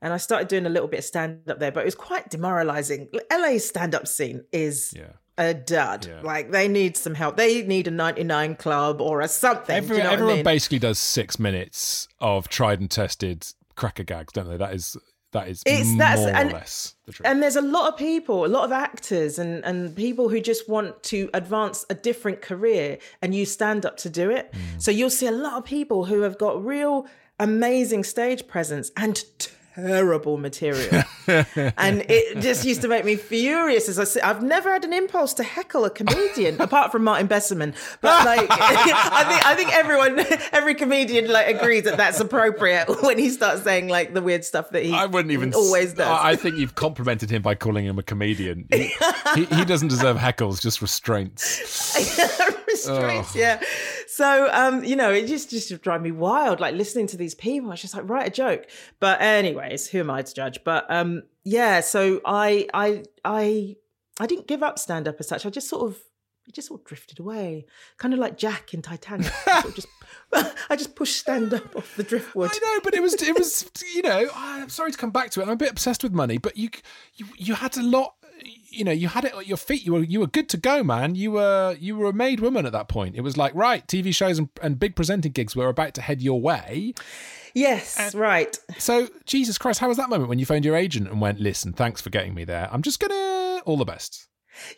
And 0.00 0.12
I 0.12 0.16
started 0.16 0.48
doing 0.48 0.66
a 0.66 0.70
little 0.70 0.88
bit 0.88 0.98
of 0.98 1.04
stand 1.04 1.48
up 1.48 1.60
there, 1.60 1.70
but 1.70 1.80
it 1.80 1.84
was 1.84 1.94
quite 1.94 2.28
demoralizing. 2.28 3.08
LA's 3.30 3.68
stand 3.68 3.94
up 3.94 4.08
scene 4.08 4.44
is 4.52 4.92
Yeah. 4.96 5.12
A 5.38 5.54
dud. 5.54 6.06
Yeah. 6.06 6.20
Like 6.22 6.50
they 6.50 6.68
need 6.68 6.96
some 6.96 7.14
help. 7.14 7.36
They 7.36 7.62
need 7.62 7.88
a 7.88 7.90
99 7.90 8.56
club 8.56 9.00
or 9.00 9.20
a 9.20 9.28
something. 9.28 9.74
Every, 9.76 9.96
you 9.96 10.02
know 10.02 10.10
everyone 10.10 10.32
I 10.34 10.36
mean? 10.36 10.44
basically 10.44 10.78
does 10.78 10.98
six 10.98 11.38
minutes 11.38 12.08
of 12.20 12.48
tried 12.48 12.80
and 12.80 12.90
tested 12.90 13.46
cracker 13.74 14.02
gags, 14.04 14.32
don't 14.32 14.48
they? 14.48 14.56
That 14.58 14.74
is 14.74 14.96
that 15.32 15.48
is 15.48 15.62
It's- 15.64 15.86
more 15.86 15.98
that's- 15.98 16.26
or 16.26 16.28
and- 16.28 16.52
less 16.52 16.94
the 17.06 17.12
truth. 17.12 17.26
and 17.26 17.42
there's 17.42 17.56
a 17.56 17.62
lot 17.62 17.90
of 17.90 17.98
people, 17.98 18.44
a 18.44 18.48
lot 18.48 18.64
of 18.64 18.72
actors 18.72 19.38
and, 19.38 19.64
and 19.64 19.96
people 19.96 20.28
who 20.28 20.40
just 20.40 20.68
want 20.68 21.02
to 21.04 21.30
advance 21.32 21.86
a 21.88 21.94
different 21.94 22.42
career 22.42 22.98
and 23.22 23.34
use 23.34 23.50
stand 23.50 23.86
up 23.86 23.96
to 23.98 24.10
do 24.10 24.30
it. 24.30 24.52
Mm. 24.52 24.82
So 24.82 24.90
you'll 24.90 25.08
see 25.08 25.26
a 25.26 25.32
lot 25.32 25.54
of 25.54 25.64
people 25.64 26.04
who 26.04 26.20
have 26.20 26.36
got 26.36 26.62
real 26.62 27.06
amazing 27.40 28.04
stage 28.04 28.46
presence 28.46 28.90
and 28.96 29.24
terrible 29.74 30.38
material. 30.38 31.02
and 31.26 32.04
it 32.08 32.40
just 32.40 32.64
used 32.64 32.82
to 32.82 32.88
make 32.88 33.04
me 33.04 33.16
furious 33.16 33.88
as 33.88 33.98
I 33.98 34.04
said, 34.04 34.22
I've 34.22 34.42
never 34.42 34.70
had 34.72 34.84
an 34.84 34.92
impulse 34.92 35.34
to 35.34 35.42
heckle 35.42 35.84
a 35.84 35.90
comedian 35.90 36.60
apart 36.60 36.92
from 36.92 37.04
Martin 37.04 37.28
Besserman. 37.28 37.74
But 38.00 38.24
like, 38.24 38.46
I 38.50 39.24
think, 39.24 39.46
I 39.46 39.54
think 39.54 39.74
everyone, 39.74 40.24
every 40.52 40.74
comedian 40.74 41.30
like 41.30 41.56
agrees 41.56 41.84
that 41.84 41.96
that's 41.96 42.20
appropriate 42.20 43.02
when 43.02 43.18
he 43.18 43.30
starts 43.30 43.62
saying 43.62 43.88
like 43.88 44.14
the 44.14 44.22
weird 44.22 44.44
stuff 44.44 44.70
that 44.70 44.84
he 44.84 44.92
I 44.92 45.06
wouldn't 45.06 45.32
even. 45.32 45.54
always 45.54 45.94
does. 45.94 46.08
I 46.08 46.36
think 46.36 46.56
you've 46.56 46.74
complimented 46.74 47.30
him 47.30 47.42
by 47.42 47.54
calling 47.54 47.84
him 47.84 47.98
a 47.98 48.02
comedian. 48.02 48.66
He, 48.70 48.92
he, 49.34 49.44
he 49.46 49.64
doesn't 49.64 49.88
deserve 49.88 50.16
heckles, 50.16 50.60
just 50.60 50.82
restraints. 50.82 52.58
Restraints. 52.88 53.34
Yeah. 53.34 53.60
So, 54.06 54.48
um, 54.52 54.84
you 54.84 54.96
know, 54.96 55.10
it 55.10 55.26
just 55.26 55.50
just 55.50 55.80
drive 55.82 56.02
me 56.02 56.10
wild, 56.10 56.60
like 56.60 56.74
listening 56.74 57.06
to 57.08 57.16
these 57.16 57.34
people. 57.34 57.70
I 57.70 57.72
was 57.72 57.82
just 57.82 57.94
like, 57.94 58.08
write 58.08 58.26
a 58.26 58.30
joke. 58.30 58.66
But 59.00 59.20
anyways, 59.20 59.88
who 59.88 60.00
am 60.00 60.10
I 60.10 60.22
to 60.22 60.34
judge? 60.34 60.60
But 60.64 60.90
um, 60.90 61.22
yeah. 61.44 61.80
So 61.80 62.20
I 62.24 62.68
I 62.74 63.04
I 63.24 63.76
I 64.20 64.26
didn't 64.26 64.46
give 64.46 64.62
up 64.62 64.78
stand 64.78 65.08
up 65.08 65.16
as 65.18 65.28
such. 65.28 65.46
I 65.46 65.50
just 65.50 65.68
sort 65.68 65.90
of 65.90 65.98
it 66.46 66.54
just 66.54 66.68
sort 66.68 66.80
of 66.80 66.86
drifted 66.86 67.20
away, 67.20 67.66
kind 67.98 68.12
of 68.12 68.20
like 68.20 68.36
Jack 68.36 68.74
in 68.74 68.82
Titanic. 68.82 69.32
I 69.46 69.60
sort 69.60 69.64
of 69.66 69.74
just 69.74 69.88
I 70.70 70.76
just 70.76 70.94
pushed 70.94 71.18
stand 71.18 71.52
up 71.52 71.76
off 71.76 71.94
the 71.96 72.02
driftwood. 72.02 72.50
I 72.52 72.58
know, 72.58 72.80
but 72.82 72.94
it 72.94 73.02
was 73.02 73.14
it 73.14 73.38
was 73.38 73.70
you 73.94 74.02
know. 74.02 74.28
I'm 74.34 74.68
sorry 74.68 74.92
to 74.92 74.98
come 74.98 75.10
back 75.10 75.30
to 75.30 75.40
it. 75.40 75.44
I'm 75.44 75.50
a 75.50 75.56
bit 75.56 75.70
obsessed 75.70 76.02
with 76.02 76.12
money, 76.12 76.38
but 76.38 76.56
you 76.56 76.70
you 77.16 77.26
you 77.36 77.54
had 77.54 77.76
a 77.76 77.82
lot. 77.82 78.14
You 78.44 78.84
know, 78.84 78.92
you 78.92 79.08
had 79.08 79.24
it 79.24 79.34
at 79.34 79.46
your 79.46 79.56
feet. 79.56 79.84
You 79.84 79.92
were 79.94 80.02
you 80.02 80.20
were 80.20 80.26
good 80.26 80.48
to 80.50 80.56
go, 80.56 80.82
man. 80.82 81.14
You 81.14 81.32
were 81.32 81.76
you 81.78 81.96
were 81.96 82.06
a 82.06 82.12
made 82.12 82.40
woman 82.40 82.66
at 82.66 82.72
that 82.72 82.88
point. 82.88 83.16
It 83.16 83.20
was 83.20 83.36
like 83.36 83.54
right, 83.54 83.86
TV 83.86 84.14
shows 84.14 84.38
and, 84.38 84.48
and 84.62 84.78
big 84.78 84.96
presenting 84.96 85.32
gigs 85.32 85.54
were 85.54 85.68
about 85.68 85.94
to 85.94 86.02
head 86.02 86.22
your 86.22 86.40
way. 86.40 86.94
Yes, 87.54 88.14
right. 88.14 88.58
So 88.78 89.08
Jesus 89.26 89.58
Christ, 89.58 89.80
how 89.80 89.88
was 89.88 89.98
that 89.98 90.08
moment 90.08 90.30
when 90.30 90.38
you 90.38 90.46
phoned 90.46 90.64
your 90.64 90.76
agent 90.76 91.08
and 91.08 91.20
went, 91.20 91.38
"Listen, 91.38 91.72
thanks 91.72 92.00
for 92.00 92.10
getting 92.10 92.34
me 92.34 92.44
there. 92.44 92.68
I'm 92.72 92.82
just 92.82 92.98
gonna 92.98 93.60
all 93.66 93.76
the 93.76 93.84
best." 93.84 94.28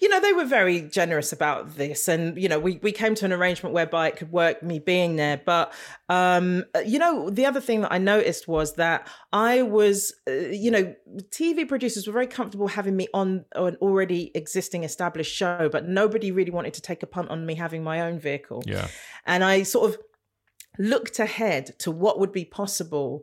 You 0.00 0.08
know, 0.08 0.20
they 0.20 0.32
were 0.32 0.44
very 0.44 0.82
generous 0.82 1.32
about 1.32 1.76
this. 1.76 2.08
And, 2.08 2.36
you 2.40 2.48
know, 2.48 2.58
we, 2.58 2.78
we 2.82 2.92
came 2.92 3.14
to 3.16 3.24
an 3.24 3.32
arrangement 3.32 3.74
whereby 3.74 4.08
it 4.08 4.16
could 4.16 4.30
work 4.30 4.62
me 4.62 4.78
being 4.78 5.16
there. 5.16 5.40
But, 5.44 5.72
um, 6.08 6.64
you 6.84 6.98
know, 6.98 7.30
the 7.30 7.46
other 7.46 7.60
thing 7.60 7.82
that 7.82 7.92
I 7.92 7.98
noticed 7.98 8.46
was 8.48 8.74
that 8.74 9.08
I 9.32 9.62
was, 9.62 10.14
uh, 10.28 10.32
you 10.32 10.70
know, 10.70 10.94
TV 11.30 11.66
producers 11.68 12.06
were 12.06 12.12
very 12.12 12.26
comfortable 12.26 12.68
having 12.68 12.96
me 12.96 13.08
on 13.12 13.44
an 13.54 13.76
already 13.76 14.30
existing 14.34 14.84
established 14.84 15.34
show, 15.34 15.68
but 15.70 15.88
nobody 15.88 16.30
really 16.30 16.50
wanted 16.50 16.74
to 16.74 16.80
take 16.80 17.02
a 17.02 17.06
punt 17.06 17.30
on 17.30 17.44
me 17.46 17.54
having 17.54 17.82
my 17.82 18.00
own 18.00 18.18
vehicle. 18.18 18.62
Yeah. 18.66 18.88
And 19.26 19.42
I 19.42 19.62
sort 19.64 19.90
of 19.90 20.00
looked 20.78 21.18
ahead 21.18 21.78
to 21.78 21.90
what 21.90 22.18
would 22.18 22.32
be 22.32 22.44
possible 22.44 23.22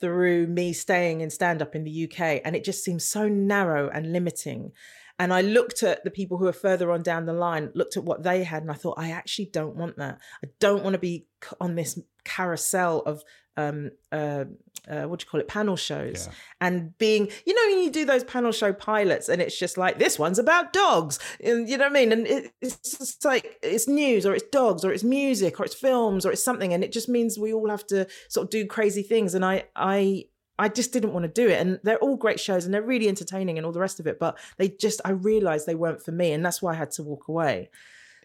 through 0.00 0.46
me 0.46 0.72
staying 0.72 1.20
in 1.20 1.30
stand 1.30 1.62
up 1.62 1.74
in 1.74 1.84
the 1.84 2.04
UK. 2.04 2.40
And 2.44 2.54
it 2.54 2.64
just 2.64 2.84
seemed 2.84 3.02
so 3.02 3.28
narrow 3.28 3.88
and 3.88 4.12
limiting. 4.12 4.72
And 5.18 5.32
I 5.32 5.40
looked 5.40 5.82
at 5.82 6.04
the 6.04 6.10
people 6.10 6.36
who 6.38 6.46
are 6.46 6.52
further 6.52 6.90
on 6.90 7.02
down 7.02 7.26
the 7.26 7.32
line, 7.32 7.70
looked 7.74 7.96
at 7.96 8.04
what 8.04 8.22
they 8.22 8.44
had, 8.44 8.62
and 8.62 8.70
I 8.70 8.74
thought, 8.74 8.98
I 8.98 9.10
actually 9.10 9.46
don't 9.46 9.76
want 9.76 9.96
that. 9.96 10.18
I 10.44 10.48
don't 10.60 10.84
want 10.84 10.94
to 10.94 10.98
be 10.98 11.26
on 11.60 11.74
this 11.74 11.98
carousel 12.24 13.00
of 13.06 13.22
um 13.56 13.90
uh, 14.12 14.44
uh 14.90 15.04
what 15.04 15.20
do 15.20 15.24
you 15.24 15.30
call 15.30 15.40
it? 15.40 15.48
Panel 15.48 15.76
shows. 15.76 16.26
Yeah. 16.26 16.34
and 16.60 16.98
being 16.98 17.30
you 17.46 17.54
know 17.54 17.74
when 17.74 17.84
you 17.84 17.90
do 17.90 18.04
those 18.04 18.24
panel 18.24 18.52
show 18.52 18.72
pilots 18.72 19.28
and 19.30 19.40
it's 19.40 19.58
just 19.58 19.78
like 19.78 19.98
this 19.98 20.18
one's 20.18 20.38
about 20.38 20.72
dogs. 20.72 21.18
And 21.42 21.68
you 21.68 21.78
know 21.78 21.84
what 21.84 21.92
i 21.92 21.94
mean? 21.94 22.12
And 22.12 22.26
it, 22.26 22.52
it's 22.60 22.98
just 22.98 23.24
like 23.24 23.56
it's 23.62 23.88
news 23.88 24.26
or 24.26 24.34
it's 24.34 24.48
dogs 24.52 24.84
or 24.84 24.92
it's 24.92 25.04
music 25.04 25.58
or 25.58 25.64
it's 25.64 25.74
films 25.74 26.26
or 26.26 26.32
it's 26.32 26.44
something 26.44 26.74
and 26.74 26.84
it 26.84 26.92
just 26.92 27.08
means 27.08 27.38
we 27.38 27.54
all 27.54 27.70
have 27.70 27.86
to 27.86 28.06
sort 28.28 28.44
of 28.44 28.50
do 28.50 28.66
crazy 28.66 29.02
things. 29.02 29.34
And 29.34 29.44
i 29.44 29.64
i 29.74 30.24
I 30.58 30.68
just 30.68 30.92
didn't 30.92 31.12
want 31.12 31.24
to 31.24 31.28
do 31.28 31.48
it. 31.48 31.60
And 31.60 31.80
they're 31.82 31.98
all 31.98 32.16
great 32.16 32.40
shows 32.40 32.64
and 32.64 32.72
they're 32.72 32.82
really 32.82 33.08
entertaining 33.08 33.58
and 33.58 33.66
all 33.66 33.72
the 33.72 33.80
rest 33.80 34.00
of 34.00 34.06
it. 34.06 34.18
But 34.18 34.38
they 34.56 34.68
just, 34.68 35.00
I 35.04 35.10
realized 35.10 35.66
they 35.66 35.74
weren't 35.74 36.02
for 36.02 36.12
me. 36.12 36.32
And 36.32 36.44
that's 36.44 36.62
why 36.62 36.72
I 36.72 36.76
had 36.76 36.90
to 36.92 37.02
walk 37.02 37.28
away. 37.28 37.70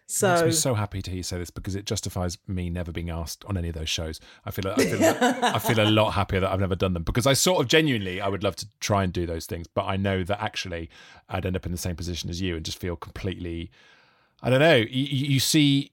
So 0.06 0.28
I'm 0.28 0.52
so 0.52 0.74
happy 0.74 1.00
to 1.00 1.10
hear 1.10 1.18
you 1.18 1.22
say 1.22 1.38
this 1.38 1.50
because 1.50 1.74
it 1.74 1.86
justifies 1.86 2.36
me 2.46 2.68
never 2.68 2.92
being 2.92 3.08
asked 3.08 3.44
on 3.46 3.56
any 3.56 3.68
of 3.68 3.74
those 3.74 3.88
shows. 3.88 4.20
I 4.44 4.50
feel 4.50 4.68
I 4.68 4.74
feel, 4.74 5.02
I 5.02 5.58
feel 5.58 5.80
a 5.80 5.88
lot 5.88 6.10
happier 6.10 6.40
that 6.40 6.50
I've 6.50 6.60
never 6.60 6.74
done 6.74 6.92
them 6.92 7.02
because 7.02 7.26
I 7.26 7.32
sort 7.32 7.62
of 7.62 7.68
genuinely 7.68 8.20
I 8.20 8.28
would 8.28 8.42
love 8.42 8.56
to 8.56 8.66
try 8.80 9.04
and 9.04 9.12
do 9.12 9.24
those 9.24 9.46
things, 9.46 9.66
but 9.66 9.86
I 9.86 9.96
know 9.96 10.22
that 10.24 10.42
actually 10.42 10.90
I'd 11.30 11.46
end 11.46 11.56
up 11.56 11.64
in 11.64 11.72
the 11.72 11.78
same 11.78 11.96
position 11.96 12.28
as 12.28 12.42
you 12.42 12.56
and 12.56 12.64
just 12.64 12.78
feel 12.78 12.94
completely. 12.94 13.70
I 14.42 14.50
don't 14.50 14.60
know. 14.60 14.76
You, 14.76 14.86
you 14.90 15.26
you 15.34 15.40
see, 15.40 15.92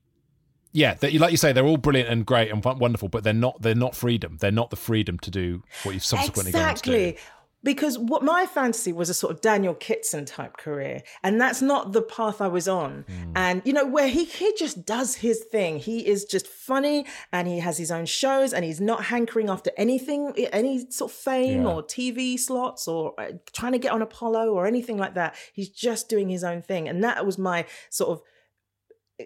yeah, 0.72 0.93
that 0.95 1.13
like 1.15 1.32
you 1.32 1.38
say 1.38 1.51
they're 1.51 1.65
all 1.65 1.78
brilliant 1.78 2.09
and 2.09 2.26
great 2.26 2.51
and 2.51 2.63
wonderful, 2.63 3.09
but 3.09 3.24
they're 3.24 3.34
not. 3.34 3.61
They're 3.61 3.76
not 3.76 3.95
freedom. 3.95 4.38
They're 4.39 4.51
not 4.51 4.70
the 4.70 4.76
freedom 4.76 5.17
to 5.20 5.32
do 5.32 5.63
what 5.84 5.93
you've 5.93 6.03
subsequently 6.05 6.51
gone 6.51 6.61
on 6.70 6.76
to 6.76 6.82
do. 6.84 6.91
exactly. 6.91 7.24
Because 7.61 7.97
what 7.99 8.24
my 8.24 8.45
fantasy 8.45 8.93
was 8.93 9.09
a 9.09 9.13
sort 9.13 9.34
of 9.34 9.41
Daniel 9.41 9.74
Kitson 9.74 10.24
type 10.24 10.55
career, 10.55 11.01
and 11.24 11.41
that's 11.41 11.61
not 11.61 11.91
the 11.91 12.01
path 12.01 12.39
I 12.39 12.47
was 12.47 12.70
on. 12.70 13.03
Hmm. 13.05 13.32
And 13.36 13.61
you 13.65 13.74
know, 13.74 13.86
where 13.86 14.07
he 14.07 14.24
he 14.24 14.53
just 14.57 14.86
does 14.86 15.15
his 15.15 15.43
thing. 15.51 15.78
He 15.80 16.07
is 16.07 16.24
just 16.24 16.47
funny, 16.47 17.05
and 17.34 17.49
he 17.49 17.59
has 17.59 17.78
his 17.78 17.91
own 17.91 18.05
shows, 18.05 18.53
and 18.53 18.63
he's 18.63 18.80
not 18.80 19.03
hankering 19.05 19.49
after 19.49 19.72
anything, 19.76 20.32
any 20.53 20.89
sort 20.89 21.11
of 21.11 21.17
fame 21.17 21.63
Yeah. 21.63 21.67
or 21.70 21.84
TV 21.84 22.39
slots 22.39 22.88
or 22.88 23.13
uh, 23.20 23.32
trying 23.51 23.74
to 23.74 23.78
get 23.80 23.91
on 23.91 24.01
Apollo 24.01 24.53
or 24.53 24.65
anything 24.65 24.97
like 24.97 25.15
that. 25.15 25.36
He's 25.51 25.67
just 25.67 26.07
doing 26.07 26.30
his 26.30 26.45
own 26.45 26.61
thing, 26.61 26.88
and 26.88 27.03
that 27.03 27.26
was 27.26 27.38
my 27.38 27.65
sort 27.89 28.11
of 28.11 28.22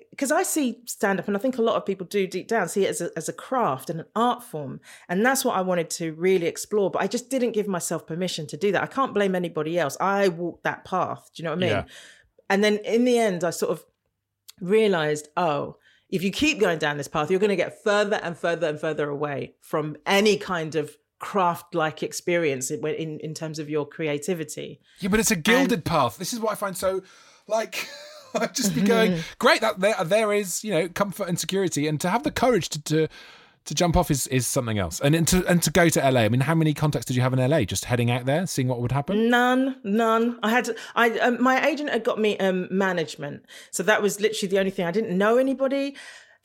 because 0.10 0.32
I 0.32 0.44
see 0.44 0.80
stand 0.86 1.20
up, 1.20 1.28
and 1.28 1.38
I 1.38 1.39
think 1.39 1.58
a 1.58 1.62
lot 1.62 1.76
of 1.76 1.86
people 1.86 2.08
do 2.08 2.26
deep 2.26 2.48
down 2.48 2.68
see 2.68 2.86
it 2.86 2.89
as 2.89 3.02
a, 3.02 3.12
as 3.16 3.30
a 3.30 3.34
craft 3.34 3.89
and 3.89 4.02
an 4.02 4.06
art 4.16 4.44
form. 4.44 4.80
And 5.08 5.26
that's 5.26 5.46
what 5.46 5.56
I 5.56 5.62
wanted 5.62 5.89
to 5.91 6.14
really 6.14 6.48
explore. 6.48 6.89
But 6.89 7.04
I 7.04 7.08
just 7.08 7.30
didn't 7.30 7.52
give 7.52 7.68
myself 7.68 8.08
permission 8.08 8.48
to 8.48 8.58
do 8.58 8.72
that. 8.72 8.82
I 8.82 8.88
can't 8.88 9.14
blame 9.14 9.36
anybody 9.36 9.78
else. 9.78 9.96
I 10.00 10.30
walked 10.30 10.64
that 10.64 10.86
path. 10.86 11.30
Do 11.34 11.41
you 11.41 11.46
know 11.46 11.52
what 11.52 11.64
I 11.64 11.68
mean? 11.68 11.70
Yeah. 11.70 11.86
And 12.50 12.64
then 12.64 12.78
in 12.78 13.06
the 13.06 13.20
end, 13.20 13.44
I 13.44 13.52
sort 13.52 13.72
of 13.72 13.86
realized, 14.60 15.30
oh, 15.38 15.78
if 16.10 16.24
you 16.24 16.32
keep 16.32 16.60
going 16.60 16.80
down 16.80 16.98
this 16.98 17.08
path, 17.08 17.30
you're 17.30 17.39
going 17.39 17.50
to 17.50 17.56
get 17.56 17.84
further 17.84 18.20
and 18.24 18.38
further 18.38 18.68
and 18.68 18.80
further 18.80 19.10
away 19.10 19.56
from 19.62 19.96
any 20.06 20.38
kind 20.38 20.76
of 20.76 20.98
craft 21.20 21.74
like 21.74 22.04
experience 22.04 22.70
in, 22.70 22.86
in, 22.86 23.20
in 23.20 23.34
terms 23.34 23.60
of 23.60 23.70
your 23.70 23.88
creativity. 23.88 24.82
Yeah, 25.00 25.10
but 25.10 25.20
it's 25.20 25.32
a 25.32 25.36
gilded 25.36 25.86
path. 25.86 26.18
This 26.18 26.34
is 26.34 26.39
what 26.39 26.52
I 26.52 26.56
find 26.56 26.76
so 26.76 27.02
like. 27.48 27.88
I'd 28.36 28.56
just 28.56 28.76
be 28.76 28.82
going 28.82 29.20
great. 29.40 29.62
That 29.62 29.80
there, 29.80 29.96
there 30.04 30.34
is 30.34 30.64
you 30.64 30.72
know 30.72 30.90
comfort 30.90 31.28
and 31.28 31.40
security, 31.40 31.88
and 31.88 32.00
to 32.02 32.10
have 32.10 32.24
the 32.24 32.32
courage 32.32 32.70
to 32.70 32.82
to, 32.84 33.08
to 33.66 33.74
jump 33.74 33.96
off 33.96 34.12
is, 34.12 34.28
is 34.28 34.46
something 34.46 34.78
else. 34.78 35.00
And 35.00 35.16
and 35.16 35.28
to 35.30 35.46
and 35.48 35.62
to 35.64 35.72
go 35.72 35.90
to 35.90 36.12
LA. 36.12 36.22
I 36.22 36.30
mean, 36.30 36.42
how 36.42 36.56
many 36.56 36.74
contacts 36.74 37.06
did 37.06 37.16
you 37.16 37.22
have 37.22 37.34
in 37.34 37.50
LA? 37.50 37.64
Just 37.64 37.86
heading 37.86 38.12
out 38.12 38.26
there, 38.26 38.46
seeing 38.46 38.68
what 38.68 38.82
would 38.82 38.92
happen. 38.92 39.30
None, 39.30 39.78
none. 39.84 40.40
I 40.44 40.50
had 40.50 40.70
I 40.96 41.12
um, 41.20 41.42
my 41.42 41.66
agent 41.66 41.90
had 41.90 42.04
got 42.04 42.20
me 42.20 42.38
um 42.38 42.68
management, 42.72 43.46
so 43.72 43.84
that 43.84 44.02
was 44.02 44.20
literally 44.20 44.50
the 44.50 44.60
only 44.60 44.72
thing. 44.72 44.86
I 44.86 44.92
didn't 44.92 45.18
know 45.18 45.38
anybody. 45.38 45.96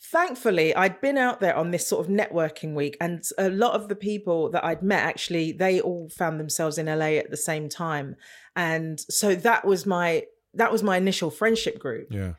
Thankfully, 0.00 0.72
I'd 0.76 1.00
been 1.00 1.18
out 1.18 1.40
there 1.40 1.56
on 1.56 1.72
this 1.72 1.88
sort 1.88 2.06
of 2.06 2.12
networking 2.12 2.74
week, 2.74 2.96
and 3.00 3.24
a 3.36 3.50
lot 3.50 3.72
of 3.72 3.88
the 3.88 3.96
people 3.96 4.48
that 4.50 4.64
I'd 4.64 4.82
met 4.82 5.02
actually 5.02 5.50
they 5.50 5.80
all 5.80 6.08
found 6.08 6.38
themselves 6.38 6.78
in 6.78 6.86
LA 6.86 7.16
at 7.16 7.30
the 7.30 7.36
same 7.36 7.68
time, 7.68 8.14
and 8.54 9.00
so 9.00 9.34
that 9.34 9.64
was 9.64 9.86
my 9.86 10.24
that 10.54 10.72
was 10.72 10.82
my 10.82 10.96
initial 10.96 11.30
friendship 11.30 11.78
group. 11.78 12.08
Yeah. 12.10 12.34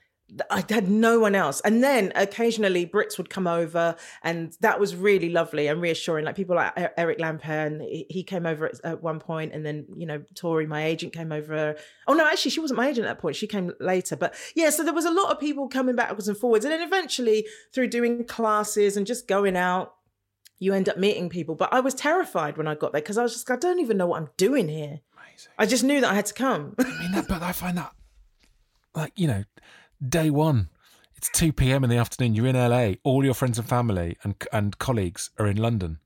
I 0.50 0.64
had 0.70 0.90
no 0.90 1.20
one 1.20 1.34
else. 1.36 1.60
And 1.62 1.84
then 1.84 2.12
occasionally 2.16 2.86
Brits 2.86 3.18
would 3.18 3.30
come 3.30 3.48
over, 3.48 3.96
and 4.24 4.56
that 4.62 4.80
was 4.80 4.96
really 4.96 5.30
lovely 5.30 5.68
and 5.68 5.82
reassuring. 5.82 6.26
Like 6.26 6.36
people 6.36 6.56
like 6.56 6.74
Eric 6.98 7.20
Lampaert, 7.20 7.82
he 7.82 8.06
he 8.10 8.24
came 8.24 8.46
over 8.46 8.68
at, 8.68 8.80
at 8.84 9.02
one 9.02 9.20
point, 9.20 9.54
and 9.54 9.66
then 9.66 9.88
you 9.96 10.06
know 10.06 10.22
Tori, 10.36 10.68
my 10.68 10.86
agent, 10.86 11.14
came 11.14 11.32
over. 11.32 11.76
Oh 12.08 12.14
no, 12.14 12.28
actually 12.28 12.52
she 12.52 12.60
wasn't 12.60 12.78
my 12.78 12.90
agent 12.90 13.08
at 13.08 13.16
that 13.16 13.22
point. 13.22 13.36
She 13.36 13.48
came 13.48 13.74
later. 13.80 14.16
But 14.16 14.36
yeah, 14.56 14.70
so 14.70 14.84
there 14.84 14.94
was 14.94 15.06
a 15.06 15.12
lot 15.12 15.32
of 15.32 15.40
people 15.40 15.68
coming 15.68 15.96
backwards 15.96 16.28
and 16.28 16.38
forwards, 16.38 16.66
and 16.66 16.72
then 16.72 16.82
eventually 16.82 17.48
through 17.74 17.88
doing 17.88 18.26
classes 18.26 18.98
and 18.98 19.08
just 19.08 19.28
going 19.28 19.58
out. 19.58 19.94
You 20.62 20.74
end 20.74 20.90
up 20.90 20.98
meeting 20.98 21.30
people, 21.30 21.56
but 21.56 21.72
I 21.72 21.80
was 21.80 21.94
terrified 21.94 22.58
when 22.58 22.68
I 22.68 22.76
got 22.76 22.92
there 22.92 23.02
because 23.02 23.18
I 23.18 23.24
was 23.24 23.32
just, 23.32 23.50
I 23.50 23.56
don't 23.56 23.80
even 23.80 23.96
know 23.96 24.08
what 24.08 24.20
I'm 24.20 24.28
doing 24.36 24.68
here. 24.68 25.00
Amazing. 25.18 25.52
I 25.58 25.66
just 25.66 25.86
knew 25.86 26.02
that 26.02 26.12
I 26.12 26.16
had 26.16 26.26
to 26.26 26.34
come. 26.34 26.76
I 26.78 26.84
mean, 27.00 27.14
that, 27.14 27.30
but 27.30 27.42
I 27.42 27.54
find 27.54 27.78
that 27.78 27.94
like 28.96 29.14
you 29.16 29.28
know, 29.28 29.44
day 30.08 30.30
one. 30.30 30.70
It's 31.16 31.30
two 31.30 31.52
p.m. 31.52 31.84
in 31.84 31.90
the 31.90 31.98
afternoon. 31.98 32.34
You're 32.34 32.48
in 32.48 32.56
LA. 32.56 32.94
All 33.04 33.26
your 33.26 33.34
friends 33.34 33.60
and 33.60 33.68
family 33.68 34.16
and 34.24 34.36
and 34.54 34.78
colleagues 34.80 35.32
are 35.38 35.48
in 35.48 35.58
London, 35.58 36.00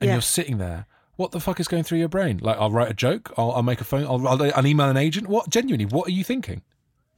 and 0.00 0.08
Yeah. 0.08 0.14
you're 0.14 0.22
sitting 0.22 0.58
there. 0.58 0.86
What 1.16 1.30
the 1.32 1.40
fuck 1.40 1.60
is 1.60 1.68
going 1.68 1.82
through 1.82 1.98
your 1.98 2.08
brain? 2.08 2.38
Like, 2.42 2.58
I'll 2.58 2.70
write 2.70 2.90
a 2.90 2.94
joke. 2.94 3.32
I'll, 3.38 3.52
I'll 3.52 3.62
make 3.62 3.80
a 3.80 3.84
phone. 3.84 4.04
I'll, 4.04 4.28
I'll, 4.28 4.52
I'll 4.54 4.66
email 4.66 4.88
an 4.90 4.98
agent. 4.98 5.28
What? 5.28 5.48
Genuinely, 5.48 5.86
what 5.86 6.08
are 6.08 6.12
you 6.12 6.22
thinking? 6.22 6.60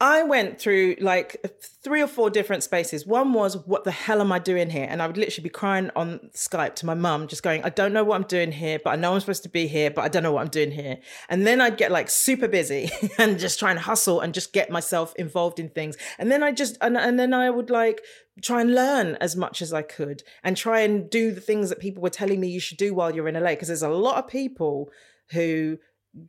I 0.00 0.22
went 0.22 0.60
through 0.60 0.94
like 1.00 1.44
three 1.82 2.00
or 2.00 2.06
four 2.06 2.30
different 2.30 2.62
spaces. 2.62 3.04
One 3.04 3.32
was, 3.32 3.56
what 3.66 3.82
the 3.82 3.90
hell 3.90 4.20
am 4.20 4.30
I 4.30 4.38
doing 4.38 4.70
here? 4.70 4.86
And 4.88 5.02
I 5.02 5.08
would 5.08 5.16
literally 5.16 5.42
be 5.42 5.48
crying 5.48 5.90
on 5.96 6.20
Skype 6.34 6.76
to 6.76 6.86
my 6.86 6.94
mum, 6.94 7.26
just 7.26 7.42
going, 7.42 7.64
I 7.64 7.70
don't 7.70 7.92
know 7.92 8.04
what 8.04 8.14
I'm 8.14 8.26
doing 8.28 8.52
here, 8.52 8.78
but 8.82 8.90
I 8.90 8.96
know 8.96 9.12
I'm 9.12 9.20
supposed 9.20 9.42
to 9.42 9.48
be 9.48 9.66
here, 9.66 9.90
but 9.90 10.02
I 10.02 10.08
don't 10.08 10.22
know 10.22 10.30
what 10.30 10.42
I'm 10.42 10.50
doing 10.50 10.70
here. 10.70 10.98
And 11.28 11.44
then 11.44 11.60
I'd 11.60 11.76
get 11.76 11.90
like 11.90 12.10
super 12.10 12.46
busy 12.46 12.90
and 13.18 13.40
just 13.40 13.58
try 13.58 13.72
and 13.72 13.80
hustle 13.80 14.20
and 14.20 14.32
just 14.32 14.52
get 14.52 14.70
myself 14.70 15.14
involved 15.16 15.58
in 15.58 15.68
things. 15.68 15.96
And 16.16 16.30
then 16.30 16.44
I 16.44 16.52
just, 16.52 16.78
and, 16.80 16.96
and 16.96 17.18
then 17.18 17.34
I 17.34 17.50
would 17.50 17.68
like 17.68 18.00
try 18.40 18.60
and 18.60 18.72
learn 18.72 19.16
as 19.20 19.34
much 19.34 19.60
as 19.60 19.72
I 19.72 19.82
could 19.82 20.22
and 20.44 20.56
try 20.56 20.80
and 20.80 21.10
do 21.10 21.32
the 21.32 21.40
things 21.40 21.70
that 21.70 21.80
people 21.80 22.04
were 22.04 22.10
telling 22.10 22.38
me 22.38 22.46
you 22.46 22.60
should 22.60 22.78
do 22.78 22.94
while 22.94 23.12
you're 23.12 23.26
in 23.26 23.34
LA. 23.34 23.50
Because 23.50 23.66
there's 23.66 23.82
a 23.82 23.88
lot 23.88 24.18
of 24.18 24.30
people 24.30 24.90
who, 25.32 25.78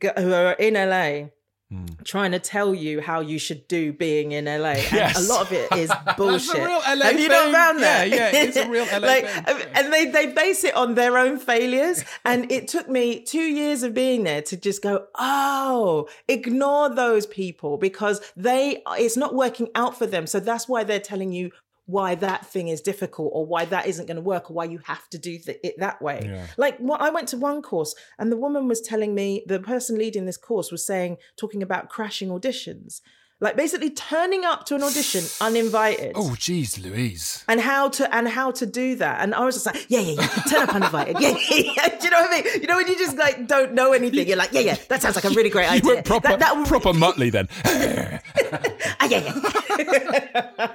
who 0.02 0.32
are 0.32 0.54
in 0.54 0.74
LA 0.74 1.28
Mm. 1.72 2.02
trying 2.04 2.32
to 2.32 2.40
tell 2.40 2.74
you 2.74 3.00
how 3.00 3.20
you 3.20 3.38
should 3.38 3.68
do 3.68 3.92
being 3.92 4.32
in 4.32 4.46
LA. 4.46 4.70
And 4.70 4.92
Yes. 4.92 5.24
a 5.24 5.32
lot 5.32 5.42
of 5.46 5.52
it 5.52 5.70
is 5.70 5.88
bullshit. 6.16 6.56
real 6.56 6.80
LA 6.84 7.04
Have 7.06 7.20
you 7.20 7.28
not 7.28 7.52
found 7.52 7.78
that? 7.80 8.08
Yeah, 8.08 8.16
yeah, 8.32 8.42
it's 8.42 8.56
a 8.56 8.68
real 8.68 8.86
LA 8.92 8.98
like, 9.06 9.26
thing. 9.28 9.44
Um, 9.54 9.62
and 9.74 9.92
they, 9.92 10.06
they 10.06 10.32
base 10.32 10.64
it 10.64 10.74
on 10.74 10.96
their 10.96 11.16
own 11.16 11.38
failures. 11.38 12.04
And 12.24 12.50
it 12.50 12.66
took 12.66 12.88
me 12.88 13.20
two 13.22 13.38
years 13.44 13.84
of 13.84 13.94
being 13.94 14.24
there 14.24 14.42
to 14.42 14.56
just 14.56 14.82
go, 14.82 15.06
oh, 15.16 16.08
ignore 16.26 16.92
those 16.92 17.24
people 17.26 17.76
because 17.76 18.20
they, 18.36 18.82
it's 18.98 19.16
not 19.16 19.36
working 19.36 19.68
out 19.76 19.96
for 19.96 20.06
them. 20.06 20.26
So 20.26 20.40
that's 20.40 20.68
why 20.68 20.82
they're 20.82 20.98
telling 20.98 21.30
you 21.30 21.52
why 21.90 22.14
that 22.14 22.46
thing 22.46 22.68
is 22.68 22.80
difficult 22.80 23.30
or 23.34 23.44
why 23.44 23.64
that 23.64 23.86
isn't 23.86 24.06
going 24.06 24.16
to 24.16 24.22
work 24.22 24.50
or 24.50 24.54
why 24.54 24.64
you 24.64 24.80
have 24.84 25.08
to 25.10 25.18
do 25.18 25.38
th- 25.38 25.58
it 25.62 25.74
that 25.78 26.00
way. 26.00 26.22
Yeah. 26.24 26.46
Like 26.56 26.78
what 26.78 27.00
I 27.00 27.10
went 27.10 27.28
to 27.28 27.36
one 27.36 27.62
course 27.62 27.94
and 28.18 28.30
the 28.30 28.36
woman 28.36 28.68
was 28.68 28.80
telling 28.80 29.14
me 29.14 29.44
the 29.46 29.60
person 29.60 29.98
leading 29.98 30.26
this 30.26 30.36
course 30.36 30.70
was 30.70 30.86
saying 30.86 31.16
talking 31.36 31.62
about 31.62 31.88
crashing 31.88 32.28
auditions. 32.28 33.00
Like 33.42 33.56
basically 33.56 33.88
turning 33.90 34.44
up 34.44 34.66
to 34.66 34.74
an 34.74 34.82
audition 34.82 35.24
uninvited. 35.40 36.12
Oh, 36.14 36.36
geez, 36.38 36.78
Louise. 36.78 37.42
And 37.48 37.58
how 37.58 37.88
to 37.88 38.14
and 38.14 38.28
how 38.28 38.50
to 38.50 38.66
do 38.66 38.96
that, 38.96 39.22
and 39.22 39.34
I 39.34 39.44
was 39.46 39.54
just 39.54 39.64
like, 39.64 39.86
yeah, 39.88 40.00
yeah, 40.00 40.20
yeah, 40.20 40.26
turn 40.50 40.62
up 40.68 40.74
uninvited, 40.74 41.16
yeah, 41.18 41.30
yeah, 41.50 41.72
yeah. 41.76 41.88
Do 41.98 42.04
you 42.04 42.10
know 42.10 42.20
what 42.20 42.30
I 42.30 42.42
mean? 42.42 42.60
You 42.60 42.66
know 42.68 42.76
when 42.76 42.86
you 42.86 42.98
just 42.98 43.16
like 43.16 43.46
don't 43.46 43.72
know 43.72 43.92
anything, 43.94 44.28
you're 44.28 44.36
like, 44.36 44.52
yeah, 44.52 44.60
yeah, 44.60 44.76
that 44.88 45.00
sounds 45.00 45.16
like 45.16 45.24
a 45.24 45.30
really 45.30 45.48
great 45.48 45.64
You 45.70 45.76
idea. 45.76 45.94
went 45.94 46.06
proper, 46.06 46.28
that, 46.28 46.38
that 46.40 46.54
would- 46.56 46.66
proper 46.68 46.90
Muttley 46.92 47.32
then. 47.32 47.48
Ah, 49.02 49.06
yeah, 49.08 49.20
yeah. 49.24 50.66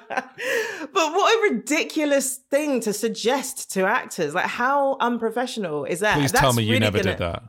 but 0.94 1.14
what 1.14 1.36
a 1.50 1.54
ridiculous 1.54 2.38
thing 2.50 2.80
to 2.82 2.94
suggest 2.94 3.72
to 3.74 3.86
actors! 3.86 4.34
Like, 4.34 4.46
how 4.48 4.98
unprofessional 5.00 5.86
is 5.86 6.00
that? 6.00 6.18
Please 6.18 6.32
tell 6.32 6.42
That's 6.44 6.58
me 6.58 6.64
you 6.64 6.70
really 6.72 6.80
never 6.80 6.98
gonna- 7.00 7.12
did 7.12 7.18
that. 7.20 7.44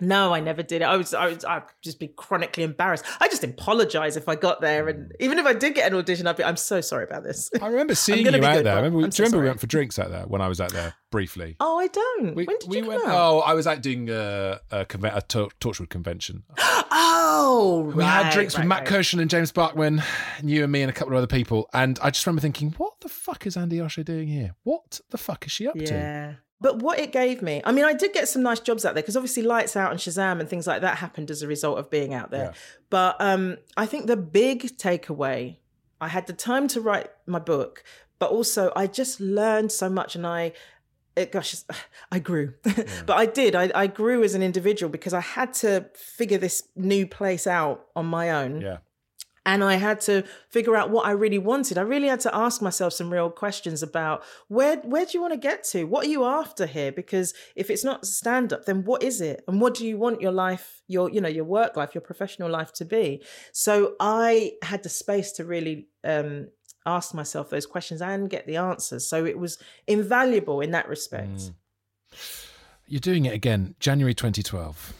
No, 0.00 0.34
I 0.34 0.40
never 0.40 0.62
did 0.62 0.82
it. 0.82 0.84
I 0.84 0.96
was, 0.96 1.14
I 1.14 1.26
was, 1.26 1.44
I'd 1.44 1.62
just 1.82 1.98
be 1.98 2.08
chronically 2.08 2.62
embarrassed. 2.62 3.04
I 3.20 3.28
just 3.28 3.44
apologize 3.44 4.16
if 4.16 4.28
I 4.28 4.34
got 4.36 4.60
there, 4.60 4.88
and 4.88 5.12
even 5.20 5.38
if 5.38 5.46
I 5.46 5.52
did 5.52 5.74
get 5.74 5.90
an 5.90 5.98
audition, 5.98 6.26
I'd 6.26 6.36
be, 6.36 6.44
I'm 6.44 6.56
so 6.56 6.80
sorry 6.80 7.04
about 7.04 7.22
this. 7.22 7.50
I 7.60 7.66
remember 7.68 7.94
seeing 7.96 8.24
you 8.24 8.34
out 8.34 8.40
there. 8.40 8.62
Bob. 8.62 8.76
Remember, 8.76 8.98
I'm 8.98 9.04
do 9.04 9.10
so 9.10 9.22
you 9.22 9.26
remember 9.26 9.42
we 9.44 9.48
went 9.48 9.60
for 9.60 9.66
drinks 9.66 9.98
out 9.98 10.10
there 10.10 10.24
when 10.26 10.40
I 10.40 10.48
was 10.48 10.60
out 10.60 10.72
there 10.72 10.94
briefly? 11.10 11.56
Oh, 11.60 11.78
I 11.78 11.88
don't. 11.88 12.34
We, 12.34 12.44
when 12.44 12.58
did 12.58 12.68
we 12.68 12.78
you 12.78 12.86
went. 12.86 13.02
Oh, 13.04 13.40
I 13.40 13.54
was 13.54 13.66
out 13.66 13.82
doing 13.82 14.08
a, 14.10 14.60
a, 14.70 14.80
a 14.80 15.22
Tor- 15.22 15.50
Torchwood 15.60 15.88
convention. 15.90 16.44
Oh, 16.92 17.84
right. 17.84 17.96
We 17.96 18.04
had 18.04 18.22
right, 18.24 18.32
drinks 18.32 18.56
with 18.56 18.66
Matt 18.66 18.80
right. 18.80 18.88
Kirshen 19.00 19.20
and 19.20 19.30
James 19.30 19.52
Bachman, 19.52 20.02
and 20.38 20.50
you 20.50 20.64
and 20.64 20.72
me 20.72 20.82
and 20.82 20.90
a 20.90 20.92
couple 20.92 21.14
of 21.14 21.18
other 21.18 21.26
people. 21.28 21.68
And 21.72 21.98
I 22.02 22.10
just 22.10 22.26
remember 22.26 22.40
thinking, 22.42 22.74
what 22.78 22.94
the 23.00 23.08
fuck 23.08 23.46
is 23.46 23.56
Andi 23.56 23.82
Osho 23.82 24.02
doing 24.02 24.26
here? 24.26 24.56
What 24.64 25.00
the 25.10 25.18
fuck 25.18 25.46
is 25.46 25.52
she 25.52 25.68
up 25.68 25.76
to? 25.76 26.38
Yeah. 26.60 26.70
But 26.70 26.82
what 26.82 26.98
it 26.98 27.12
gave 27.12 27.42
me, 27.42 27.62
I 27.64 27.72
mean, 27.72 27.84
I 27.84 27.92
did 27.92 28.12
get 28.12 28.28
some 28.28 28.42
nice 28.42 28.60
jobs 28.60 28.84
out 28.84 28.94
there 28.94 29.02
because 29.02 29.16
obviously 29.16 29.42
Lights 29.42 29.76
Out 29.76 29.90
and 29.90 29.98
Shazam 29.98 30.40
and 30.40 30.48
things 30.48 30.66
like 30.66 30.82
that 30.82 30.98
happened 30.98 31.30
as 31.30 31.42
a 31.42 31.46
result 31.46 31.78
of 31.78 31.90
being 31.90 32.12
out 32.14 32.30
there. 32.30 32.46
Yeah. 32.46 32.52
But 32.90 33.16
um, 33.20 33.56
I 33.76 33.86
think 33.86 34.06
the 34.06 34.16
big 34.16 34.76
takeaway, 34.76 35.56
I 36.00 36.08
had 36.08 36.26
the 36.26 36.32
time 36.32 36.68
to 36.68 36.80
write 36.80 37.10
my 37.26 37.38
book, 37.38 37.82
but 38.18 38.30
also 38.30 38.72
I 38.76 38.86
just 38.86 39.20
learned 39.20 39.72
so 39.72 39.88
much 39.88 40.14
and 40.14 40.26
I, 40.26 40.52
it, 41.16 41.32
gosh, 41.32 41.56
I 42.12 42.18
grew. 42.18 42.54
but 42.62 43.16
I 43.16 43.26
did. 43.26 43.54
I, 43.54 43.70
I 43.74 43.86
grew 43.86 44.22
as 44.22 44.34
an 44.34 44.42
individual 44.42 44.90
because 44.90 45.14
I 45.14 45.20
had 45.20 45.54
to 45.54 45.86
figure 45.94 46.38
this 46.38 46.62
new 46.76 47.06
place 47.06 47.46
out 47.46 47.86
on 47.96 48.06
my 48.06 48.30
own 48.30 48.60
Yeah. 48.60 48.78
And 49.46 49.64
I 49.64 49.74
had 49.74 50.00
to 50.02 50.22
figure 50.48 50.76
out 50.76 50.90
what 50.90 51.06
I 51.06 51.12
really 51.12 51.38
wanted. 51.38 51.78
I 51.78 51.82
really 51.82 52.08
had 52.08 52.20
to 52.20 52.34
ask 52.34 52.60
myself 52.60 52.92
some 52.92 53.10
real 53.10 53.30
questions 53.30 53.82
about 53.82 54.22
where 54.48 54.76
where 54.78 55.04
do 55.06 55.12
you 55.14 55.22
want 55.22 55.32
to 55.32 55.38
get 55.38 55.64
to? 55.64 55.84
What 55.84 56.06
are 56.06 56.10
you 56.10 56.24
after 56.24 56.66
here? 56.66 56.92
Because 56.92 57.32
if 57.56 57.70
it's 57.70 57.84
not 57.84 58.06
stand 58.06 58.52
up, 58.52 58.66
then 58.66 58.84
what 58.84 59.02
is 59.02 59.20
it? 59.20 59.42
And 59.48 59.60
what 59.60 59.74
do 59.74 59.86
you 59.86 59.96
want 59.96 60.20
your 60.20 60.32
life, 60.32 60.82
your 60.88 61.10
you 61.10 61.20
know, 61.20 61.28
your 61.28 61.44
work 61.44 61.76
life, 61.76 61.94
your 61.94 62.02
professional 62.02 62.50
life 62.50 62.72
to 62.74 62.84
be? 62.84 63.22
So 63.52 63.94
I 63.98 64.52
had 64.62 64.82
the 64.82 64.90
space 64.90 65.32
to 65.32 65.44
really 65.44 65.88
um 66.04 66.48
ask 66.86 67.14
myself 67.14 67.50
those 67.50 67.66
questions 67.66 68.02
and 68.02 68.28
get 68.28 68.46
the 68.46 68.56
answers. 68.56 69.06
So 69.08 69.24
it 69.24 69.38
was 69.38 69.58
invaluable 69.86 70.60
in 70.60 70.70
that 70.72 70.88
respect. 70.88 71.52
You're 72.86 73.00
doing 73.00 73.24
it 73.24 73.32
again, 73.32 73.74
January 73.78 74.14
2012. 74.14 74.94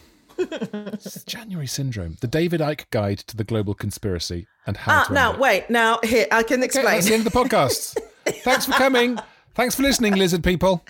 January 1.27 1.67
syndrome, 1.67 2.17
the 2.21 2.27
David 2.27 2.61
Icke 2.61 2.85
Guide 2.91 3.19
to 3.21 3.37
the 3.37 3.45
Global 3.45 3.75
Conspiracy 3.75 4.47
and 4.67 4.77
how 4.77 5.01
Ah, 5.01 5.05
to 5.05 5.13
now 5.13 5.33
it. 5.33 5.39
wait, 5.39 5.71
now 5.71 5.99
here 6.03 6.27
I 6.31 6.43
can 6.43 6.59
Okay, 6.61 6.65
explain. 6.67 6.85
that's 6.87 7.07
the 7.09 7.15
end 7.15 7.27
of 7.27 7.33
the 7.33 7.39
podcast. 7.39 7.97
Thanks 8.43 8.67
for 8.67 8.73
coming. 8.73 9.19
Thanks 9.55 9.75
for 9.75 9.83
listening, 9.83 10.15
lizard 10.15 10.45
people. 10.45 10.85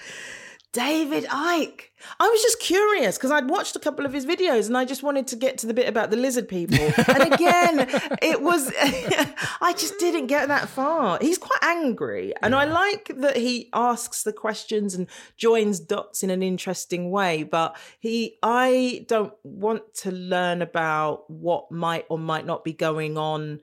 David 0.72 1.24
Icke. 1.24 1.82
I 2.20 2.28
was 2.28 2.40
just 2.42 2.60
curious 2.60 3.18
because 3.18 3.30
I'd 3.32 3.50
watched 3.50 3.74
a 3.74 3.80
couple 3.80 4.06
of 4.06 4.12
his 4.12 4.24
videos 4.24 4.68
and 4.68 4.78
I 4.78 4.84
just 4.84 5.02
wanted 5.02 5.26
to 5.28 5.36
get 5.36 5.58
to 5.58 5.66
the 5.66 5.74
bit 5.74 5.88
about 5.88 6.10
the 6.10 6.16
lizard 6.16 6.48
people. 6.48 6.78
And 7.08 7.32
again, 7.34 7.80
it 8.22 8.40
was, 8.40 8.72
I 9.60 9.74
just 9.76 9.98
didn't 9.98 10.28
get 10.28 10.48
that 10.48 10.68
far. 10.68 11.18
He's 11.20 11.38
quite 11.38 11.58
angry. 11.62 12.32
And 12.40 12.54
I 12.54 12.64
like 12.66 13.10
that 13.16 13.36
he 13.36 13.68
asks 13.74 14.22
the 14.22 14.32
questions 14.32 14.94
and 14.94 15.08
joins 15.36 15.80
dots 15.80 16.22
in 16.22 16.30
an 16.30 16.42
interesting 16.42 17.10
way. 17.10 17.42
But 17.42 17.76
he, 17.98 18.36
I 18.42 19.04
don't 19.08 19.34
want 19.42 19.82
to 19.96 20.12
learn 20.12 20.62
about 20.62 21.28
what 21.28 21.70
might 21.72 22.06
or 22.08 22.18
might 22.18 22.46
not 22.46 22.64
be 22.64 22.72
going 22.72 23.18
on. 23.18 23.60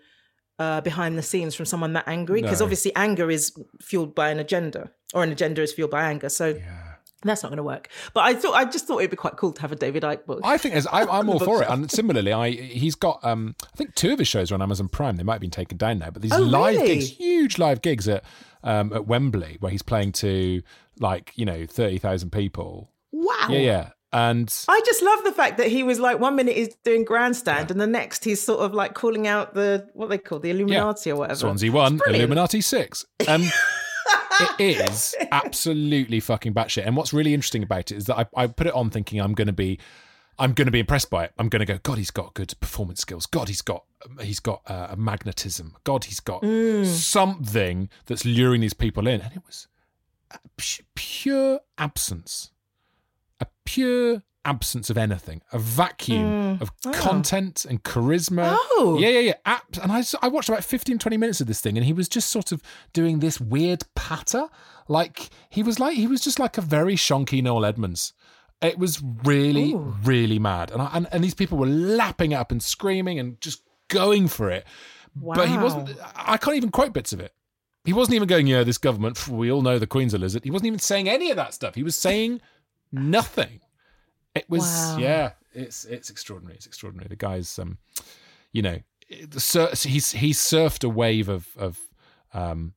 Uh, 0.60 0.82
behind 0.82 1.16
the 1.16 1.22
scenes 1.22 1.54
from 1.54 1.68
someone 1.68 1.94
that 1.94 2.08
angry 2.08 2.42
because 2.42 2.62
No. 2.62 2.66
obviously 2.66 2.92
anger 2.96 3.30
is 3.30 3.54
fueled 3.80 4.16
by 4.16 4.32
an 4.32 4.40
agenda 4.40 4.90
or 5.14 5.22
an 5.22 5.32
agenda 5.32 5.62
is 5.62 5.72
fueled 5.72 5.92
by 5.92 6.02
anger 6.10 6.30
so 6.30 6.60
that's 7.24 7.42
not 7.44 7.50
going 7.50 7.58
to 7.58 7.64
work. 7.64 7.90
But 8.14 8.26
I 8.26 8.34
thought 8.36 8.54
I 8.54 8.66
just 8.66 8.86
thought 8.88 9.00
it'd 9.00 9.12
be 9.12 9.18
quite 9.18 9.38
cool 9.38 9.52
to 9.54 9.62
have 9.62 9.72
a 9.72 9.76
David 9.76 10.04
Icke 10.04 10.26
book. 10.26 10.42
I 10.44 10.58
think 10.58 10.76
as 10.76 10.86
I, 10.88 11.02
I'm 11.20 11.30
all 11.30 11.40
for 11.40 11.64
it. 11.64 11.70
And 11.70 11.90
similarly, 11.92 12.32
I 12.34 12.52
he's 12.52 12.96
got 12.96 13.24
um 13.24 13.56
I 13.74 13.76
think 13.76 13.96
two 13.96 14.12
of 14.14 14.20
his 14.20 14.28
shows 14.28 14.52
are 14.52 14.56
on 14.56 14.62
Amazon 14.62 14.88
Prime. 14.90 15.16
They 15.16 15.24
might 15.24 15.34
have 15.34 15.42
been 15.42 15.50
taken 15.50 15.78
down 15.78 16.00
now, 16.00 16.10
but 16.12 16.22
these 16.22 16.32
Oh, 16.34 16.40
live 16.40 16.76
really? 16.76 16.88
gigs, 16.96 17.10
huge 17.10 17.58
live 17.58 17.82
gigs 17.82 18.08
at 18.08 18.24
um 18.64 18.94
at 18.94 19.08
Wembley, 19.08 19.58
where 19.60 19.72
he's 19.72 19.82
playing 19.82 20.12
to 20.14 20.62
like 21.00 21.32
you 21.36 21.46
know 21.46 21.66
thirty 21.66 21.98
thousand 21.98 22.32
people. 22.32 22.92
wow. 23.12 23.48
Yeah, 23.50 23.60
yeah, 23.60 23.90
and 24.14 24.54
I 24.68 24.82
just 24.86 25.02
love 25.02 25.24
the 25.24 25.32
fact 25.32 25.58
that 25.58 25.68
he 25.68 25.84
was 25.84 26.00
like 26.00 26.20
one 26.20 26.36
minute 26.36 26.56
he's 26.56 26.76
doing 26.84 27.04
grandstand 27.04 27.72
and 27.72 27.80
the 27.80 27.88
next 27.88 28.24
he's 28.26 28.42
sort 28.42 28.60
of 28.62 28.74
like 28.74 28.94
calling 28.94 29.28
out 29.28 29.54
the 29.54 29.88
what 29.94 30.10
they 30.10 30.18
call 30.18 30.40
the 30.40 30.50
Illuminati 30.52 31.12
or 31.12 31.16
whatever. 31.18 31.40
Swansea 31.40 31.72
one, 31.72 32.00
Illuminati 32.08 32.62
six. 32.62 33.06
Um, 33.28 33.44
it 34.60 34.90
is 34.90 35.16
absolutely 35.32 36.20
fucking 36.20 36.54
batshit. 36.54 36.86
And 36.86 36.96
what's 36.96 37.14
really 37.14 37.34
interesting 37.34 37.64
about 37.64 37.92
it 37.92 37.98
is 37.98 38.06
that 38.06 38.18
I, 38.18 38.26
I 38.44 38.48
put 38.48 38.68
it 38.68 38.74
on 38.74 38.90
thinking 38.90 39.20
I'm 39.20 39.34
going 39.34 39.48
to 39.48 39.54
be, 39.54 39.80
I'm 40.40 40.54
going 40.54 40.66
to 40.68 40.72
be 40.72 40.80
impressed 40.80 41.10
by 41.10 41.26
it. 41.26 41.34
I'm 41.38 41.50
going 41.50 41.60
to 41.62 41.66
go, 41.66 41.80
God, 41.82 41.98
he's 41.98 42.12
got 42.12 42.34
good 42.34 42.54
performance 42.60 43.02
skills. 43.02 43.26
God, 43.26 43.48
he's 43.48 43.62
got, 43.62 43.84
he's 44.22 44.40
got 44.40 44.62
uh, 44.68 44.88
a 44.92 44.96
magnetism. 44.96 45.76
God, 45.84 46.06
he's 46.06 46.20
got 46.20 46.42
Mm. 46.44 46.86
something 46.86 47.90
that's 48.06 48.26
luring 48.26 48.62
these 48.62 48.74
people 48.74 49.08
in. 49.08 49.22
And 49.22 49.34
it 49.34 49.42
was 49.46 49.68
pure 50.96 51.60
absence, 51.78 52.52
a 53.40 53.48
pure 53.66 54.24
absence 54.48 54.90
of 54.90 54.98
anything, 54.98 55.42
a 55.52 55.60
vacuum 55.60 56.58
of 56.62 56.72
content 56.94 57.66
and 57.70 57.84
charisma. 57.84 58.50
Mm. 58.52 58.58
Oh. 58.60 58.98
yeah, 59.00 59.10
yeah, 59.10 59.20
yeah. 59.20 59.34
Ab- 59.46 59.62
and 59.84 59.92
I 59.92 60.28
watched 60.30 60.50
about 60.50 60.64
15, 60.64 60.98
20 60.98 61.18
minutes 61.18 61.42
of 61.42 61.48
this 61.48 61.62
thing, 61.62 61.78
and 61.78 61.86
he 61.86 61.94
was 61.94 62.08
just 62.08 62.30
sort 62.30 62.52
of 62.52 62.62
doing 62.94 63.20
this 63.20 63.40
weird 63.40 63.84
patter. 63.94 64.48
Like 64.88 65.30
he 65.50 65.62
was 65.64 65.80
like 65.80 65.96
he 65.96 66.08
was 66.08 66.22
just 66.22 66.40
like 66.40 66.58
a 66.58 66.62
very 66.62 66.96
shonky 66.96 67.44
Noel 67.44 67.66
Edmonds. 67.66 68.14
It 68.62 68.80
was 68.80 69.04
really, 69.24 69.76
really 70.04 70.40
mad, 70.40 70.72
and, 70.72 70.82
I, 70.82 70.90
and 70.94 71.08
and 71.12 71.24
these 71.24 71.36
people 71.36 71.58
were 71.60 71.68
lapping 71.68 72.32
it 72.32 72.36
up 72.36 72.52
and 72.52 72.64
screaming 72.64 73.20
and 73.20 73.40
just 73.42 73.62
going 73.90 74.28
for 74.28 74.50
it. 74.50 74.66
But 75.16 75.50
he 75.50 75.58
wasn't. 75.58 75.90
I 76.16 76.38
can't 76.38 76.56
even 76.58 76.72
quote 76.72 76.94
bits 76.94 77.12
of 77.14 77.20
it. 77.20 77.34
He 77.86 77.94
wasn't 77.94 78.16
even 78.16 78.28
going, 78.28 78.48
yeah, 78.48 78.64
this 78.64 78.78
government, 78.78 79.30
we 79.30 79.50
all 79.50 79.62
know 79.62 79.80
the 79.80 79.88
Queen's 79.88 80.14
a 80.14 80.18
lizard. 80.18 80.44
He 80.44 80.52
wasn't 80.52 80.68
even 80.68 80.80
saying 80.80 81.08
any 81.08 81.30
of 81.32 81.38
that 81.38 81.54
stuff. 81.54 81.74
He 81.76 81.84
was 81.84 81.96
saying 81.96 82.42
nothing. 82.92 83.62
It 84.38 84.50
was, 84.50 84.64
Wow. 84.64 84.98
yeah, 85.00 85.32
it's 85.54 85.86
it's 85.86 86.10
extraordinary. 86.10 86.56
It's 86.58 86.66
extraordinary. 86.66 87.08
The 87.10 87.16
guy's, 87.16 87.60
um, 87.60 87.78
you 88.52 88.62
know, 88.62 88.80
the 89.30 89.40
sur- 89.40 89.72
he's 89.74 90.12
he's 90.12 90.40
surfed 90.40 90.84
a 90.84 90.90
wave 90.90 91.30
of 91.30 91.48
of 91.58 91.80
um, 92.34 92.74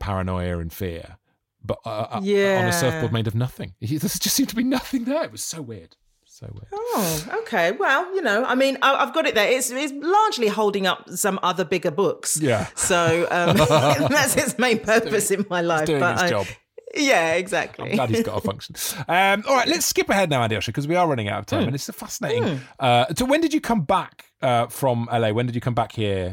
paranoia 0.00 0.58
and 0.58 0.72
fear, 0.72 1.16
but 1.64 1.78
uh, 1.84 1.88
uh, 1.88 2.16
on 2.18 2.66
a 2.66 2.72
surfboard 2.72 3.12
made 3.12 3.26
of 3.26 3.34
nothing. 3.34 3.74
He, 3.80 3.96
there 3.98 4.08
just 4.08 4.34
seemed 4.36 4.48
to 4.50 4.56
be 4.56 4.64
nothing 4.64 5.04
there. 5.04 5.24
It 5.24 5.32
was 5.32 5.42
so 5.42 5.62
weird. 5.62 5.96
So 6.24 6.46
weird. 6.52 6.68
Oh, 6.72 7.38
okay. 7.42 7.72
Well, 7.72 8.14
you 8.14 8.22
know, 8.22 8.44
I 8.44 8.54
mean, 8.54 8.78
I, 8.82 8.94
I've 9.02 9.12
got 9.12 9.26
it 9.26 9.34
there. 9.34 9.50
It's 9.50 9.70
it's 9.70 9.92
largely 9.92 10.46
holding 10.48 10.86
up 10.86 11.08
some 11.10 11.40
other 11.42 11.64
bigger 11.64 11.90
books. 11.90 12.38
Yeah. 12.40 12.66
So 12.76 13.26
um, 13.30 13.56
that's 14.08 14.36
its 14.36 14.56
main 14.58 14.78
purpose 14.78 15.30
in 15.32 15.46
my 15.50 15.62
life. 15.62 15.86
doing 15.86 16.00
but 16.00 16.12
its 16.14 16.22
I- 16.22 16.28
job. 16.30 16.46
Yeah, 16.94 17.34
exactly. 17.34 17.90
I'm 17.90 17.96
glad 17.96 18.10
he's 18.10 18.22
got 18.22 18.38
a 18.38 18.40
function. 18.40 18.74
Um, 19.08 19.44
all 19.46 19.56
right, 19.56 19.68
let's 19.68 19.86
skip 19.86 20.08
ahead 20.08 20.30
now, 20.30 20.46
Andi 20.46 20.64
because 20.64 20.88
we 20.88 20.94
are 20.96 21.06
running 21.08 21.28
out 21.28 21.40
of 21.40 21.46
time, 21.46 21.64
and 21.64 21.74
it's 21.74 21.88
fascinating. 21.90 22.60
Uh, 22.78 23.06
so, 23.14 23.24
when 23.24 23.40
did 23.40 23.52
you 23.52 23.60
come 23.60 23.82
back 23.82 24.26
uh, 24.42 24.66
from 24.68 25.08
LA? 25.12 25.30
When 25.30 25.46
did 25.46 25.54
you 25.54 25.60
come 25.60 25.74
back 25.74 25.92
here? 25.92 26.32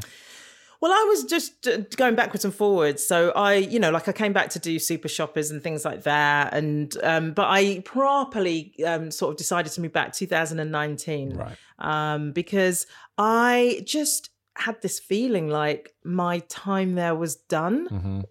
Well, 0.81 0.93
I 0.93 1.03
was 1.07 1.23
just 1.23 1.67
uh, 1.67 1.77
going 1.95 2.13
backwards 2.13 2.45
and 2.45 2.53
forwards. 2.53 3.03
So 3.03 3.31
I, 3.31 3.55
you 3.55 3.79
know, 3.79 3.89
like 3.89 4.07
I 4.07 4.11
came 4.11 4.33
back 4.33 4.49
to 4.51 4.59
do 4.59 4.77
super 4.77 5.07
shoppers 5.07 5.49
and 5.49 5.63
things 5.63 5.83
like 5.83 6.03
that. 6.03 6.53
And, 6.53 6.95
um, 7.01 7.33
but 7.33 7.47
I 7.49 7.81
properly 7.85 8.75
um, 8.85 9.09
sort 9.09 9.31
of 9.31 9.37
decided 9.37 9.71
to 9.71 9.81
move 9.81 9.93
back 9.93 10.13
2019. 10.13 11.33
Right. 11.33 11.57
Um, 11.79 12.33
because 12.33 12.85
I 13.17 13.81
just 13.85 14.29
had 14.57 14.79
this 14.81 14.99
feeling 14.99 15.49
like 15.49 15.91
my 16.03 16.39
time 16.49 16.93
there 16.93 17.15
was 17.15 17.35
done. 17.35 17.89
Mm-hmm. 17.89 18.21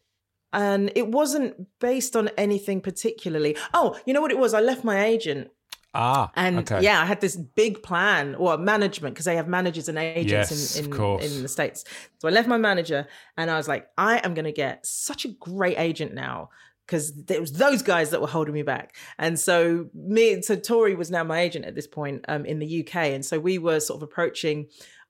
And 0.55 0.91
it 0.95 1.09
wasn't 1.09 1.67
based 1.81 2.17
on 2.17 2.29
anything 2.39 2.81
particularly. 2.81 3.57
Oh, 3.75 3.99
you 4.07 4.15
know 4.15 4.21
what 4.23 4.31
it 4.31 4.39
was? 4.39 4.55
I 4.55 4.61
left 4.61 4.85
my 4.85 5.05
agent 5.05 5.51
Ah, 5.97 6.33
and 6.35 6.59
okay. 6.59 6.83
yeah, 6.83 7.01
I 7.01 7.05
had 7.05 7.21
this 7.21 7.37
big 7.37 7.83
plan 7.83 8.35
or 8.35 8.59
management 8.59 9.15
because 9.15 9.27
they 9.27 9.37
have 9.37 9.47
managers 9.47 9.89
and 9.89 9.97
agents 9.97 10.51
Yes, 10.51 10.77
in, 10.77 10.93
in, 10.93 11.21
in 11.21 11.43
the 11.43 11.49
States. 11.49 11.85
So 12.19 12.27
I 12.27 12.33
left 12.33 12.49
my 12.49 12.57
manager 12.57 13.07
and 13.37 13.49
I 13.49 13.57
was 13.57 13.69
like, 13.69 13.87
I 13.97 14.19
am 14.25 14.35
going 14.35 14.45
to 14.45 14.53
get 14.53 14.85
such 14.85 15.25
a 15.25 15.29
great 15.29 15.79
agent 15.79 16.13
now 16.13 16.51
because 16.85 17.13
it 17.29 17.41
was 17.41 17.53
those 17.53 17.83
guys 17.83 18.11
that 18.11 18.21
were 18.21 18.27
holding 18.27 18.55
me 18.55 18.63
back. 18.63 18.97
And 19.19 19.39
so 19.39 19.87
me, 19.95 20.43
so 20.43 20.57
Tori 20.57 20.97
was 20.97 21.13
now 21.13 21.23
my 21.23 21.41
agent 21.41 21.65
at 21.65 21.77
this 21.77 21.87
point 21.87 22.25
um, 22.27 22.45
in 22.45 22.59
the 22.59 22.85
UK. 22.85 22.97
And 22.97 23.25
so 23.25 23.39
we 23.39 23.59
were 23.59 23.79
sort 23.79 23.99
of 23.99 24.03
approaching 24.03 24.67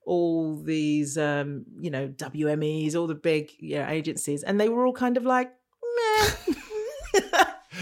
all 0.07 0.57
these, 0.63 1.17
um, 1.19 1.65
you 1.81 1.91
know, 1.91 2.09
WMEs, 2.09 2.95
all 2.95 3.07
the 3.07 3.15
big 3.15 3.51
you 3.59 3.77
know, 3.77 3.87
agencies, 3.89 4.43
and 4.43 4.61
they 4.61 4.69
were 4.69 4.87
all 4.87 4.93
kind 4.93 5.17
of 5.17 5.25
like, 5.25 5.53
meh. 5.97 6.55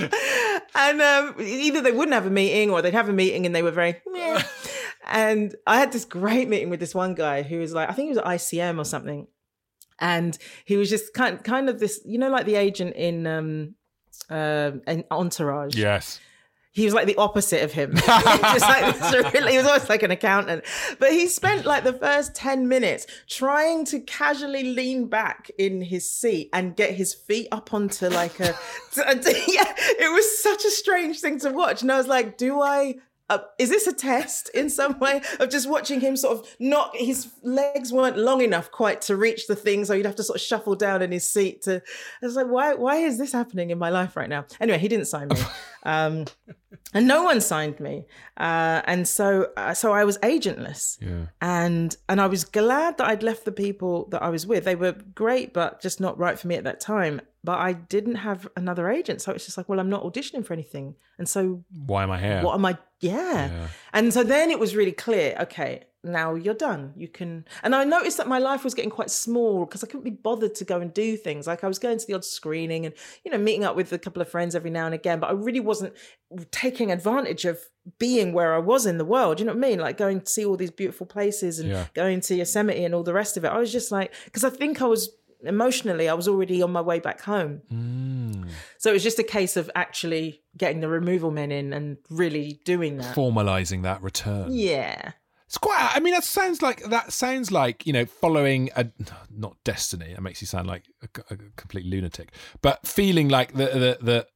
and 0.75 1.03
um, 1.03 1.35
either 1.41 1.81
they 1.81 1.93
wouldn't 1.93 2.15
have 2.15 2.27
a 2.27 2.31
meeting 2.31 2.71
or 2.71 2.83
they'd 2.83 2.95
have 2.95 3.09
a 3.09 3.13
meeting 3.13 3.47
and 3.47 3.55
they 3.55 3.63
were 3.63 3.71
very 3.71 3.97
meh. 4.07 4.43
and 5.11 5.55
I 5.67 5.79
had 5.79 5.93
this 5.93 6.05
great 6.05 6.49
meeting 6.49 6.71
with 6.71 6.81
this 6.81 6.95
one 6.95 7.15
guy 7.15 7.43
who 7.43 7.59
was 7.59 7.73
like, 7.73 7.89
I 7.91 7.93
think 7.93 8.07
he 8.07 8.11
was 8.11 8.19
at 8.19 8.25
ICM 8.25 8.79
or 8.79 8.85
something. 8.85 9.27
And 9.99 10.37
he 10.65 10.77
was 10.77 10.91
just 10.91 11.15
kind 11.15 11.43
kind 11.45 11.69
of 11.69 11.79
this, 11.79 12.01
you 12.05 12.19
know, 12.19 12.31
like 12.31 12.47
the 12.47 12.57
agent 12.57 12.97
in 12.97 13.27
um 13.27 13.75
uh, 14.31 14.73
in 14.87 15.05
Entourage 15.11 15.77
Yes. 15.77 16.19
He 16.73 16.87
was 16.87 16.95
like 16.95 17.07
the 17.07 17.17
opposite 17.17 17.63
of 17.63 17.73
him. 17.73 17.95
Just 17.97 18.61
like 18.61 19.33
really, 19.35 19.53
he 19.53 19.59
was 19.59 19.67
almost 19.67 19.91
like 19.91 20.03
an 20.03 20.11
accountant. 20.11 20.65
But 20.99 21.13
he 21.13 21.29
spent 21.29 21.67
like 21.67 21.85
the 21.85 21.93
first 21.93 22.35
10 22.35 22.67
minutes 22.67 23.07
trying 23.29 23.85
to 23.87 24.01
casually 24.01 24.65
lean 24.65 25.07
back 25.07 25.51
in 25.59 25.83
his 25.83 26.09
seat 26.09 26.49
and 26.53 26.75
get 26.75 26.95
his 26.95 27.13
feet 27.13 27.49
up 27.53 27.75
onto 27.75 28.09
like 28.09 28.41
a. 28.41 28.57
yeah, 28.97 29.75
it 29.77 30.13
was 30.13 30.43
such 30.43 30.65
a 30.65 30.71
strange 30.71 31.21
thing 31.21 31.39
to 31.41 31.51
watch. 31.51 31.83
And 31.83 31.93
I 31.93 31.99
was 31.99 32.09
like, 32.09 32.39
do 32.39 32.61
I. 32.61 32.97
Uh, 33.33 33.39
is 33.59 33.71
this 33.71 33.87
a 33.87 33.95
test 33.95 34.51
in 34.51 34.69
some 34.69 34.99
way 34.99 35.23
of 35.41 35.49
just 35.49 35.67
watching 35.69 36.01
him 36.01 36.17
sort 36.17 36.37
of 36.39 36.47
not 36.59 36.95
his 36.95 37.33
legs 37.43 37.91
weren't 37.91 38.19
long 38.19 38.43
enough 38.43 38.71
quite 38.71 39.01
to 39.01 39.17
reach 39.17 39.47
the 39.47 39.57
thing 39.57 39.87
so 39.87 39.95
he'd 39.95 40.05
have 40.05 40.15
to 40.15 40.23
sort 40.23 40.37
of 40.37 40.43
shuffle 40.43 40.75
down 40.75 41.01
in 41.01 41.11
his 41.11 41.27
seat 41.27 41.63
to 41.63 41.77
I 42.23 42.27
was 42.27 42.37
like 42.37 42.49
why 42.49 42.75
why 42.75 42.97
is 42.97 43.17
this 43.17 43.33
happening 43.33 43.71
in 43.71 43.79
my 43.79 43.89
life 43.89 44.17
right 44.17 44.29
now? 44.29 44.45
Anyway 44.61 44.79
he 44.79 44.89
didn't 44.89 45.07
sign 45.07 45.29
me. 45.29 45.37
Um 45.85 46.27
and 46.95 47.09
no 47.09 47.25
one 47.25 47.41
signed 47.41 47.81
me. 47.81 48.05
Uh, 48.37 48.83
and 48.85 49.09
so 49.09 49.49
uh, 49.57 49.75
so 49.75 49.93
I 49.93 50.05
was 50.05 50.19
agentless. 50.19 50.99
Yeah. 51.01 51.27
and 51.41 51.97
and 52.09 52.21
I 52.21 52.27
was 52.27 52.45
glad 52.45 52.99
that 52.99 53.09
I'd 53.09 53.23
left 53.23 53.45
the 53.45 53.53
people 53.53 54.07
that 54.11 54.23
I 54.23 54.29
was 54.29 54.47
with. 54.47 54.65
They 54.65 54.77
were 54.77 54.93
great 54.93 55.53
but 55.53 55.81
just 55.81 56.01
not 56.01 56.19
right 56.19 56.39
for 56.39 56.47
me 56.47 56.55
at 56.55 56.65
that 56.65 56.81
time 56.81 57.21
but 57.45 57.59
I 57.59 57.73
didn't 57.73 58.17
have 58.17 58.49
another 58.57 58.89
agent 58.89 59.21
so 59.23 59.33
it's 59.33 59.45
just 59.45 59.57
like 59.57 59.69
well 59.69 59.81
I'm 59.81 59.91
not 59.91 60.05
auditioning 60.05 60.45
for 60.45 60.53
anything 60.53 60.95
and 61.19 61.29
so 61.29 61.65
Why 61.87 62.03
am 62.03 62.11
I 62.11 62.19
here? 62.21 62.41
what 62.43 62.55
am 62.55 62.65
I 62.67 62.79
yeah. 63.01 63.49
Yeah. 63.51 63.67
and 63.93 64.13
so 64.13 64.23
then 64.23 64.51
it 64.51 64.59
was 64.59 64.77
really 64.77 64.93
clear 64.93 65.37
okay 65.41 65.85
now 66.05 66.35
you're 66.35 66.55
done 66.55 66.93
you 66.97 67.07
can 67.07 67.45
and 67.63 67.77
I 67.77 67.85
noticed 67.85 68.17
that 68.17 68.27
my 68.27 68.39
life 68.41 68.65
was 68.65 68.75
getting 68.75 68.91
quite 68.91 69.09
small 69.11 69.65
because 69.67 69.85
I 69.85 69.87
couldn't 69.87 70.03
be 70.03 70.11
bothered 70.11 70.55
to 70.57 70.65
go 70.65 70.81
and 70.81 70.93
do 70.93 71.17
things 71.17 71.47
like 71.47 71.63
I 71.63 71.69
was 71.69 71.79
going 71.79 71.97
to 71.99 72.07
the 72.07 72.15
odd 72.15 72.25
screening 72.25 72.87
and 72.87 72.95
you 73.25 73.31
know 73.31 73.39
meeting 73.39 73.63
up 73.65 73.77
with 73.77 73.93
a 73.93 73.99
couple 73.99 74.21
of 74.21 74.29
friends 74.29 74.57
every 74.57 74.71
now 74.71 74.87
and 74.87 74.95
again 74.97 75.21
but 75.21 75.31
I 75.31 75.33
really 75.35 75.61
wasn't 75.61 75.95
taking 76.51 76.91
advantage 76.91 77.45
of 77.45 77.59
being 77.99 78.33
where 78.33 78.55
I 78.55 78.59
was 78.59 78.87
in 78.87 78.99
the 78.99 79.05
world 79.05 79.39
you 79.39 79.47
know 79.47 79.53
what 79.53 79.65
I 79.65 79.69
mean 79.69 79.79
like 79.79 79.97
going 79.97 80.21
to 80.23 80.27
see 80.27 80.45
all 80.45 80.57
these 80.57 80.71
beautiful 80.71 81.07
places 81.07 81.59
and 81.59 81.69
Yeah. 81.69 81.87
going 81.95 82.21
to 82.23 82.35
Yosemite 82.35 82.85
and 82.85 82.95
all 82.95 83.03
the 83.05 83.13
rest 83.13 83.37
of 83.37 83.45
it 83.45 83.49
I 83.49 83.59
was 83.59 83.71
just 83.73 83.93
like 83.93 84.13
because 84.25 84.45
I 84.45 84.51
think 84.51 84.81
I 84.83 84.87
was 84.87 85.11
emotionally 85.45 86.09
I 86.09 86.15
was 86.15 86.29
already 86.29 86.63
on 86.63 86.73
my 86.73 86.81
way 86.81 86.99
back 87.01 87.21
home 87.23 87.63
Mm. 87.73 88.49
so 88.79 88.91
it 88.91 88.93
was 88.95 89.03
just 89.03 89.19
a 89.19 89.25
case 89.25 89.57
of 89.57 89.71
actually 89.75 90.43
getting 90.57 90.81
the 90.81 90.89
removal 90.89 91.31
men 91.31 91.51
in 91.53 91.73
and 91.73 91.97
really 92.11 92.61
doing 92.65 92.99
that 92.99 93.15
Formalizing 93.15 93.83
that 93.83 94.03
return. 94.03 94.49
yeah 94.53 95.13
It's 95.47 95.59
quite. 95.59 95.91
I 95.95 96.01
mean, 96.01 96.15
that 96.15 96.25
sounds 96.25 96.63
like 96.63 96.83
that 96.85 97.13
sounds 97.13 97.51
like 97.53 97.87
you 97.87 97.93
know 97.93 98.07
following 98.07 98.71
a 98.75 98.87
not 99.31 99.57
destiny. 99.65 100.15
That 100.15 100.23
makes 100.23 100.41
you 100.41 100.47
sound 100.47 100.67
like 100.67 100.85
a, 101.03 101.09
a 101.35 101.37
complete 101.57 101.85
lunatic. 101.85 102.33
But 102.63 102.87
feeling 102.87 103.29
like 103.29 103.53
the 103.53 103.67
the 103.67 103.99
the 104.01 104.27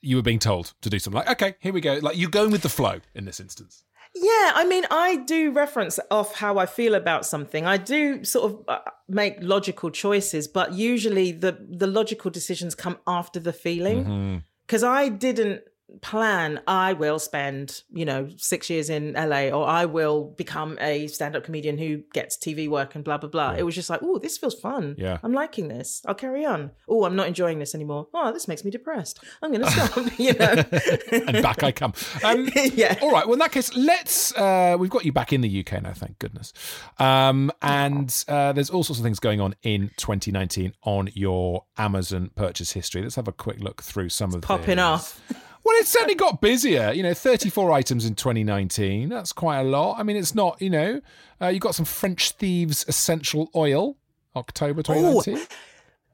you 0.00 0.14
were 0.16 0.22
being 0.22 0.38
told 0.38 0.74
to 0.82 0.88
do 0.88 0.98
something. 1.00 1.18
Like 1.18 1.30
okay, 1.30 1.54
here 1.58 1.72
we 1.72 1.80
go. 1.80 1.94
Like 2.00 2.16
you're 2.16 2.30
going 2.30 2.52
with 2.52 2.62
the 2.62 2.68
flow 2.68 3.00
in 3.16 3.24
this 3.24 3.40
instance. 3.40 3.82
Yeah, 4.14 4.52
I 4.54 4.64
mean, 4.66 4.84
I 4.90 5.16
do 5.16 5.52
reference 5.52 6.00
off 6.10 6.34
how 6.34 6.58
I 6.58 6.66
feel 6.66 6.94
about 6.94 7.24
something. 7.24 7.64
I 7.64 7.76
do 7.76 8.24
sort 8.24 8.50
of 8.50 8.64
uh, 8.68 8.78
make 9.08 9.36
logical 9.40 9.90
choices, 9.90 10.48
but 10.48 10.72
usually 10.74 11.32
the 11.32 11.56
the 11.68 11.86
logical 11.86 12.30
decisions 12.30 12.74
come 12.74 12.98
after 13.06 13.38
the 13.40 13.52
feeling. 13.52 14.44
Because 14.66 14.84
I 14.84 15.08
didn't 15.08 15.62
plan 16.02 16.60
I 16.66 16.92
will 16.92 17.18
spend, 17.18 17.82
you 17.90 18.04
know, 18.04 18.28
six 18.36 18.70
years 18.70 18.90
in 18.90 19.12
LA 19.14 19.48
or 19.48 19.66
I 19.66 19.84
will 19.86 20.24
become 20.36 20.78
a 20.80 21.06
stand-up 21.08 21.44
comedian 21.44 21.78
who 21.78 22.02
gets 22.12 22.36
TV 22.36 22.68
work 22.68 22.94
and 22.94 23.04
blah 23.04 23.18
blah 23.18 23.28
blah. 23.30 23.52
It 23.52 23.62
was 23.62 23.74
just 23.74 23.90
like, 23.90 24.00
oh, 24.02 24.18
this 24.18 24.38
feels 24.38 24.54
fun. 24.58 24.94
Yeah. 24.98 25.18
I'm 25.22 25.32
liking 25.32 25.68
this. 25.68 26.02
I'll 26.06 26.14
carry 26.14 26.44
on. 26.44 26.70
Oh, 26.88 27.04
I'm 27.04 27.16
not 27.16 27.26
enjoying 27.28 27.58
this 27.58 27.74
anymore. 27.74 28.08
Oh, 28.14 28.32
this 28.32 28.48
makes 28.48 28.64
me 28.64 28.70
depressed. 28.70 29.20
I'm 29.42 29.52
gonna 29.52 29.70
stop, 29.70 29.96
you 30.18 30.32
know. 30.34 30.64
and 31.26 31.42
back 31.42 31.62
I 31.62 31.72
come. 31.72 31.92
Um, 32.24 32.48
Yeah. 32.74 32.96
All 33.02 33.10
right. 33.10 33.26
Well, 33.26 33.34
in 33.34 33.38
that 33.40 33.52
case, 33.52 33.74
let's. 33.74 34.34
Uh, 34.36 34.76
we've 34.78 34.90
got 34.90 35.04
you 35.04 35.12
back 35.12 35.32
in 35.32 35.40
the 35.40 35.60
UK 35.66 35.82
now, 35.82 35.92
thank 35.92 36.18
goodness. 36.18 36.52
Um, 36.98 37.50
and 37.62 38.24
uh, 38.28 38.52
there's 38.52 38.70
all 38.70 38.84
sorts 38.84 39.00
of 39.00 39.04
things 39.04 39.18
going 39.18 39.40
on 39.40 39.54
in 39.62 39.90
2019 39.96 40.72
on 40.84 41.08
your 41.14 41.64
Amazon 41.78 42.30
purchase 42.34 42.72
history. 42.72 43.02
Let's 43.02 43.16
have 43.16 43.28
a 43.28 43.32
quick 43.32 43.60
look 43.60 43.82
through 43.82 44.10
some 44.10 44.34
of 44.34 44.42
Popping 44.42 44.76
these. 44.76 44.78
off. 44.78 45.20
Well, 45.62 45.76
it 45.78 45.86
certainly 45.86 46.14
got 46.14 46.40
busier. 46.40 46.92
You 46.92 47.02
know, 47.02 47.14
34 47.14 47.70
items 47.72 48.04
in 48.06 48.14
2019. 48.14 49.08
That's 49.10 49.32
quite 49.32 49.58
a 49.58 49.64
lot. 49.64 49.98
I 49.98 50.02
mean, 50.02 50.16
it's 50.16 50.34
not. 50.34 50.60
You 50.60 50.70
know, 50.70 51.00
uh, 51.40 51.48
you 51.48 51.60
got 51.60 51.74
some 51.74 51.84
French 51.84 52.30
Thieves 52.32 52.84
essential 52.88 53.50
oil, 53.54 53.96
October 54.34 54.82
2019. 54.82 55.46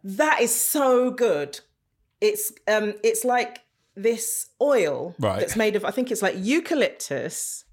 That 0.04 0.40
is 0.40 0.54
so 0.54 1.10
good. 1.10 1.60
It's 2.20 2.52
um 2.68 2.94
it's 3.04 3.24
like 3.24 3.60
this 3.94 4.48
oil 4.60 5.14
Right. 5.18 5.40
that's 5.40 5.56
made 5.56 5.74
of 5.76 5.84
I 5.84 5.90
think 5.90 6.10
it's 6.10 6.22
like 6.22 6.34
eucalyptus, 6.38 7.64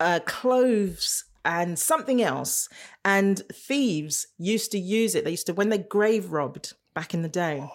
uh 0.00 0.20
cloves 0.24 1.24
and 1.44 1.78
something 1.78 2.22
else. 2.22 2.68
And 3.04 3.42
thieves 3.52 4.28
used 4.38 4.72
to 4.72 4.78
use 4.78 5.14
it. 5.14 5.24
They 5.24 5.32
used 5.32 5.46
to 5.46 5.54
when 5.54 5.68
they 5.68 5.78
grave 5.78 6.30
robbed 6.32 6.74
back 6.94 7.12
in 7.12 7.22
the 7.22 7.28
day. 7.28 7.68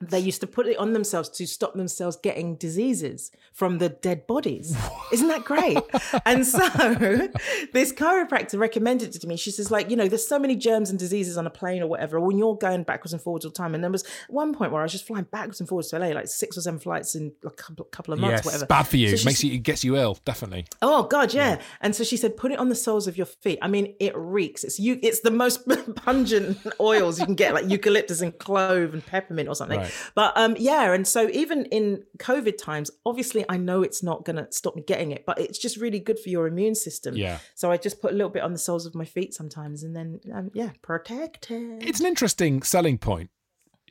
They 0.00 0.18
used 0.18 0.40
to 0.40 0.46
put 0.46 0.66
it 0.66 0.78
on 0.78 0.94
themselves 0.94 1.28
to 1.30 1.46
stop 1.46 1.74
themselves 1.74 2.16
getting 2.16 2.56
diseases 2.56 3.30
from 3.52 3.78
the 3.78 3.90
dead 3.90 4.26
bodies. 4.26 4.74
Isn't 5.12 5.28
that 5.28 5.44
great? 5.44 5.76
and 6.24 6.46
so 6.46 6.58
this 7.72 7.92
chiropractor 7.92 8.58
recommended 8.58 9.14
it 9.14 9.20
to 9.20 9.26
me. 9.26 9.36
She 9.36 9.50
says, 9.50 9.70
like, 9.70 9.90
you 9.90 9.96
know, 9.96 10.08
there's 10.08 10.26
so 10.26 10.38
many 10.38 10.56
germs 10.56 10.88
and 10.88 10.98
diseases 10.98 11.36
on 11.36 11.46
a 11.46 11.50
plane 11.50 11.82
or 11.82 11.86
whatever, 11.86 12.18
when 12.18 12.38
you're 12.38 12.56
going 12.56 12.82
backwards 12.82 13.12
and 13.12 13.20
forwards 13.20 13.44
all 13.44 13.50
the 13.50 13.56
time. 13.56 13.74
And 13.74 13.84
there 13.84 13.90
was 13.90 14.04
one 14.28 14.54
point 14.54 14.72
where 14.72 14.80
I 14.80 14.84
was 14.84 14.92
just 14.92 15.06
flying 15.06 15.26
backwards 15.30 15.60
and 15.60 15.68
forwards 15.68 15.90
to 15.90 15.98
LA, 15.98 16.08
like 16.08 16.28
six 16.28 16.56
or 16.56 16.62
seven 16.62 16.80
flights 16.80 17.14
in 17.14 17.32
a 17.44 17.50
couple, 17.50 17.84
couple 17.86 18.14
of 18.14 18.20
months, 18.20 18.38
Yes, 18.38 18.44
whatever. 18.46 18.66
bad 18.66 18.84
for 18.84 18.96
you. 18.96 19.14
So 19.16 19.20
It 19.20 19.24
makes 19.26 19.44
you. 19.44 19.52
It 19.52 19.58
gets 19.58 19.84
you 19.84 19.96
ill. 19.96 20.18
Definitely. 20.24 20.64
Oh 20.80 21.02
God, 21.02 21.34
yeah. 21.34 21.56
Mm. 21.56 21.62
And 21.82 21.96
so 21.96 22.04
she 22.04 22.16
said, 22.16 22.38
put 22.38 22.52
it 22.52 22.58
on 22.58 22.70
the 22.70 22.74
soles 22.74 23.06
of 23.06 23.18
your 23.18 23.26
feet. 23.26 23.58
I 23.60 23.68
mean, 23.68 23.94
it 24.00 24.16
reeks. 24.16 24.64
It's 24.64 24.78
you. 24.78 24.98
It's 25.02 25.20
the 25.20 25.30
most 25.30 25.68
pungent 25.96 26.58
oils 26.80 27.18
you 27.20 27.26
can 27.26 27.34
get, 27.34 27.52
like 27.52 27.68
eucalyptus 27.68 28.22
and 28.22 28.36
clove 28.38 28.94
and 28.94 29.04
peppermint 29.04 29.48
or 29.48 29.54
something. 29.54 29.78
Right. 29.78 29.89
But 30.14 30.32
um, 30.36 30.56
yeah. 30.58 30.92
And 30.92 31.06
so 31.06 31.28
even 31.30 31.66
in 31.66 32.04
COVID 32.18 32.58
times, 32.58 32.90
obviously, 33.04 33.44
I 33.48 33.56
know 33.56 33.82
it's 33.82 34.02
not 34.02 34.24
going 34.24 34.36
to 34.36 34.46
stop 34.50 34.76
me 34.76 34.82
getting 34.82 35.10
it, 35.10 35.24
but 35.26 35.38
it's 35.38 35.58
just 35.58 35.76
really 35.76 36.00
good 36.00 36.18
for 36.18 36.28
your 36.28 36.46
immune 36.46 36.74
system. 36.74 37.16
Yeah. 37.16 37.38
So 37.54 37.70
I 37.70 37.76
just 37.76 38.00
put 38.00 38.12
a 38.12 38.14
little 38.14 38.30
bit 38.30 38.42
on 38.42 38.52
the 38.52 38.58
soles 38.58 38.86
of 38.86 38.94
my 38.94 39.04
feet 39.04 39.34
sometimes, 39.34 39.82
and 39.82 39.94
then 39.94 40.20
um, 40.32 40.50
yeah, 40.54 40.70
protected. 40.82 41.82
It's 41.82 42.00
an 42.00 42.06
interesting 42.06 42.62
selling 42.62 42.98
point. 42.98 43.30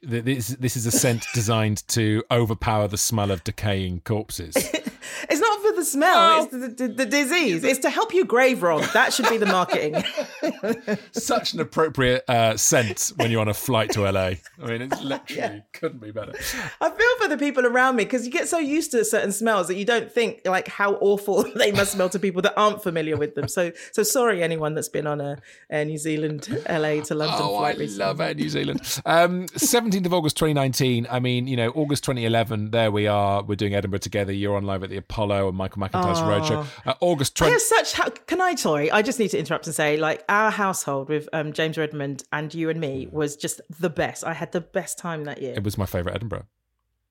that 0.03 0.25
This, 0.25 0.49
this 0.49 0.75
is 0.75 0.85
a 0.85 0.91
scent 0.91 1.25
designed 1.33 1.87
to 1.89 2.23
overpower 2.31 2.87
the 2.87 2.97
smell 2.97 3.31
of 3.31 3.43
decaying 3.43 4.01
corpses. 4.01 4.55
It's 5.29 5.41
not 5.41 5.58
the 5.79 5.85
smell. 5.85 6.43
It's 6.43 6.51
the, 6.51 6.87
the, 6.87 6.93
the 6.93 7.05
disease. 7.05 7.63
It's 7.63 7.79
to 7.79 7.89
help 7.89 8.13
you 8.13 8.25
grave 8.25 8.61
rob. 8.63 8.83
That 8.93 9.13
should 9.13 9.29
be 9.29 9.37
the 9.37 9.45
marketing. 9.45 10.03
Such 11.11 11.53
an 11.53 11.59
appropriate 11.59 12.23
uh, 12.29 12.57
scent 12.57 13.11
when 13.15 13.31
you're 13.31 13.41
on 13.41 13.47
a 13.47 13.53
flight 13.53 13.91
to 13.91 14.01
LA. 14.09 14.19
I 14.61 14.65
mean, 14.65 14.81
it's 14.81 15.01
literally 15.01 15.63
couldn't 15.73 16.01
be 16.01 16.11
better. 16.11 16.33
I 16.81 16.89
feel 16.89 17.17
for 17.21 17.27
the 17.27 17.37
people 17.37 17.65
around 17.65 17.95
me 17.95 18.03
because 18.03 18.25
you 18.25 18.31
get 18.31 18.47
so 18.47 18.57
used 18.57 18.91
to 18.91 19.03
certain 19.05 19.31
smells 19.31 19.67
that 19.67 19.75
you 19.75 19.85
don't 19.85 20.11
think 20.11 20.41
like 20.45 20.67
how 20.67 20.95
awful 20.95 21.43
they 21.55 21.71
must 21.71 21.93
smell 21.93 22.09
to 22.09 22.19
people 22.19 22.41
that 22.43 22.53
aren't 22.57 22.83
familiar 22.83 23.17
with 23.17 23.35
them. 23.35 23.47
So, 23.47 23.71
so 23.91 24.03
sorry 24.03 24.43
anyone 24.43 24.73
that's 24.75 24.89
been 24.89 25.07
on 25.07 25.21
a 25.21 25.37
Air 25.69 25.85
New 25.85 25.97
Zealand 25.97 26.47
LA 26.69 27.01
to 27.01 27.15
London 27.15 27.37
Oh, 27.39 27.55
I 27.57 27.59
flight 27.59 27.77
recently. 27.79 28.05
love 28.05 28.21
Air 28.21 28.33
New 28.33 28.49
Zealand. 28.49 29.01
Um, 29.05 29.47
17th 29.47 30.05
of 30.05 30.13
August 30.13 30.37
2019. 30.37 31.07
I 31.09 31.19
mean, 31.19 31.47
you 31.47 31.55
know, 31.55 31.69
August 31.69 32.03
2011, 32.03 32.71
there 32.71 32.91
we 32.91 33.07
are. 33.07 33.43
We're 33.43 33.55
doing 33.55 33.73
Edinburgh 33.75 33.99
together. 33.99 34.31
You're 34.33 34.55
on 34.55 34.63
live 34.65 34.83
at 34.83 34.89
the 34.89 34.97
Apollo 34.97 35.47
and 35.49 35.57
Michael 35.77 36.01
McIntyre's 36.01 36.19
Roadshow. 36.19 36.65
Uh, 36.85 36.93
August 36.99 37.41
I 37.41 37.49
20. 37.49 37.51
have 37.53 37.61
such. 37.61 37.93
How, 37.93 38.09
can 38.09 38.41
I? 38.41 38.55
Sorry, 38.55 38.91
I 38.91 39.01
just 39.01 39.19
need 39.19 39.29
to 39.29 39.39
interrupt 39.39 39.67
and 39.67 39.75
say, 39.75 39.97
like, 39.97 40.23
our 40.29 40.51
household 40.51 41.09
with 41.09 41.29
um, 41.33 41.53
James 41.53 41.77
Redmond 41.77 42.23
and 42.31 42.53
you 42.53 42.69
and 42.69 42.79
me 42.79 43.07
was 43.11 43.35
just 43.35 43.61
the 43.79 43.89
best. 43.89 44.23
I 44.23 44.33
had 44.33 44.51
the 44.51 44.61
best 44.61 44.97
time 44.97 45.25
that 45.25 45.41
year. 45.41 45.53
It 45.55 45.63
was 45.63 45.77
my 45.77 45.85
favourite 45.85 46.15
Edinburgh. 46.15 46.45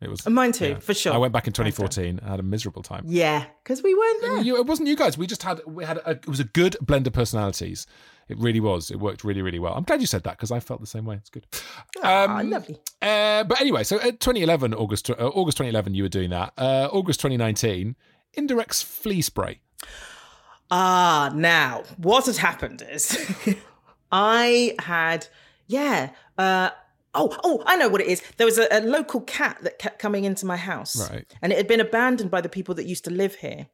It 0.00 0.08
was. 0.08 0.28
Mine 0.28 0.52
too, 0.52 0.76
for 0.80 0.94
sure. 0.94 1.12
I 1.12 1.16
went 1.16 1.32
back 1.32 1.48
in 1.48 1.52
2014. 1.52 2.20
I 2.24 2.28
had 2.28 2.38
a 2.38 2.44
miserable 2.44 2.82
time. 2.82 3.02
Yeah, 3.06 3.44
because 3.64 3.82
we 3.82 3.94
weren't 3.94 4.20
there. 4.22 4.40
You, 4.42 4.56
it 4.56 4.66
wasn't 4.66 4.88
you 4.88 4.94
guys. 4.94 5.18
We 5.18 5.26
just 5.26 5.42
had 5.42 5.60
we 5.66 5.84
had 5.84 5.98
a, 5.98 6.10
it 6.10 6.28
was 6.28 6.38
a 6.38 6.44
good 6.44 6.76
blend 6.80 7.08
of 7.08 7.12
personalities. 7.12 7.84
It 8.28 8.38
really 8.38 8.60
was. 8.60 8.92
It 8.92 9.00
worked 9.00 9.24
really 9.24 9.42
really 9.42 9.58
well. 9.58 9.74
I'm 9.74 9.82
glad 9.82 10.00
you 10.00 10.06
said 10.06 10.22
that 10.22 10.36
because 10.36 10.52
I 10.52 10.60
felt 10.60 10.80
the 10.80 10.86
same 10.86 11.04
way. 11.04 11.16
It's 11.16 11.30
good. 11.30 11.46
Ah, 12.04 12.42
lovely. 12.44 12.78
Uh, 13.02 13.42
but 13.42 13.60
anyway, 13.60 13.82
so 13.82 13.96
at 13.96 14.20
2011 14.20 14.72
August 14.72 15.10
uh, 15.10 15.14
August 15.14 15.58
2011 15.58 15.94
you 15.94 16.04
were 16.04 16.08
doing 16.08 16.30
that. 16.30 16.52
Uh, 16.56 16.88
August 16.92 17.18
2019 17.18 17.96
Indorex 18.36 18.82
flea 18.84 19.20
spray. 19.22 19.60
Ah, 20.70 21.30
now 21.34 21.82
what 21.96 22.26
had 22.26 22.36
happened 22.36 22.82
is 22.90 23.16
I 24.12 24.74
had, 24.78 25.26
yeah. 25.66 26.10
Uh, 26.36 26.70
oh, 27.14 27.34
oh, 27.42 27.62
I 27.66 27.76
know 27.76 27.88
what 27.88 28.00
it 28.00 28.06
is. 28.06 28.22
There 28.36 28.46
was 28.46 28.58
a, 28.58 28.66
a 28.70 28.80
local 28.80 29.20
cat 29.22 29.58
that 29.62 29.78
kept 29.78 29.98
coming 29.98 30.24
into 30.24 30.44
my 30.46 30.56
house, 30.56 31.10
Right. 31.10 31.24
and 31.42 31.52
it 31.52 31.56
had 31.58 31.68
been 31.68 31.80
abandoned 31.80 32.30
by 32.30 32.40
the 32.40 32.48
people 32.48 32.74
that 32.76 32.84
used 32.86 33.04
to 33.04 33.10
live 33.10 33.36
here. 33.36 33.66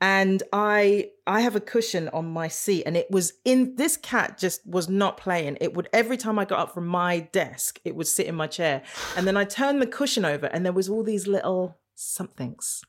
And 0.00 0.42
I, 0.52 1.10
I 1.28 1.42
have 1.42 1.54
a 1.54 1.60
cushion 1.60 2.08
on 2.08 2.26
my 2.26 2.48
seat, 2.48 2.82
and 2.86 2.96
it 2.96 3.08
was 3.08 3.34
in. 3.44 3.76
This 3.76 3.96
cat 3.96 4.36
just 4.36 4.66
was 4.66 4.88
not 4.88 5.16
playing. 5.16 5.58
It 5.60 5.74
would 5.74 5.88
every 5.92 6.16
time 6.16 6.40
I 6.40 6.44
got 6.44 6.58
up 6.58 6.74
from 6.74 6.88
my 6.88 7.20
desk, 7.20 7.78
it 7.84 7.94
would 7.94 8.08
sit 8.08 8.26
in 8.26 8.34
my 8.34 8.48
chair, 8.48 8.82
and 9.16 9.28
then 9.28 9.36
I 9.36 9.44
turned 9.44 9.80
the 9.80 9.86
cushion 9.86 10.24
over, 10.24 10.46
and 10.46 10.64
there 10.66 10.72
was 10.72 10.88
all 10.88 11.04
these 11.04 11.28
little 11.28 11.78
somethings. 11.94 12.82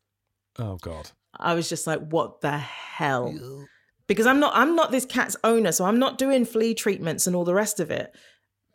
Oh 0.60 0.78
God. 0.82 1.12
I 1.38 1.56
was 1.56 1.68
just 1.70 1.88
like, 1.88 2.00
what 2.00 2.42
the 2.42 2.58
hell? 2.58 3.66
Because 4.08 4.28
I'm 4.28 4.40
not 4.40 4.54
I'm 4.56 4.76
not 4.76 4.92
this 4.92 5.06
cat's 5.06 5.36
owner, 5.44 5.72
so 5.72 5.86
I'm 5.86 6.00
not 6.00 6.18
doing 6.18 6.46
flea 6.46 6.74
treatments 6.74 7.26
and 7.28 7.36
all 7.36 7.46
the 7.46 7.54
rest 7.54 7.80
of 7.80 7.90
it. 7.92 8.14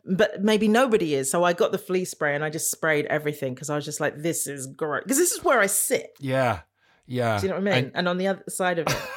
But 0.05 0.41
maybe 0.43 0.67
nobody 0.67 1.13
is. 1.13 1.29
So 1.29 1.43
I 1.43 1.53
got 1.53 1.71
the 1.71 1.77
flea 1.77 2.05
spray 2.05 2.33
and 2.35 2.43
I 2.43 2.49
just 2.49 2.71
sprayed 2.71 3.05
everything 3.05 3.53
because 3.53 3.69
I 3.69 3.75
was 3.75 3.85
just 3.85 3.99
like, 3.99 4.21
this 4.21 4.47
is 4.47 4.65
great. 4.65 5.03
Because 5.03 5.17
this 5.17 5.31
is 5.31 5.43
where 5.43 5.59
I 5.59 5.67
sit. 5.67 6.11
Yeah. 6.19 6.61
Yeah. 7.05 7.37
Do 7.39 7.43
you 7.43 7.49
know 7.49 7.59
what 7.59 7.67
I 7.67 7.75
mean? 7.75 7.85
And- 7.85 7.91
And, 7.95 8.07
on 8.07 8.17
the 8.17 8.27
other 8.27 8.43
side 8.49 8.79
of 8.79 8.87
it. 8.87 8.95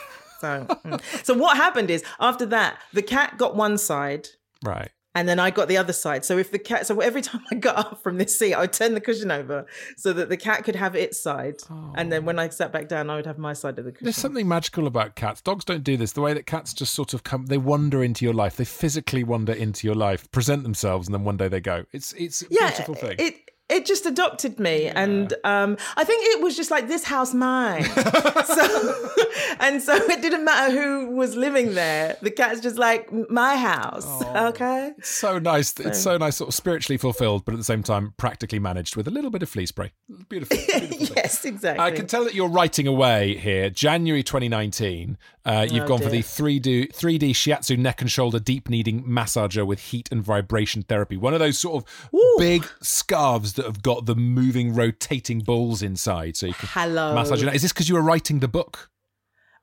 So, 0.40 0.66
mm. 0.68 1.24
so 1.24 1.34
what 1.34 1.56
happened 1.56 1.88
is 1.88 2.02
after 2.18 2.46
that, 2.46 2.80
the 2.92 3.00
cat 3.00 3.38
got 3.38 3.54
one 3.54 3.78
side 3.78 4.26
right. 4.64 4.90
And 5.14 5.28
then 5.28 5.38
I 5.38 5.50
got 5.50 5.68
the 5.68 5.76
other 5.76 5.92
side. 5.92 6.24
So 6.24 6.38
if 6.38 6.50
the 6.50 6.58
cat, 6.58 6.86
so 6.86 7.00
every 7.00 7.22
time 7.22 7.42
I 7.50 7.56
got 7.56 7.78
up 7.78 8.02
from 8.02 8.18
this 8.18 8.38
seat, 8.38 8.54
I 8.54 8.60
would 8.60 8.72
turn 8.72 8.94
the 8.94 9.00
cushion 9.00 9.30
over 9.30 9.66
so 9.96 10.12
that 10.12 10.28
the 10.28 10.36
cat 10.36 10.64
could 10.64 10.76
have 10.76 10.94
its 10.94 11.20
side, 11.20 11.56
and 11.94 12.12
then 12.12 12.24
when 12.24 12.38
oh. 12.38 12.42
I 12.42 12.48
sat 12.48 12.72
back 12.72 12.88
down, 12.88 13.10
I 13.10 13.16
would 13.16 13.26
have 13.26 13.38
my 13.38 13.52
side 13.52 13.78
of 13.78 13.84
the 13.84 13.92
cushion. 13.92 14.06
There's 14.06 14.16
something 14.16 14.48
magical 14.48 14.86
about 14.86 15.14
cats. 15.14 15.40
Dogs 15.40 15.64
don't 15.64 15.84
do 15.84 15.96
this. 15.96 16.12
The 16.12 16.20
way 16.20 16.34
that 16.34 16.46
cats 16.46 16.72
just 16.72 16.94
sort 16.94 17.14
of 17.14 17.24
come, 17.24 17.46
they 17.46 17.58
wander 17.58 18.02
into 18.02 18.24
your 18.24 18.34
life. 18.34 18.56
They 18.56 18.64
physically 18.64 19.24
wander 19.24 19.52
into 19.52 19.86
your 19.86 19.96
life, 19.96 20.30
present 20.30 20.62
themselves, 20.62 21.08
and 21.08 21.14
then 21.14 21.24
one 21.24 21.36
day 21.36 21.48
they 21.48 21.60
go. 21.60 21.84
It's 21.92 22.12
it's 22.14 22.42
a 22.42 22.48
beautiful 22.48 22.94
thing. 22.94 23.16
It 23.18 23.50
it 23.72 23.86
just 23.86 24.06
adopted 24.06 24.60
me, 24.60 24.86
and 24.86 25.32
um, 25.44 25.76
I 25.96 26.04
think 26.04 26.24
it 26.26 26.42
was 26.42 26.56
just 26.56 26.70
like 26.70 26.88
this 26.88 27.04
house 27.04 27.32
mine. 27.32 27.84
so, 27.84 29.08
and 29.60 29.82
so 29.82 29.94
it 29.94 30.20
didn't 30.20 30.44
matter 30.44 30.72
who 30.72 31.10
was 31.16 31.36
living 31.36 31.74
there. 31.74 32.16
The 32.20 32.30
cat's 32.30 32.60
just 32.60 32.76
like 32.76 33.10
my 33.30 33.56
house. 33.56 34.22
Okay. 34.22 34.92
It's 34.98 35.08
so 35.08 35.38
nice. 35.38 35.78
It's 35.80 36.00
so 36.00 36.18
nice, 36.18 36.36
sort 36.36 36.48
of 36.48 36.54
spiritually 36.54 36.98
fulfilled, 36.98 37.44
but 37.44 37.54
at 37.54 37.58
the 37.58 37.64
same 37.64 37.82
time 37.82 38.14
practically 38.16 38.58
managed 38.58 38.96
with 38.96 39.08
a 39.08 39.10
little 39.10 39.30
bit 39.30 39.42
of 39.42 39.48
flea 39.48 39.66
spray. 39.66 39.92
Beautiful. 40.28 40.56
beautiful 40.66 41.16
yes, 41.16 41.44
exactly. 41.44 41.84
I 41.84 41.90
can 41.90 42.06
tell 42.06 42.24
that 42.24 42.34
you're 42.34 42.48
writing 42.48 42.86
away 42.86 43.36
here. 43.36 43.70
January 43.70 44.22
2019, 44.22 45.16
uh, 45.44 45.66
you've 45.70 45.84
Oh, 45.84 45.88
gone 45.88 46.00
for 46.00 46.08
the 46.08 46.20
3D, 46.22 46.94
3D 46.94 47.30
shiatsu 47.30 47.76
neck 47.78 48.00
and 48.00 48.10
shoulder 48.10 48.38
deep 48.38 48.68
kneading 48.68 49.02
massager 49.04 49.66
with 49.66 49.80
heat 49.80 50.08
and 50.12 50.22
vibration 50.22 50.82
therapy. 50.82 51.16
One 51.16 51.34
of 51.34 51.40
those 51.40 51.58
sort 51.58 51.82
of 51.84 52.08
big 52.38 52.66
scarves 52.80 53.54
that 53.54 53.66
have 53.66 53.82
got 53.82 54.06
the 54.06 54.14
moving, 54.14 54.74
rotating 54.74 55.40
balls 55.40 55.82
inside, 55.82 56.36
so 56.36 56.46
you 56.46 56.54
can 56.54 56.68
Hello. 56.72 57.14
massage 57.14 57.40
your 57.40 57.46
neck. 57.46 57.56
Is 57.56 57.62
this 57.62 57.72
because 57.72 57.88
you 57.88 57.94
were 57.96 58.02
writing 58.02 58.38
the 58.38 58.48
book? 58.48 58.88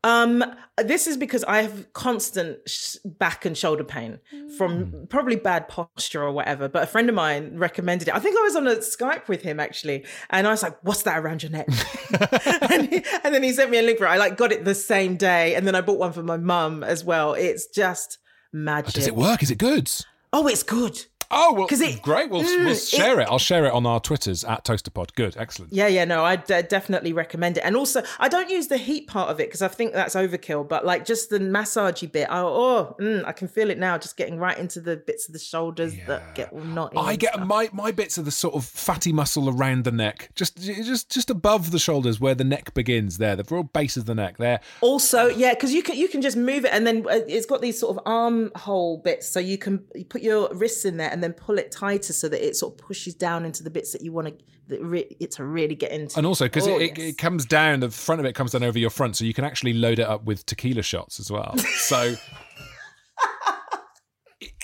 Um, 0.06 0.44
this 0.78 1.08
is 1.08 1.18
because 1.18 1.44
I 1.44 1.62
have 1.62 1.92
constant 1.92 2.60
sh- 2.70 2.96
back 3.04 3.44
and 3.44 3.58
shoulder 3.58 3.84
pain 3.84 4.20
from 4.58 5.08
probably 5.10 5.36
bad 5.36 5.68
posture 5.68 6.24
or 6.24 6.32
whatever. 6.32 6.70
But 6.70 6.84
a 6.84 6.88
friend 6.88 7.10
of 7.10 7.16
mine 7.16 7.58
recommended 7.58 8.08
it. 8.08 8.16
I 8.16 8.20
think 8.20 8.38
I 8.40 8.44
was 8.44 8.56
on 8.56 8.66
a 8.68 8.76
Skype 8.78 9.28
with 9.28 9.42
him 9.42 9.60
actually, 9.60 10.06
and 10.30 10.48
I 10.48 10.52
was 10.52 10.64
like, 10.64 10.78
"What's 10.84 11.04
that 11.04 11.20
around 11.20 11.44
your 11.44 11.52
neck?" 11.52 11.68
and, 12.72 12.88
he- 12.90 13.04
and 13.26 13.34
then 13.36 13.44
he 13.44 13.52
sent 13.52 13.72
me 13.72 13.78
a 13.78 13.82
link 13.82 13.98
for 13.98 14.06
it. 14.06 14.10
I 14.10 14.18
like 14.18 14.38
got 14.38 14.54
it 14.54 14.64
the 14.64 14.76
same 14.76 15.18
day, 15.18 15.56
and 15.56 15.68
then 15.68 15.76
I 15.76 15.82
bought 15.82 16.00
one 16.00 16.14
for 16.14 16.24
my 16.24 16.38
mum 16.38 16.82
as 16.84 17.04
well. 17.04 17.34
It's 17.34 17.68
just 17.68 18.20
magic. 18.54 18.94
Does 18.94 19.08
it 19.08 19.16
work? 19.16 19.44
Is 19.44 19.52
it 19.52 19.58
good? 19.58 19.92
Oh, 20.32 20.48
it's 20.48 20.64
good. 20.64 21.06
Oh, 21.32 21.54
well, 21.54 21.68
'Cause 21.68 21.82
it- 21.82 22.02
great. 22.02 22.30
We'll, 22.30 22.42
Mm, 22.44 22.66
we'll 22.66 22.76
share 22.76 23.20
it. 23.20 23.28
I'll 23.30 23.38
share 23.38 23.66
it 23.66 23.72
on 23.72 23.86
our 23.86 24.00
Twitters 24.00 24.44
at 24.44 24.64
ToasterPod. 24.66 25.14
Good, 25.16 25.36
excellent. 25.38 25.72
Yeah, 25.74 25.88
yeah, 25.88 26.06
no, 26.06 26.24
I 26.26 26.38
d- 26.38 26.62
definitely 26.64 27.14
recommend 27.14 27.58
it. 27.58 27.62
And 27.62 27.76
also, 27.76 28.02
I 28.20 28.28
don't 28.30 28.50
use 28.50 28.68
the 28.68 28.78
heat 28.78 29.08
part 29.08 29.30
of 29.30 29.40
it 29.40 29.48
because 29.48 29.62
I 29.62 29.68
think 29.68 29.94
that's 29.94 30.16
overkill. 30.16 30.68
But 30.68 30.86
like 30.86 31.06
just 31.06 31.30
the 31.30 31.40
massagey 31.40 32.12
bit, 32.12 32.28
I, 32.32 32.40
oh, 32.42 32.96
mm, 33.00 33.24
I 33.26 33.32
can 33.32 33.48
feel 33.48 33.70
it 33.70 33.78
now, 33.78 33.98
just 33.98 34.18
getting 34.18 34.40
right 34.40 34.58
into 34.58 34.82
the 34.82 34.96
bits 34.98 35.28
of 35.28 35.34
the 35.34 35.40
shoulders 35.40 35.94
that 36.08 36.34
get 36.36 36.52
all 36.52 36.62
knotty. 36.62 36.98
I 36.98 37.16
get 37.16 37.34
stuff. 37.36 37.46
my 37.48 37.70
my 37.74 37.92
bits 37.92 38.18
of 38.18 38.26
the 38.26 38.32
sort 38.32 38.56
of 38.56 38.66
fatty 38.66 39.14
muscle 39.14 39.50
around 39.50 39.84
the 39.84 39.92
neck, 39.92 40.30
just 40.36 40.58
just 40.60 41.10
just 41.12 41.30
above 41.30 41.70
the 41.72 41.80
shoulders 41.80 42.20
where 42.20 42.34
the 42.36 42.44
neck 42.44 42.74
begins. 42.74 43.18
There, 43.20 43.36
the 43.36 43.46
real 43.50 43.64
base 43.64 43.98
of 43.98 44.06
the 44.06 44.16
neck. 44.16 44.38
There, 44.38 44.62
Also, 44.82 45.28
yeah, 45.28 45.54
because 45.54 45.74
you 45.74 45.84
can 45.84 45.96
you 45.96 46.08
can 46.08 46.22
just 46.22 46.38
move 46.38 46.66
it, 46.66 46.72
and 46.74 46.88
then 46.88 47.06
uh, 47.08 47.20
it's 47.28 47.46
got 47.46 47.62
these 47.62 47.80
sort 47.80 47.96
of 47.98 48.04
armhole 48.08 48.98
bits, 48.98 49.30
so 49.30 49.40
you 49.40 49.58
can 49.58 49.84
you 49.94 50.06
put 50.06 50.22
your 50.24 50.50
wrists 50.54 50.86
in 50.86 50.98
there 50.98 51.10
and 51.20 51.24
then 51.24 51.34
pull 51.34 51.58
it 51.60 51.70
tighter 51.70 52.14
so 52.14 52.30
that 52.30 52.42
it 52.48 52.56
sort 52.56 52.74
of 52.74 52.78
pushes 52.78 53.14
down 53.14 53.44
into 53.44 53.62
the 53.62 53.70
bits 53.70 53.92
that 53.92 54.02
you 54.02 54.14
want 54.14 54.28
to 54.30 54.34
that 54.70 54.82
re- 54.82 55.14
it 55.20 55.32
to 55.32 55.44
really 55.44 55.76
get 55.76 55.92
into. 55.92 56.16
and 56.18 56.26
also 56.26 56.46
because 56.46 56.66
Oh, 56.66 56.78
it, 56.78 56.92
it, 56.92 56.98
yes. 56.98 57.10
it 57.10 57.18
comes 57.18 57.46
down, 57.46 57.82
the 57.82 57.90
front 57.90 58.20
of 58.22 58.26
it 58.26 58.34
comes 58.36 58.52
down 58.52 58.64
over 58.64 58.80
your 58.80 58.90
front, 58.90 59.18
so 59.18 59.26
you 59.26 59.34
can 59.34 59.44
actually 59.44 59.74
load 59.74 60.00
it 60.00 60.08
up 60.08 60.24
with 60.24 60.46
tequila 60.46 60.82
shots 60.82 61.20
as 61.20 61.30
well. 61.30 61.58
So. 61.58 62.16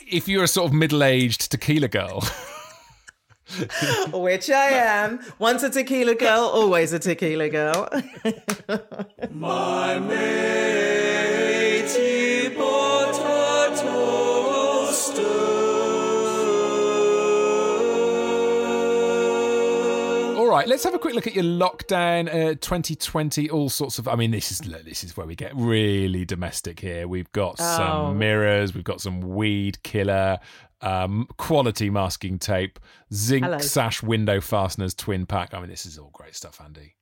If 0.08 0.28
you're 0.28 0.44
a 0.44 0.48
sort 0.48 0.68
of 0.68 0.74
middle-aged 0.74 1.50
tequila 1.50 1.88
girl, 1.88 2.22
which 4.14 4.52
I 4.52 4.68
am. 4.70 5.20
Once 5.40 5.64
a 5.64 5.70
tequila 5.72 6.14
girl, 6.14 6.42
always 6.42 6.94
a 6.94 7.00
tequila 7.00 7.50
girl. 7.50 7.90
My 9.32 9.98
matey 9.98 11.20
potato 12.50 13.35
right, 20.58 20.68
let's 20.68 20.84
have 20.84 20.94
a 20.94 21.00
quick 21.00 21.16
look 21.16 21.28
at 21.28 21.36
your 21.36 21.44
lockdown 21.44 22.28
uh, 22.28 22.56
2020. 22.56 23.50
All 23.50 23.70
sorts 23.70 24.00
of. 24.00 24.08
I 24.08 24.16
mean, 24.16 24.32
this 24.32 24.52
is 24.52 24.60
this 24.60 25.04
is 25.04 25.16
where 25.18 25.26
we 25.28 25.36
get 25.36 25.52
really 25.56 26.26
domestic 26.26 26.80
here. 26.80 27.08
We've 27.08 27.32
got 27.32 27.56
Oh. 27.60 27.78
some 27.78 28.18
mirrors, 28.18 28.74
we've 28.74 28.84
got 28.84 29.02
some 29.02 29.22
weed 29.22 29.82
killer, 29.84 30.40
um, 30.82 31.28
quality 31.38 31.90
masking 31.90 32.40
tape, 32.40 32.80
zinc 33.14 33.44
Hello. 33.46 33.58
sash 33.60 34.04
window 34.04 34.42
fasteners, 34.42 34.94
twin 34.94 35.26
pack. 35.26 35.54
I 35.54 35.60
mean, 35.60 35.70
this 35.70 35.86
is 35.86 35.98
all 35.98 36.12
great 36.14 36.36
stuff, 36.36 36.60
Andi. 36.60 36.94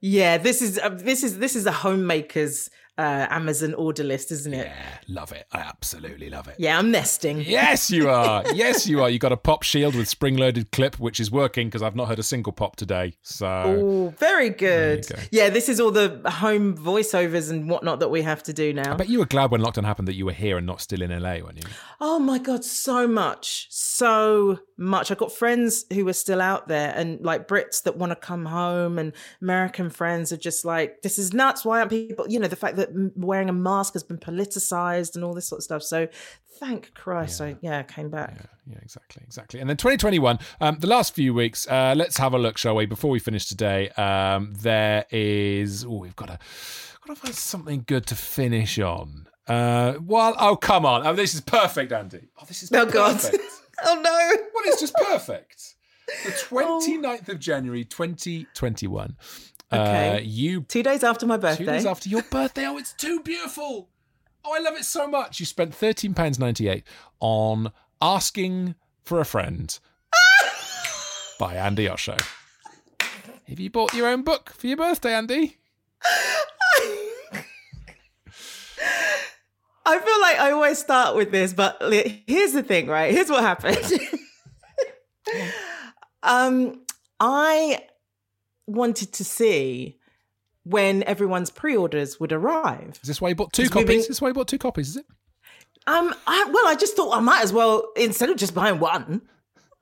Yeah, 0.00 0.36
this 0.38 0.60
is 0.60 0.78
uh, 0.78 0.90
this 0.90 1.22
is 1.22 1.38
this 1.38 1.56
is 1.56 1.66
a 1.66 1.72
homemaker's 1.72 2.68
uh, 2.96 3.26
Amazon 3.30 3.74
order 3.74 4.04
list, 4.04 4.30
isn't 4.32 4.54
it? 4.54 4.66
Yeah, 4.66 4.98
love 5.08 5.32
it. 5.32 5.46
I 5.52 5.58
absolutely 5.58 6.30
love 6.30 6.46
it. 6.48 6.56
Yeah, 6.58 6.78
I'm 6.78 6.90
nesting. 6.90 7.40
Yes, 7.40 7.90
you 7.90 8.08
are. 8.20 8.44
yes, 8.54 8.86
you 8.86 9.02
are. 9.02 9.10
You 9.10 9.18
got 9.18 9.32
a 9.32 9.36
pop 9.36 9.62
shield 9.64 9.94
with 9.94 10.08
spring 10.08 10.36
loaded 10.36 10.70
clip, 10.72 10.98
which 11.00 11.18
is 11.18 11.30
working 11.30 11.66
because 11.68 11.82
I've 11.82 11.96
not 11.96 12.08
heard 12.08 12.18
a 12.18 12.22
single 12.22 12.52
pop 12.52 12.76
today. 12.76 13.14
So 13.22 13.46
Oh, 13.46 14.14
very 14.18 14.50
good. 14.50 15.06
go. 15.08 15.16
Yeah, 15.32 15.50
this 15.50 15.68
is 15.68 15.80
all 15.80 15.90
the 15.90 16.20
home 16.30 16.76
voiceovers 16.76 17.50
and 17.50 17.68
whatnot 17.68 18.00
that 18.00 18.08
we 18.10 18.22
have 18.22 18.42
to 18.44 18.52
do 18.52 18.72
now. 18.72 18.92
I 18.92 18.96
bet 18.96 19.08
you 19.08 19.18
were 19.18 19.26
glad 19.26 19.50
when 19.50 19.60
lockdown 19.60 19.84
happened 19.84 20.06
that 20.08 20.14
you 20.14 20.26
were 20.26 20.32
here 20.32 20.56
and 20.58 20.66
not 20.66 20.80
still 20.80 21.02
in 21.02 21.10
LA, 21.10 21.38
weren't 21.38 21.56
you? 21.56 21.70
Oh 22.00 22.18
my 22.18 22.38
god, 22.38 22.64
so 22.64 23.08
much, 23.08 23.66
so 23.70 24.58
much. 24.76 25.10
I've 25.10 25.18
got 25.18 25.32
friends 25.32 25.84
who 25.92 26.06
are 26.08 26.12
still 26.12 26.40
out 26.40 26.68
there, 26.68 26.92
and 26.96 27.20
like 27.24 27.48
Brits 27.48 27.82
that 27.84 27.96
want 27.96 28.10
to 28.10 28.16
come 28.16 28.46
home, 28.46 28.98
and 28.98 29.12
American 29.40 29.90
friends 29.90 30.32
are 30.32 30.36
just 30.36 30.64
like, 30.64 31.02
"This 31.02 31.18
is 31.18 31.32
nuts. 31.32 31.64
Why 31.64 31.78
aren't 31.78 31.90
people?" 31.90 32.26
You 32.28 32.38
know, 32.40 32.48
the 32.48 32.56
fact 32.56 32.76
that 32.76 32.83
m- 32.88 33.12
wearing 33.16 33.48
a 33.48 33.52
mask 33.52 33.92
has 33.94 34.02
been 34.02 34.18
politicized 34.18 35.14
and 35.14 35.24
all 35.24 35.34
this 35.34 35.46
sort 35.46 35.58
of 35.60 35.64
stuff. 35.64 35.82
So, 35.82 36.08
thank 36.58 36.94
Christ, 36.94 37.40
I 37.40 37.56
yeah 37.60 37.82
came 37.82 38.10
back. 38.10 38.36
Yeah, 38.66 38.78
exactly, 38.82 39.22
exactly. 39.26 39.60
And 39.60 39.68
then 39.68 39.76
2021, 39.76 40.38
um, 40.60 40.78
the 40.80 40.86
last 40.86 41.14
few 41.14 41.34
weeks, 41.34 41.66
uh, 41.68 41.94
let's 41.96 42.16
have 42.16 42.32
a 42.32 42.38
look, 42.38 42.56
shall 42.58 42.76
we? 42.76 42.86
Before 42.86 43.10
we 43.10 43.18
finish 43.18 43.46
today, 43.46 43.90
um, 43.90 44.54
there 44.54 45.04
is, 45.10 45.84
oh, 45.84 45.98
we've 45.98 46.16
got 46.16 46.26
to, 46.28 46.38
got 47.06 47.14
to 47.14 47.20
find 47.20 47.34
something 47.34 47.84
good 47.86 48.06
to 48.06 48.14
finish 48.14 48.78
on. 48.78 49.26
Uh, 49.46 49.94
well, 50.02 50.34
oh, 50.38 50.56
come 50.56 50.86
on. 50.86 51.06
Oh, 51.06 51.14
this 51.14 51.34
is 51.34 51.42
perfect, 51.42 51.92
Andi. 51.92 52.28
Oh, 52.40 52.44
this 52.46 52.62
is 52.62 52.72
Oh, 52.72 52.86
God. 52.86 53.20
Oh 53.84 53.94
no! 54.00 54.44
Well, 54.54 54.64
it's 54.66 54.80
just 54.80 54.94
perfect. 54.94 55.74
The 56.24 56.30
29th 56.48 57.28
of 57.28 57.40
January, 57.40 57.84
2021. 57.84 59.16
Uh, 59.78 59.82
Okay. 60.16 60.22
you 60.24 60.62
Two 60.62 60.82
days 60.82 61.02
after 61.04 61.26
my 61.26 61.36
birthday. 61.36 61.64
Two 61.64 61.70
days 61.70 61.86
after 61.86 62.08
your 62.08 62.22
birthday. 62.22 62.66
Oh, 62.66 62.78
it's 62.78 62.92
too 62.92 63.20
beautiful. 63.20 63.88
Oh, 64.44 64.54
I 64.54 64.60
love 64.60 64.74
it 64.74 64.84
so 64.84 65.06
much. 65.06 65.40
You 65.40 65.46
spent 65.46 65.72
£13.98 65.72 66.82
on 67.20 67.72
Asking 68.02 68.74
for 69.02 69.20
a 69.20 69.24
Friend 69.24 69.78
by 71.38 71.54
Andi 71.54 71.90
Osho. 71.90 72.16
Have 73.48 73.60
you 73.60 73.70
bought 73.70 73.94
your 73.94 74.06
own 74.08 74.22
book 74.22 74.50
for 74.56 74.66
your 74.66 74.76
birthday, 74.76 75.10
Andi? 75.12 75.56
I 79.86 79.98
feel 79.98 80.20
like 80.20 80.38
I 80.38 80.50
always 80.52 80.78
start 80.78 81.14
with 81.14 81.30
this, 81.30 81.52
but 81.52 81.76
here's 82.26 82.52
the 82.52 82.62
thing, 82.62 82.86
right? 82.86 83.12
Here's 83.12 83.28
what 83.28 83.42
happened. 83.42 83.78
um, 86.22 86.80
I 87.20 87.80
wanted 88.66 89.12
to 89.14 89.24
see 89.24 89.98
when 90.64 91.02
everyone's 91.04 91.50
pre-orders 91.50 92.18
would 92.18 92.32
arrive. 92.32 92.98
Is 93.02 93.08
this 93.08 93.20
why 93.20 93.28
you 93.30 93.34
bought 93.34 93.52
two 93.52 93.68
copies? 93.68 93.86
been- 93.86 93.98
Is 93.98 94.08
this 94.08 94.20
why 94.22 94.28
you 94.28 94.34
bought 94.34 94.48
two 94.48 94.58
copies, 94.58 94.88
is 94.90 94.96
it? 94.96 95.06
Um, 95.86 96.14
I, 96.26 96.48
well, 96.50 96.66
I 96.66 96.74
just 96.74 96.96
thought 96.96 97.14
I 97.14 97.20
might 97.20 97.42
as 97.42 97.52
well 97.52 97.90
instead 97.96 98.30
of 98.30 98.36
just 98.38 98.54
buying 98.54 98.78
one. 98.80 99.20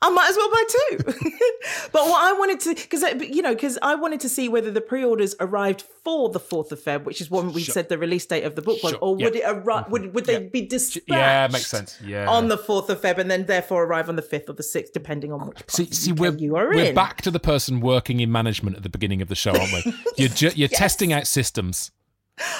I 0.05 0.11
might 0.11 0.28
as 0.30 0.36
well 0.36 0.50
buy 0.50 0.64
two. 0.68 1.30
but 1.92 2.07
what 2.09 2.22
I 2.24 2.32
wanted 2.38 2.61
to, 2.61 2.74
because 2.74 3.03
you 3.30 3.40
know, 3.40 3.55
because 3.55 3.78
I 3.82 3.94
wanted 3.94 4.20
to 4.20 4.28
see 4.28 4.48
whether 4.48 4.70
the 4.70 4.80
pre-orders 4.80 5.34
arrived 5.40 5.82
for 6.05 6.28
the 6.28 6.40
fourth 6.40 6.72
of 6.72 6.80
Feb, 6.80 7.05
which 7.05 7.20
is 7.20 7.30
when 7.30 7.53
we 7.53 7.62
Sure. 7.62 7.72
said 7.72 7.88
the 7.88 7.96
release 7.98 8.26
date 8.26 8.42
of 8.42 8.57
the 8.57 8.62
book 8.62 8.82
was, 8.82 8.90
Sure. 8.92 8.98
or 9.00 9.14
would 9.14 9.34
Yeah. 9.34 9.50
it 9.50 9.57
arrive? 9.57 9.84
Mm-hmm. 9.84 9.92
Would 9.92 10.14
would 10.14 10.24
they 10.26 10.48
be 10.48 10.62
dispatched? 10.66 11.09
Yeah, 11.09 11.48
makes 11.53 11.68
sense. 11.68 11.98
Yeah. 12.05 12.28
On 12.28 12.48
the 12.48 12.59
fourth 12.59 12.90
of 12.90 13.00
Feb, 13.00 13.18
and 13.18 13.30
then 13.30 13.46
therefore 13.46 13.84
arrive 13.84 14.09
on 14.09 14.16
the 14.16 14.22
fifth 14.22 14.48
or 14.50 14.55
the 14.55 14.62
sixth, 14.64 14.92
depending 14.92 15.32
on 15.32 15.46
which 15.46 15.59
See, 15.68 15.86
see, 15.92 16.12
we're, 16.12 16.32
you 16.36 16.57
are 16.57 16.66
we're 16.68 16.86
in. 16.86 16.94
back 16.94 17.22
to 17.22 17.30
the 17.30 17.40
person 17.40 17.80
working 17.80 18.18
in 18.20 18.32
management 18.32 18.76
at 18.76 18.82
the 18.82 18.88
beginning 18.88 19.22
of 19.22 19.28
the 19.28 19.34
show, 19.36 19.53
aren't 19.53 19.72
we? 19.72 19.94
You're, 20.16 20.28
ju- 20.28 20.50
you're 20.57 20.68
testing 20.68 21.12
out 21.12 21.26
systems. 21.26 21.92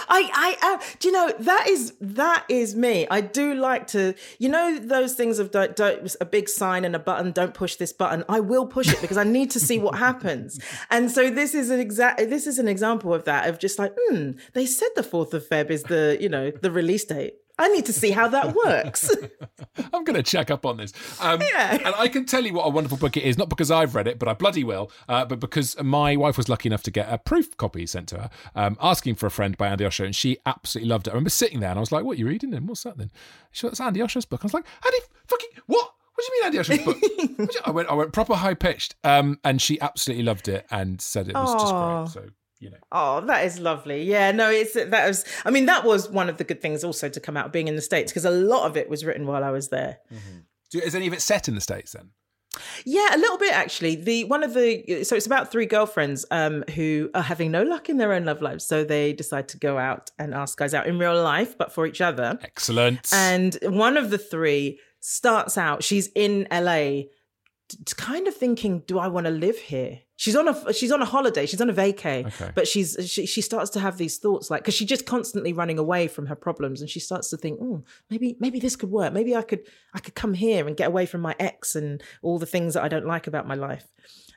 I, 0.09 0.30
I, 0.62 0.74
uh, 0.74 0.85
do 0.99 1.09
you 1.09 1.12
know 1.12 1.33
that 1.41 1.68
is 1.68 1.95
that 2.01 2.45
is 2.49 2.74
me. 2.74 3.07
I 3.11 3.20
do 3.20 3.55
like 3.55 3.87
to, 3.89 4.14
you 4.39 4.49
know, 4.49 4.78
those 4.78 5.14
things 5.14 5.39
of 5.39 5.51
don't, 5.51 5.74
don't 5.76 6.14
a 6.20 6.24
big 6.24 6.49
sign 6.49 6.85
and 6.85 6.95
a 6.95 6.99
button. 6.99 7.33
Don't 7.33 7.55
push 7.55 7.76
this 7.76 7.93
button. 7.93 8.24
I 8.28 8.41
will 8.41 8.66
push 8.66 8.93
it 8.93 9.01
because 9.01 9.16
I 9.16 9.24
need 9.24 9.51
to 9.53 9.61
see 9.61 9.78
what 9.78 9.99
happens. 9.99 10.61
And 10.91 11.11
so 11.11 11.30
this 11.30 11.55
is 11.55 11.70
an 11.70 11.80
exact. 11.80 12.18
This 12.18 12.47
is 12.47 12.59
an 12.59 12.68
example 12.68 13.14
of 13.14 13.24
that. 13.24 13.49
Of 13.49 13.59
just 13.59 13.78
like, 13.78 13.95
hmm, 13.99 14.33
they 14.53 14.66
said 14.66 14.89
the 14.97 15.03
fourth 15.03 15.35
of 15.35 15.47
Feb 15.49 15.70
is 15.70 15.85
the, 15.85 16.16
you 16.20 16.28
know, 16.28 16.51
the 16.51 16.70
release 16.70 17.05
date. 17.05 17.35
I 17.59 17.68
need 17.68 17.86
to 17.86 17.92
see 17.92 18.11
how 18.11 18.28
that 18.28 18.55
works. 18.55 19.14
I'm 19.92 20.05
going 20.05 20.16
to 20.16 20.22
check 20.22 20.50
up 20.50 20.64
on 20.66 20.78
this. 20.78 20.92
Um, 21.20 21.40
Yeah. 21.40 21.72
And 21.84 21.94
I 21.96 22.09
can 22.09 22.24
tell 22.24 22.44
you 22.44 22.55
what 22.55 22.64
a 22.66 22.70
wonderful 22.70 22.96
book 22.98 23.16
it 23.16 23.24
is, 23.24 23.36
not 23.38 23.48
because 23.48 23.70
I've 23.70 23.94
read 23.94 24.09
it, 24.09 24.18
but 24.18 24.26
I 24.28 24.32
bloody 24.34 24.64
will, 24.64 24.90
uh, 25.09 25.24
but 25.26 25.38
because 25.38 25.80
my 25.82 26.16
wife 26.16 26.36
was 26.36 26.48
lucky 26.48 26.68
enough 26.68 26.82
to 26.84 26.90
get 26.90 27.12
a 27.12 27.18
proof 27.18 27.57
copy 27.57 27.86
sent 27.86 28.09
to 28.09 28.18
her, 28.18 28.30
um, 28.55 28.76
asking 28.80 29.16
for 29.16 29.26
a 29.26 29.30
friend 29.30 29.57
by 29.57 29.68
Andi 29.68 29.82
Osho, 29.86 30.05
and 30.05 30.16
she 30.16 30.38
absolutely 30.46 30.88
loved 30.88 31.07
it. 31.07 31.11
I 31.11 31.14
remember 31.14 31.30
sitting 31.30 31.61
there 31.61 31.70
and 31.70 31.78
I 31.78 31.80
was 31.80 31.92
like, 31.92 32.05
what 32.05 32.16
are 32.16 32.20
you 32.20 32.26
reading? 32.26 32.55
And 32.55 32.66
what's 32.68 32.82
that 32.84 32.96
then? 32.96 33.11
She 33.53 33.66
went, 33.66 33.72
it's 33.72 33.80
Andi 33.80 34.03
Osho's 34.03 34.24
book. 34.24 34.40
I 34.42 34.46
was 34.46 34.55
like, 34.55 34.64
Andi, 34.82 34.98
fucking, 35.26 35.48
what? 35.66 35.90
What 36.14 36.26
do 36.26 36.34
you 36.34 36.42
mean 36.42 36.53
Andi 36.53 36.61
Osho's 36.61 36.84
book? 36.84 36.96
What 37.38 37.50
do 37.50 37.55
you- 37.55 37.61
I 37.64 37.70
went, 37.70 37.88
I 37.90 37.94
went 37.94 38.12
proper 38.12 38.34
high 38.34 38.55
pitched, 38.55 38.96
um, 39.05 39.38
and 39.44 39.61
she 39.61 39.80
absolutely 39.80 40.24
loved 40.24 40.48
it 40.48 40.66
and 40.70 41.00
said 41.00 41.28
it 41.28 41.34
was 41.34 41.50
Aw. 41.50 42.05
just 42.05 42.14
great. 42.14 42.26
So 42.26 42.32
you 42.63 42.71
know, 42.71 42.77
Oh, 42.93 43.21
that 43.23 43.45
is 43.45 43.59
lovely. 43.59 44.03
Yeah, 44.05 44.31
no, 44.33 44.49
it's 44.51 44.75
that 44.75 44.91
was. 45.07 45.25
I 45.45 45.51
mean, 45.51 45.67
that 45.67 45.85
was 45.85 46.09
one 46.09 46.29
of 46.29 46.37
the 46.39 46.45
good 46.45 46.61
things 46.63 46.85
also 46.85 47.09
to 47.09 47.21
come 47.21 47.37
out 47.37 47.47
of 47.47 47.53
being 47.53 47.69
in 47.69 47.77
the 47.77 47.83
states 47.83 48.13
because 48.13 48.25
a 48.25 48.31
lot 48.31 48.67
of 48.67 48.77
it 48.77 48.89
was 48.89 49.05
written 49.05 49.27
while 49.27 49.45
I 49.45 49.51
was 49.51 49.69
there. 49.69 49.99
Do- 50.71 50.79
is 50.81 50.95
any 50.95 51.07
of 51.07 51.13
it 51.13 51.21
set 51.23 51.49
in 51.49 51.55
the 51.55 51.61
states 51.61 51.93
then? 51.93 52.11
Yeah, 52.85 53.09
a 53.15 53.19
little 53.19 53.39
bit 53.39 53.53
actually. 53.55 53.95
The 53.97 54.25
one 54.25 54.43
of 54.45 54.53
the 54.55 55.05
so 55.05 55.17
it's 55.17 55.27
about 55.27 55.51
three 55.51 55.65
girlfriends 55.67 56.25
um 56.31 56.63
who 56.75 57.11
are 57.15 57.23
having 57.23 57.51
no 57.51 57.63
luck 57.63 57.89
in 57.89 57.97
their 57.97 58.13
own 58.13 58.25
love 58.27 58.43
lives, 58.43 58.65
so 58.67 58.85
they 58.85 59.13
decide 59.15 59.49
to 59.49 59.59
go 59.59 59.79
out 59.79 60.11
and 60.19 60.35
ask 60.35 60.59
guys 60.59 60.75
out 60.75 60.87
in 60.87 60.99
real 60.99 61.21
life, 61.23 61.57
but 61.57 61.73
for 61.73 61.87
each 61.87 62.01
other. 62.03 62.39
Excellent. 62.43 63.11
And 63.13 63.59
one 63.63 63.97
of 63.97 64.11
the 64.11 64.19
three 64.19 64.79
starts 65.01 65.57
out. 65.59 65.83
She's 65.83 66.09
in 66.15 66.47
LA, 66.53 67.05
kind 67.97 68.29
of 68.29 68.35
thinking, 68.37 68.81
"Do 68.87 68.99
I 68.99 69.09
want 69.09 69.25
to 69.27 69.33
live 69.33 69.57
here?" 69.59 70.01
She's 70.23 70.37
on 70.37 70.47
a 70.47 70.73
she's 70.73 70.93
on 70.93 71.03
a 71.03 71.05
holiday. 71.05 71.47
She's 71.47 71.61
on 71.61 71.68
a 71.68 71.75
vacay, 71.75 72.25
Okay. 72.27 72.53
but 72.55 72.68
she's 72.68 72.97
she, 73.11 73.27
she 73.27 73.41
starts 73.41 73.70
to 73.70 73.81
have 73.81 73.99
these 73.99 74.18
thoughts 74.18 74.53
like 74.53 74.62
because 74.62 74.73
she's 74.75 74.87
just 74.87 75.05
constantly 75.05 75.53
running 75.53 75.79
away 75.81 76.07
from 76.07 76.27
her 76.27 76.37
problems, 76.37 76.81
and 76.81 76.89
she 76.89 77.01
starts 77.01 77.29
to 77.31 77.37
think, 77.37 77.59
"Oh, 77.61 77.83
maybe 78.09 78.37
maybe 78.39 78.61
this 78.61 78.77
could 78.77 78.93
work. 78.93 79.12
Maybe 79.12 79.35
I 79.35 79.43
could 79.43 79.62
I 79.95 79.99
could 79.99 80.14
come 80.14 80.35
here 80.35 80.68
and 80.68 80.77
get 80.77 80.87
away 80.87 81.07
from 81.07 81.23
my 81.23 81.35
ex 81.41 81.75
and 81.75 82.01
all 82.23 82.39
the 82.39 82.47
things 82.47 82.75
that 82.75 82.85
I 82.85 82.89
don't 82.89 83.05
like 83.05 83.27
about 83.27 83.49
my 83.49 83.57
life." 83.57 83.89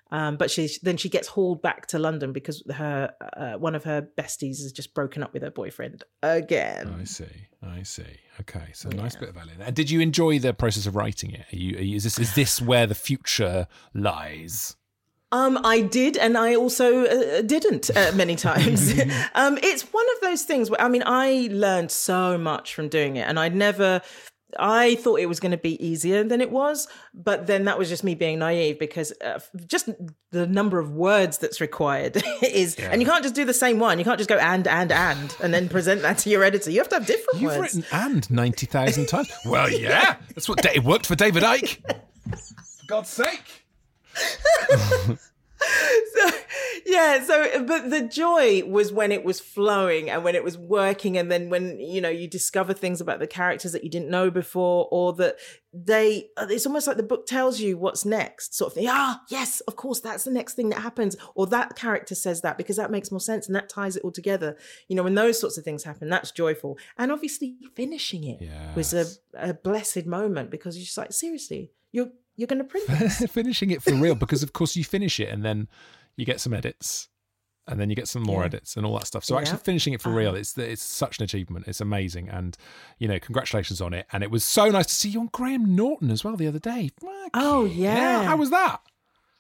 Um, 0.10 0.38
but 0.38 0.50
she 0.50 0.70
then 0.82 0.98
she 0.98 1.08
gets 1.08 1.28
hauled 1.28 1.62
back 1.62 1.86
to 1.90 2.00
London 2.00 2.34
because 2.34 2.64
her 2.74 3.14
uh, 3.38 3.54
one 3.60 3.76
of 3.76 3.84
her 3.84 4.02
besties 4.18 4.64
has 4.64 4.72
just 4.72 4.96
broken 4.96 5.22
up 5.22 5.34
with 5.34 5.44
her 5.44 5.52
boyfriend 5.52 6.04
again. 6.24 6.96
I 7.00 7.04
see. 7.04 7.26
I 7.62 7.84
see. 7.84 8.18
Okay, 8.40 8.70
so 8.74 8.90
nice 8.90 9.16
bit 9.16 9.30
of 9.30 9.36
LA. 9.36 9.54
And 9.60 9.76
did 9.76 9.92
you 9.92 10.00
enjoy 10.00 10.40
the 10.40 10.52
process 10.52 10.88
of 10.88 10.96
writing 10.96 11.30
it? 11.32 11.46
Are 11.54 11.56
you, 11.56 11.78
are 11.78 11.82
you, 11.82 11.96
is 11.98 12.04
this 12.06 12.18
is 12.18 12.34
this 12.34 12.60
where 12.60 12.88
the 12.88 12.96
future 12.96 13.68
lies? 13.94 14.76
Um, 15.36 15.60
I 15.66 15.82
did, 15.82 16.16
and 16.16 16.38
I 16.38 16.56
also 16.56 17.06
uh, 17.06 17.42
didn't 17.42 17.90
uh, 17.96 18.14
many 18.16 18.36
times. 18.50 18.92
um, 19.36 19.58
it's 19.62 19.82
one 19.92 20.06
of 20.16 20.22
those 20.22 20.44
things 20.44 20.70
where 20.70 20.82
I 20.82 20.88
mean, 20.88 21.04
I 21.06 21.50
learned 21.52 21.92
so 21.92 22.38
much 22.38 22.74
from 22.74 22.88
doing 22.88 23.18
it, 23.18 23.28
and 23.28 23.38
I 23.38 23.50
never. 23.50 24.02
I 24.58 24.96
thought 24.96 25.20
it 25.20 25.26
was 25.26 25.42
going 25.42 25.52
to 25.52 25.58
be 25.58 25.86
easier 25.86 26.24
than 26.24 26.40
it 26.40 26.50
was, 26.50 26.88
but 27.14 27.46
then 27.46 27.66
that 27.66 27.78
was 27.78 27.90
just 27.90 28.06
me 28.06 28.16
being 28.16 28.40
naive 28.40 28.80
because 28.80 29.12
uh, 29.20 29.42
just 29.68 29.90
the 30.32 30.48
number 30.48 30.80
of 30.80 30.92
words 30.92 31.40
that's 31.40 31.60
required 31.60 32.24
is, 32.42 32.76
and 32.76 33.02
you 33.02 33.08
can't 33.08 33.22
just 33.22 33.36
do 33.36 33.44
the 33.44 33.54
same 33.54 33.80
one. 33.80 34.00
You 34.00 34.06
can't 34.06 34.18
just 34.18 34.30
go 34.30 34.38
and 34.38 34.66
and 34.66 34.94
and 34.94 35.36
and 35.44 35.54
then 35.54 35.68
present 35.68 36.04
that 36.04 36.20
to 36.20 36.30
your 36.30 36.46
editor. 36.46 36.72
You 36.72 36.80
have 36.80 36.88
to 36.90 36.96
have 36.96 37.06
different 37.06 37.42
You've 37.42 37.58
words. 37.58 37.76
written 37.76 37.84
and 37.92 38.32
ninety 38.32 38.66
thousand 38.66 39.08
times. 39.08 39.30
Well, 39.46 39.70
yeah, 39.70 40.16
that's 40.34 40.48
what 40.48 40.64
it 40.64 40.86
worked 40.86 41.08
for 41.08 41.16
David 41.16 41.44
Icke. 41.44 41.82
For 41.90 42.88
God's 42.88 43.10
sake. 43.10 43.65
so 46.14 46.30
yeah 46.86 47.24
so 47.24 47.64
but 47.66 47.90
the 47.90 48.02
joy 48.02 48.64
was 48.66 48.92
when 48.92 49.12
it 49.12 49.24
was 49.24 49.40
flowing 49.40 50.10
and 50.10 50.24
when 50.24 50.36
it 50.36 50.44
was 50.44 50.58
working 50.58 51.18
and 51.18 51.32
then 51.32 51.50
when 51.50 51.80
you 51.80 52.02
know 52.02 52.10
you 52.10 52.28
discover 52.28 52.74
things 52.74 53.02
about 53.02 53.20
the 53.20 53.28
characters 53.28 53.72
that 53.72 53.84
you 53.84 53.90
didn't 53.90 54.10
know 54.10 54.30
before 54.30 54.88
or 54.92 55.14
that 55.14 55.38
they 55.74 56.30
it's 56.50 56.66
almost 56.66 56.88
like 56.88 56.98
the 56.98 57.04
book 57.04 57.26
tells 57.26 57.60
you 57.60 57.78
what's 57.78 58.06
next 58.06 58.56
sort 58.56 58.72
of 58.72 58.76
thing. 58.76 58.88
Ah 58.90 59.22
yes 59.30 59.60
of 59.62 59.76
course 59.76 60.00
that's 60.00 60.24
the 60.24 60.32
next 60.32 60.54
thing 60.54 60.70
that 60.70 60.82
happens. 60.82 61.18
Or 61.36 61.48
that 61.48 61.76
character 61.76 62.16
says 62.16 62.42
that 62.42 62.58
because 62.58 62.78
that 62.78 62.92
makes 62.92 63.12
more 63.12 63.20
sense 63.20 63.48
and 63.48 63.56
that 63.56 63.70
ties 63.70 63.98
it 63.98 64.04
all 64.04 64.12
together. 64.12 64.56
You 64.88 64.96
know 64.96 65.04
when 65.04 65.16
those 65.16 65.40
sorts 65.40 65.58
of 65.58 65.64
things 65.64 65.84
happen 65.84 66.10
that's 66.10 66.32
joyful. 66.32 66.78
And 66.98 67.12
obviously 67.12 67.58
finishing 67.74 68.24
it 68.24 68.42
was 68.76 68.94
a, 68.94 69.06
a 69.34 69.54
blessed 69.54 70.06
moment 70.06 70.50
because 70.50 70.78
you're 70.78 70.86
just 70.86 70.98
like 70.98 71.12
seriously 71.12 71.72
you're 71.92 72.12
you're 72.36 72.48
going 72.48 72.60
to 72.60 72.66
print 72.66 72.88
this. 73.00 73.20
Finishing 73.32 73.72
it 73.72 73.82
for 73.84 73.94
real 73.94 74.16
because 74.26 74.44
of 74.44 74.54
course 74.54 74.76
you 74.76 74.84
finish 74.84 75.20
it 75.20 75.30
and 75.30 75.44
then 75.44 75.68
you 76.18 76.26
get 76.26 76.40
some 76.40 76.54
edits 76.54 77.10
and 77.68 77.80
then 77.80 77.90
you 77.90 77.96
get 77.96 78.08
some 78.08 78.22
more 78.22 78.42
Yeah. 78.42 78.46
edits 78.48 78.78
and 78.78 78.86
all 78.86 78.98
that 78.98 79.08
stuff. 79.08 79.24
So 79.24 79.36
Yeah. 79.36 79.42
actually 79.42 79.58
finishing 79.60 79.94
it 79.94 80.02
for 80.02 80.10
real 80.10 80.30
uh-huh. 80.30 80.38
it's 80.38 80.58
it's 80.58 80.84
such 80.84 81.18
an 81.18 81.24
achievement. 81.24 81.68
It's 81.68 81.82
amazing. 81.82 82.30
And 82.30 82.56
you 83.00 83.08
know 83.08 83.20
congratulations 83.20 83.82
on 83.82 83.94
it. 83.94 84.06
And 84.12 84.24
it 84.24 84.30
was 84.32 84.44
so 84.44 84.70
nice 84.70 84.86
to 84.88 84.94
see 84.94 85.10
you 85.10 85.20
on 85.22 85.30
graham 85.32 85.76
norton 85.76 86.12
as 86.12 86.24
well 86.24 86.36
the 86.36 86.48
other 86.48 86.60
day. 86.60 86.92
Fuck 87.00 87.32
Oh, 87.34 87.66
yeah. 87.66 88.24
how 88.26 88.38
was 88.38 88.50
that 88.52 88.82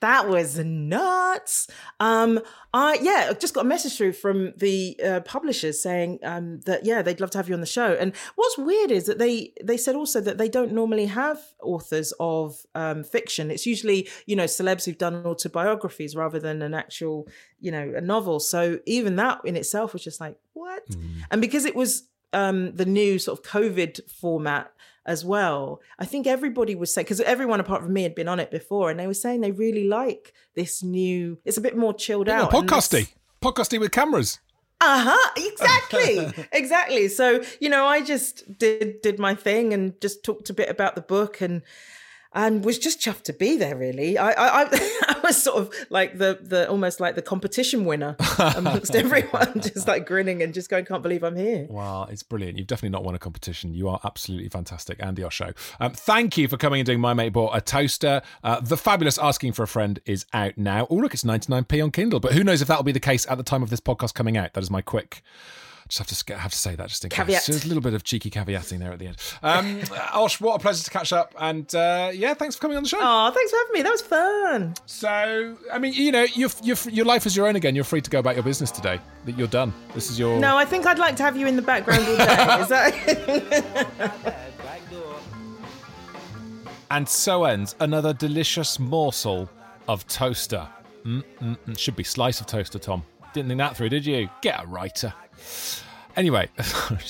That 0.01 0.27
was 0.27 0.59
nuts. 0.59 1.67
Um, 1.99 2.41
I 2.73 2.99
yeah, 3.01 3.27
I 3.29 3.33
just 3.33 3.53
got 3.53 3.65
a 3.65 3.67
message 3.67 3.97
through 3.97 4.11
from 4.11 4.53
the 4.57 4.99
uh, 5.03 5.19
publishers 5.21 5.81
saying 5.81 6.19
um, 6.23 6.59
that 6.61 6.85
yeah, 6.85 7.01
they'd 7.01 7.21
love 7.21 7.31
to 7.31 7.37
have 7.37 7.47
you 7.47 7.53
on 7.53 7.61
the 7.61 7.65
show. 7.65 7.93
And 7.93 8.13
what's 8.35 8.57
weird 8.57 8.91
is 8.91 9.05
that 9.05 9.19
they 9.19 9.53
they 9.63 9.77
said 9.77 9.95
also 9.95 10.19
that 10.21 10.37
they 10.37 10.49
don't 10.49 10.73
normally 10.73 11.05
have 11.05 11.39
authors 11.61 12.13
of 12.19 12.65
um, 12.75 13.03
fiction. 13.03 13.49
It's 13.49 13.65
usually 13.65 14.09
you 14.25 14.35
know 14.35 14.43
celebs 14.43 14.85
who've 14.85 14.97
done 14.97 15.25
autobiographies 15.25 16.15
rather 16.15 16.39
than 16.39 16.61
an 16.61 16.73
actual 16.73 17.27
you 17.59 17.71
know 17.71 17.93
a 17.95 18.01
novel. 18.01 18.39
So 18.39 18.79
even 18.85 19.15
that 19.15 19.41
in 19.45 19.55
itself 19.55 19.93
was 19.93 20.03
just 20.03 20.19
like 20.19 20.37
what? 20.53 20.83
And 21.31 21.41
because 21.41 21.65
it 21.65 21.75
was 21.75 22.09
um, 22.33 22.75
the 22.75 22.85
new 22.85 23.17
sort 23.17 23.39
of 23.39 23.45
COVID 23.45 24.11
format 24.11 24.71
as 25.05 25.23
well. 25.23 25.81
I 25.99 26.05
think 26.05 26.27
everybody 26.27 26.75
was 26.75 26.93
saying 26.93 27.05
because 27.05 27.21
everyone 27.21 27.59
apart 27.59 27.83
from 27.83 27.93
me 27.93 28.03
had 28.03 28.15
been 28.15 28.27
on 28.27 28.39
it 28.39 28.51
before, 28.51 28.89
and 28.89 28.99
they 28.99 29.07
were 29.07 29.13
saying 29.13 29.41
they 29.41 29.51
really 29.51 29.87
like 29.87 30.33
this 30.55 30.81
new. 30.83 31.37
It's 31.45 31.57
a 31.57 31.61
bit 31.61 31.77
more 31.77 31.93
chilled 31.93 32.27
Yeah, 32.27 32.43
out. 32.43 32.51
podcasty. 32.51 33.09
Podcasty 33.41 33.79
with 33.79 33.91
cameras. 33.91 34.39
Uh 34.81 35.03
huh. 35.15 35.29
Exactly. 35.37 36.45
exactly. 36.51 37.07
So 37.07 37.43
you 37.59 37.69
know, 37.69 37.85
I 37.85 38.01
just 38.01 38.57
did 38.57 39.01
did 39.01 39.19
my 39.19 39.35
thing 39.35 39.73
and 39.73 39.99
just 40.01 40.23
talked 40.23 40.49
a 40.49 40.53
bit 40.53 40.69
about 40.69 40.95
the 40.95 41.01
book 41.01 41.41
and 41.41 41.61
and 42.35 42.65
was 42.65 42.77
just 42.77 42.99
chuffed 42.99 43.23
to 43.23 43.33
be 43.33 43.57
there. 43.57 43.75
Really, 43.75 44.17
I 44.17 44.31
I, 44.31 44.67
I, 45.07 45.19
was 45.23 45.41
sort 45.41 45.57
of 45.57 45.73
like 45.89 46.17
the 46.17 46.37
the 46.41 46.69
almost 46.69 46.99
like 46.99 47.15
the 47.15 47.21
competition 47.21 47.85
winner 47.85 48.15
amongst 48.55 48.95
everyone, 48.95 49.61
just 49.61 49.87
like 49.87 50.05
grinning 50.05 50.43
and 50.43 50.53
just 50.53 50.69
going, 50.69 50.85
"Can't 50.85 51.01
believe 51.01 51.23
I'm 51.23 51.35
here." 51.35 51.65
Wow, 51.69 52.03
it's 52.03 52.21
brilliant. 52.21 52.57
You've 52.57 52.67
definitely 52.67 52.89
not 52.89 53.03
won 53.03 53.15
a 53.15 53.19
competition. 53.19 53.73
You 53.73 53.87
are 53.89 53.99
absolutely 54.03 54.49
fantastic, 54.49 54.99
Andi 54.99 55.23
Osho. 55.23 55.53
Um, 55.79 55.93
thank 55.93 56.37
you 56.37 56.47
for 56.47 56.57
coming 56.57 56.81
and 56.81 56.85
doing 56.85 56.99
My 56.99 57.13
Mate 57.13 57.29
Bought 57.29 57.55
a 57.55 57.61
Toaster. 57.61 58.21
Uh, 58.43 58.59
the 58.59 58.77
fabulous 58.77 59.17
Asking 59.17 59.53
for 59.53 59.63
a 59.63 59.67
Friend 59.67 59.99
is 60.05 60.25
out 60.33 60.57
now. 60.57 60.87
Oh, 60.89 60.95
look, 60.95 61.13
it's 61.13 61.23
99p 61.23 61.83
on 61.83 61.91
Kindle, 61.91 62.19
but 62.19 62.33
who 62.33 62.43
knows 62.43 62.61
if 62.61 62.67
that'll 62.67 62.83
be 62.83 62.91
the 62.91 62.99
case 62.99 63.25
at 63.29 63.37
the 63.37 63.43
time 63.43 63.63
of 63.63 63.69
this 63.69 63.79
podcast 63.79 64.13
coming 64.13 64.37
out. 64.37 64.53
That 64.53 64.63
is 64.63 64.69
my 64.69 64.81
quick. 64.81 65.23
Just 65.87 65.99
have 65.99 66.07
to 66.07 66.37
have 66.37 66.51
to 66.51 66.57
say 66.57 66.75
that 66.75 66.89
just 66.89 67.03
in 67.03 67.11
Caveat. 67.11 67.27
case. 67.27 67.45
There's 67.45 67.65
a 67.65 67.67
little 67.67 67.81
bit 67.83 67.93
of 67.93 68.03
cheeky 68.03 68.31
caveating 68.31 68.79
there 68.79 68.91
at 68.91 68.97
the 68.97 69.05
end. 69.07 69.17
Um, 69.43 69.81
Osh, 70.13 70.41
what 70.41 70.55
a 70.55 70.59
pleasure 70.59 70.83
to 70.83 70.89
catch 70.89 71.13
up, 71.13 71.35
and 71.39 71.73
uh, 71.75 72.09
yeah, 72.11 72.33
thanks 72.33 72.55
for 72.55 72.61
coming 72.61 72.77
on 72.77 72.83
the 72.83 72.89
show. 72.89 72.97
Oh, 72.99 73.31
thanks 73.31 73.51
for 73.51 73.57
having 73.57 73.73
me. 73.73 73.81
That 73.83 73.91
was 73.91 74.01
fun. 74.01 74.73
So, 74.87 75.55
I 75.71 75.77
mean, 75.77 75.93
you 75.93 76.11
know, 76.11 76.23
your 76.33 76.49
your 76.63 76.77
your 76.89 77.05
life 77.05 77.27
is 77.27 77.35
your 77.35 77.47
own 77.47 77.55
again. 77.55 77.75
You're 77.75 77.83
free 77.83 78.01
to 78.01 78.09
go 78.09 78.17
about 78.17 78.33
your 78.35 78.43
business 78.43 78.71
today. 78.71 78.99
That 79.25 79.37
you're 79.37 79.47
done. 79.47 79.73
This 79.93 80.09
is 80.09 80.17
your 80.17 80.39
No, 80.39 80.57
I 80.57 80.65
think 80.65 80.87
I'd 80.87 80.97
like 80.99 81.15
to 81.17 81.23
have 81.23 81.37
you 81.37 81.45
in 81.45 81.55
the 81.55 81.61
background 81.61 82.05
all 82.07 82.17
day. 82.17 82.61
Is 82.61 82.69
that? 82.69 84.33
And 86.91 87.09
so 87.09 87.45
ends 87.45 87.75
another 87.79 88.13
delicious 88.13 88.79
morsel 88.79 89.49
of 89.87 90.07
toaster. 90.07 90.67
Mm-mm-mm. 91.03 91.77
Should 91.77 91.95
be 91.95 92.03
slice 92.03 92.39
of 92.41 92.47
toaster, 92.47 92.79
Tom. 92.79 93.03
Didn't 93.35 93.49
think 93.49 93.57
that 93.57 93.75
through, 93.75 93.89
did 93.89 94.05
you? 94.05 94.29
Get 94.41 94.63
a 94.63 94.65
writer. 94.65 95.13
Anyway, 96.17 96.49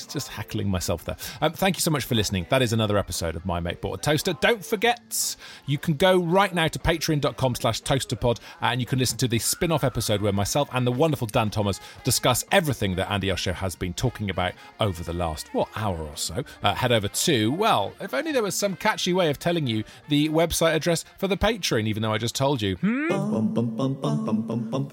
just 0.09 0.29
hackling 0.29 0.67
myself 0.67 1.05
there. 1.05 1.15
Um, 1.41 1.53
thank 1.53 1.75
you 1.77 1.81
so 1.81 1.91
much 1.91 2.05
for 2.05 2.15
listening. 2.15 2.47
That 2.49 2.61
is 2.61 2.73
another 2.73 2.97
episode 2.97 3.35
of 3.35 3.45
My 3.45 3.59
Mate 3.59 3.81
Bought 3.81 3.99
a 3.99 4.01
Toaster. 4.01 4.33
Don't 4.33 4.65
forget, 4.65 5.35
you 5.65 5.77
can 5.77 5.93
go 5.93 6.17
right 6.17 6.53
now 6.53 6.67
to 6.67 6.79
patreon.com 6.79 7.55
slash 7.55 7.81
toasterpod 7.83 8.39
and 8.61 8.79
you 8.79 8.85
can 8.87 8.97
listen 8.97 9.17
to 9.19 9.27
the 9.27 9.39
spin-off 9.39 9.83
episode 9.83 10.21
where 10.21 10.33
myself 10.33 10.69
and 10.73 10.87
the 10.87 10.91
wonderful 10.91 11.27
Dan 11.27 11.49
Thomas 11.49 11.79
discuss 12.03 12.43
everything 12.51 12.95
that 12.95 13.07
Andi 13.09 13.31
Osho 13.31 13.53
has 13.53 13.75
been 13.75 13.93
talking 13.93 14.29
about 14.29 14.53
over 14.79 15.03
the 15.03 15.13
last, 15.13 15.53
what, 15.53 15.69
hour 15.75 15.97
or 15.97 16.17
so. 16.17 16.43
Uh, 16.63 16.73
head 16.73 16.91
over 16.91 17.07
to, 17.07 17.51
well, 17.51 17.93
if 18.01 18.13
only 18.13 18.31
there 18.31 18.43
was 18.43 18.55
some 18.55 18.75
catchy 18.75 19.13
way 19.13 19.29
of 19.29 19.37
telling 19.37 19.67
you 19.67 19.83
the 20.09 20.29
website 20.29 20.73
address 20.73 21.05
for 21.17 21.27
the 21.27 21.37
Patreon, 21.37 21.87
even 21.87 22.01
though 22.01 22.13
I 22.13 22.17
just 22.17 22.35
told 22.35 22.61
you. 22.61 22.75
Hmm? 22.77 23.07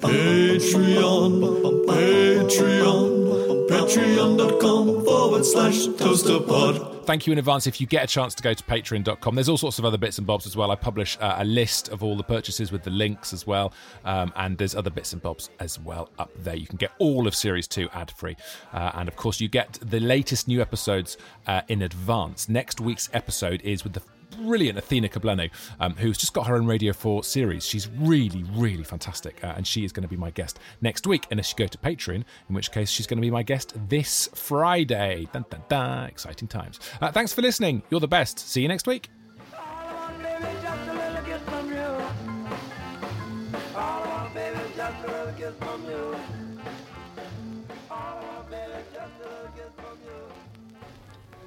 Patreon, 0.03 1.41
Patreon, 1.87 3.42
patreon.com 3.93 5.05
forward 5.05 5.45
slash 5.45 5.87
toasterpod. 5.87 7.05
Thank 7.05 7.27
you 7.27 7.33
in 7.33 7.39
advance 7.39 7.67
if 7.67 7.79
you 7.79 7.87
get 7.87 8.05
a 8.05 8.07
chance 8.07 8.35
to 8.37 8.43
go 8.43 8.55
to 8.55 8.65
patreon.com. 8.65 9.35
There's 9.35 9.51
all 9.51 9.59
sorts 9.59 9.79
of 9.79 9.85
other 9.85 9.99
bits 9.99 10.17
and 10.17 10.27
bobs 10.27 10.47
as 10.47 10.57
well. 10.57 10.71
I 10.71 10.77
publish 10.77 11.19
uh, 11.21 11.35
a 11.39 11.45
list 11.45 11.89
of 11.89 12.03
all 12.03 12.17
the 12.17 12.23
purchases 12.23 12.73
with 12.73 12.85
the 12.85 12.91
links 12.91 13.35
as 13.35 13.47
well. 13.47 13.75
Um, 14.07 14.33
and 14.37 14.57
there's 14.57 14.75
other 14.75 14.89
bits 14.89 15.13
and 15.13 15.21
bobs 15.21 15.51
as 15.61 15.79
well 15.79 16.09
up 16.19 16.31
there. 16.39 16.55
You 16.55 16.67
can 16.67 16.79
get 16.79 16.93
all 16.99 17.27
of 17.27 17.35
Series 17.35 17.69
2 17.69 17.91
ad 17.93 18.11
free. 18.13 18.37
Uh, 18.73 18.93
and 18.95 19.09
of 19.09 19.17
course, 19.17 19.41
you 19.41 19.49
get 19.49 19.79
the 19.83 20.01
latest 20.01 20.49
new 20.49 20.63
episodes 20.63 21.19
uh, 21.47 21.61
in 21.69 21.83
advance. 21.83 22.49
Next 22.49 22.81
week's 22.81 23.11
episode 23.13 23.61
is 23.61 23.85
with 23.85 23.93
the 23.93 24.03
brilliant 24.37 24.79
Athena 24.79 25.09
Kugblenu, 25.09 25.51
um, 25.81 25.95
who's 25.95 26.19
just 26.19 26.33
got 26.33 26.47
her 26.47 26.57
own 26.57 26.67
Radio 26.67 26.93
4 26.93 27.25
series. 27.25 27.67
She's 27.67 27.89
really, 27.89 28.45
really 28.55 28.85
fantastic, 28.85 29.43
uh, 29.45 29.55
and 29.57 29.67
she 29.67 29.85
is 29.85 29.93
going 29.93 30.03
to 30.03 30.09
be 30.09 30.17
my 30.17 30.31
guest 30.31 30.59
next 30.81 31.07
week, 31.07 31.27
unless 31.31 31.51
you 31.51 31.57
go 31.57 31.67
to 31.67 31.79
Patreon, 31.79 32.25
in 32.49 32.55
which 32.55 32.73
case 32.73 32.91
she's 32.91 33.07
going 33.07 33.19
to 33.19 33.23
be 33.23 33.31
my 33.31 33.43
guest 33.43 33.75
this 33.89 34.29
Friday. 34.35 35.29
Dun, 35.33 35.45
dun, 35.51 35.63
dun. 35.69 36.09
Exciting 36.09 36.49
times. 36.49 36.81
Uh, 37.01 37.11
thanks 37.13 37.33
for 37.33 37.43
listening. 37.43 37.83
You're 37.91 38.01
the 38.01 38.09
best. 38.09 38.39
See 38.39 38.63
you 38.63 38.69
next 38.69 38.87
week. 38.87 39.11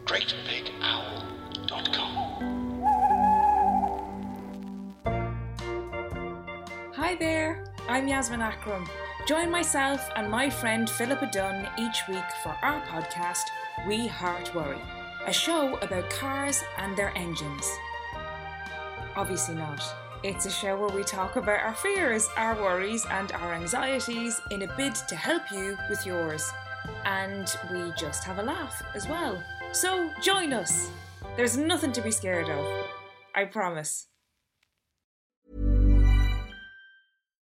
GreatBigOwl.com. 0.05 1.24
Hi 7.15 7.19
there, 7.19 7.63
I'm 7.87 8.09
Yasmin 8.09 8.41
Akram. 8.41 8.85
Join 9.25 9.49
myself 9.49 10.09
and 10.17 10.29
my 10.29 10.49
friend 10.49 10.89
Philippa 10.89 11.29
Dunn 11.31 11.65
each 11.79 12.03
week 12.09 12.25
for 12.43 12.49
our 12.61 12.81
podcast, 12.87 13.43
We 13.87 14.05
Heart 14.05 14.53
Worry, 14.53 14.81
a 15.25 15.31
show 15.31 15.77
about 15.77 16.09
cars 16.09 16.61
and 16.77 16.97
their 16.97 17.13
engines. 17.15 17.71
Obviously 19.15 19.55
not. 19.55 19.81
It's 20.23 20.45
a 20.45 20.51
show 20.51 20.77
where 20.77 20.89
we 20.89 21.05
talk 21.05 21.37
about 21.37 21.61
our 21.61 21.73
fears, 21.73 22.27
our 22.35 22.53
worries, 22.55 23.05
and 23.09 23.31
our 23.31 23.53
anxieties 23.53 24.41
in 24.51 24.63
a 24.63 24.75
bid 24.75 24.95
to 25.07 25.15
help 25.15 25.43
you 25.53 25.77
with 25.89 26.05
yours. 26.05 26.51
And 27.05 27.49
we 27.71 27.93
just 27.97 28.25
have 28.25 28.39
a 28.39 28.43
laugh 28.43 28.83
as 28.93 29.07
well. 29.07 29.41
So 29.71 30.11
join 30.21 30.51
us. 30.51 30.89
There's 31.37 31.55
nothing 31.55 31.93
to 31.93 32.01
be 32.01 32.11
scared 32.11 32.49
of. 32.49 32.85
I 33.33 33.45
promise. 33.45 34.07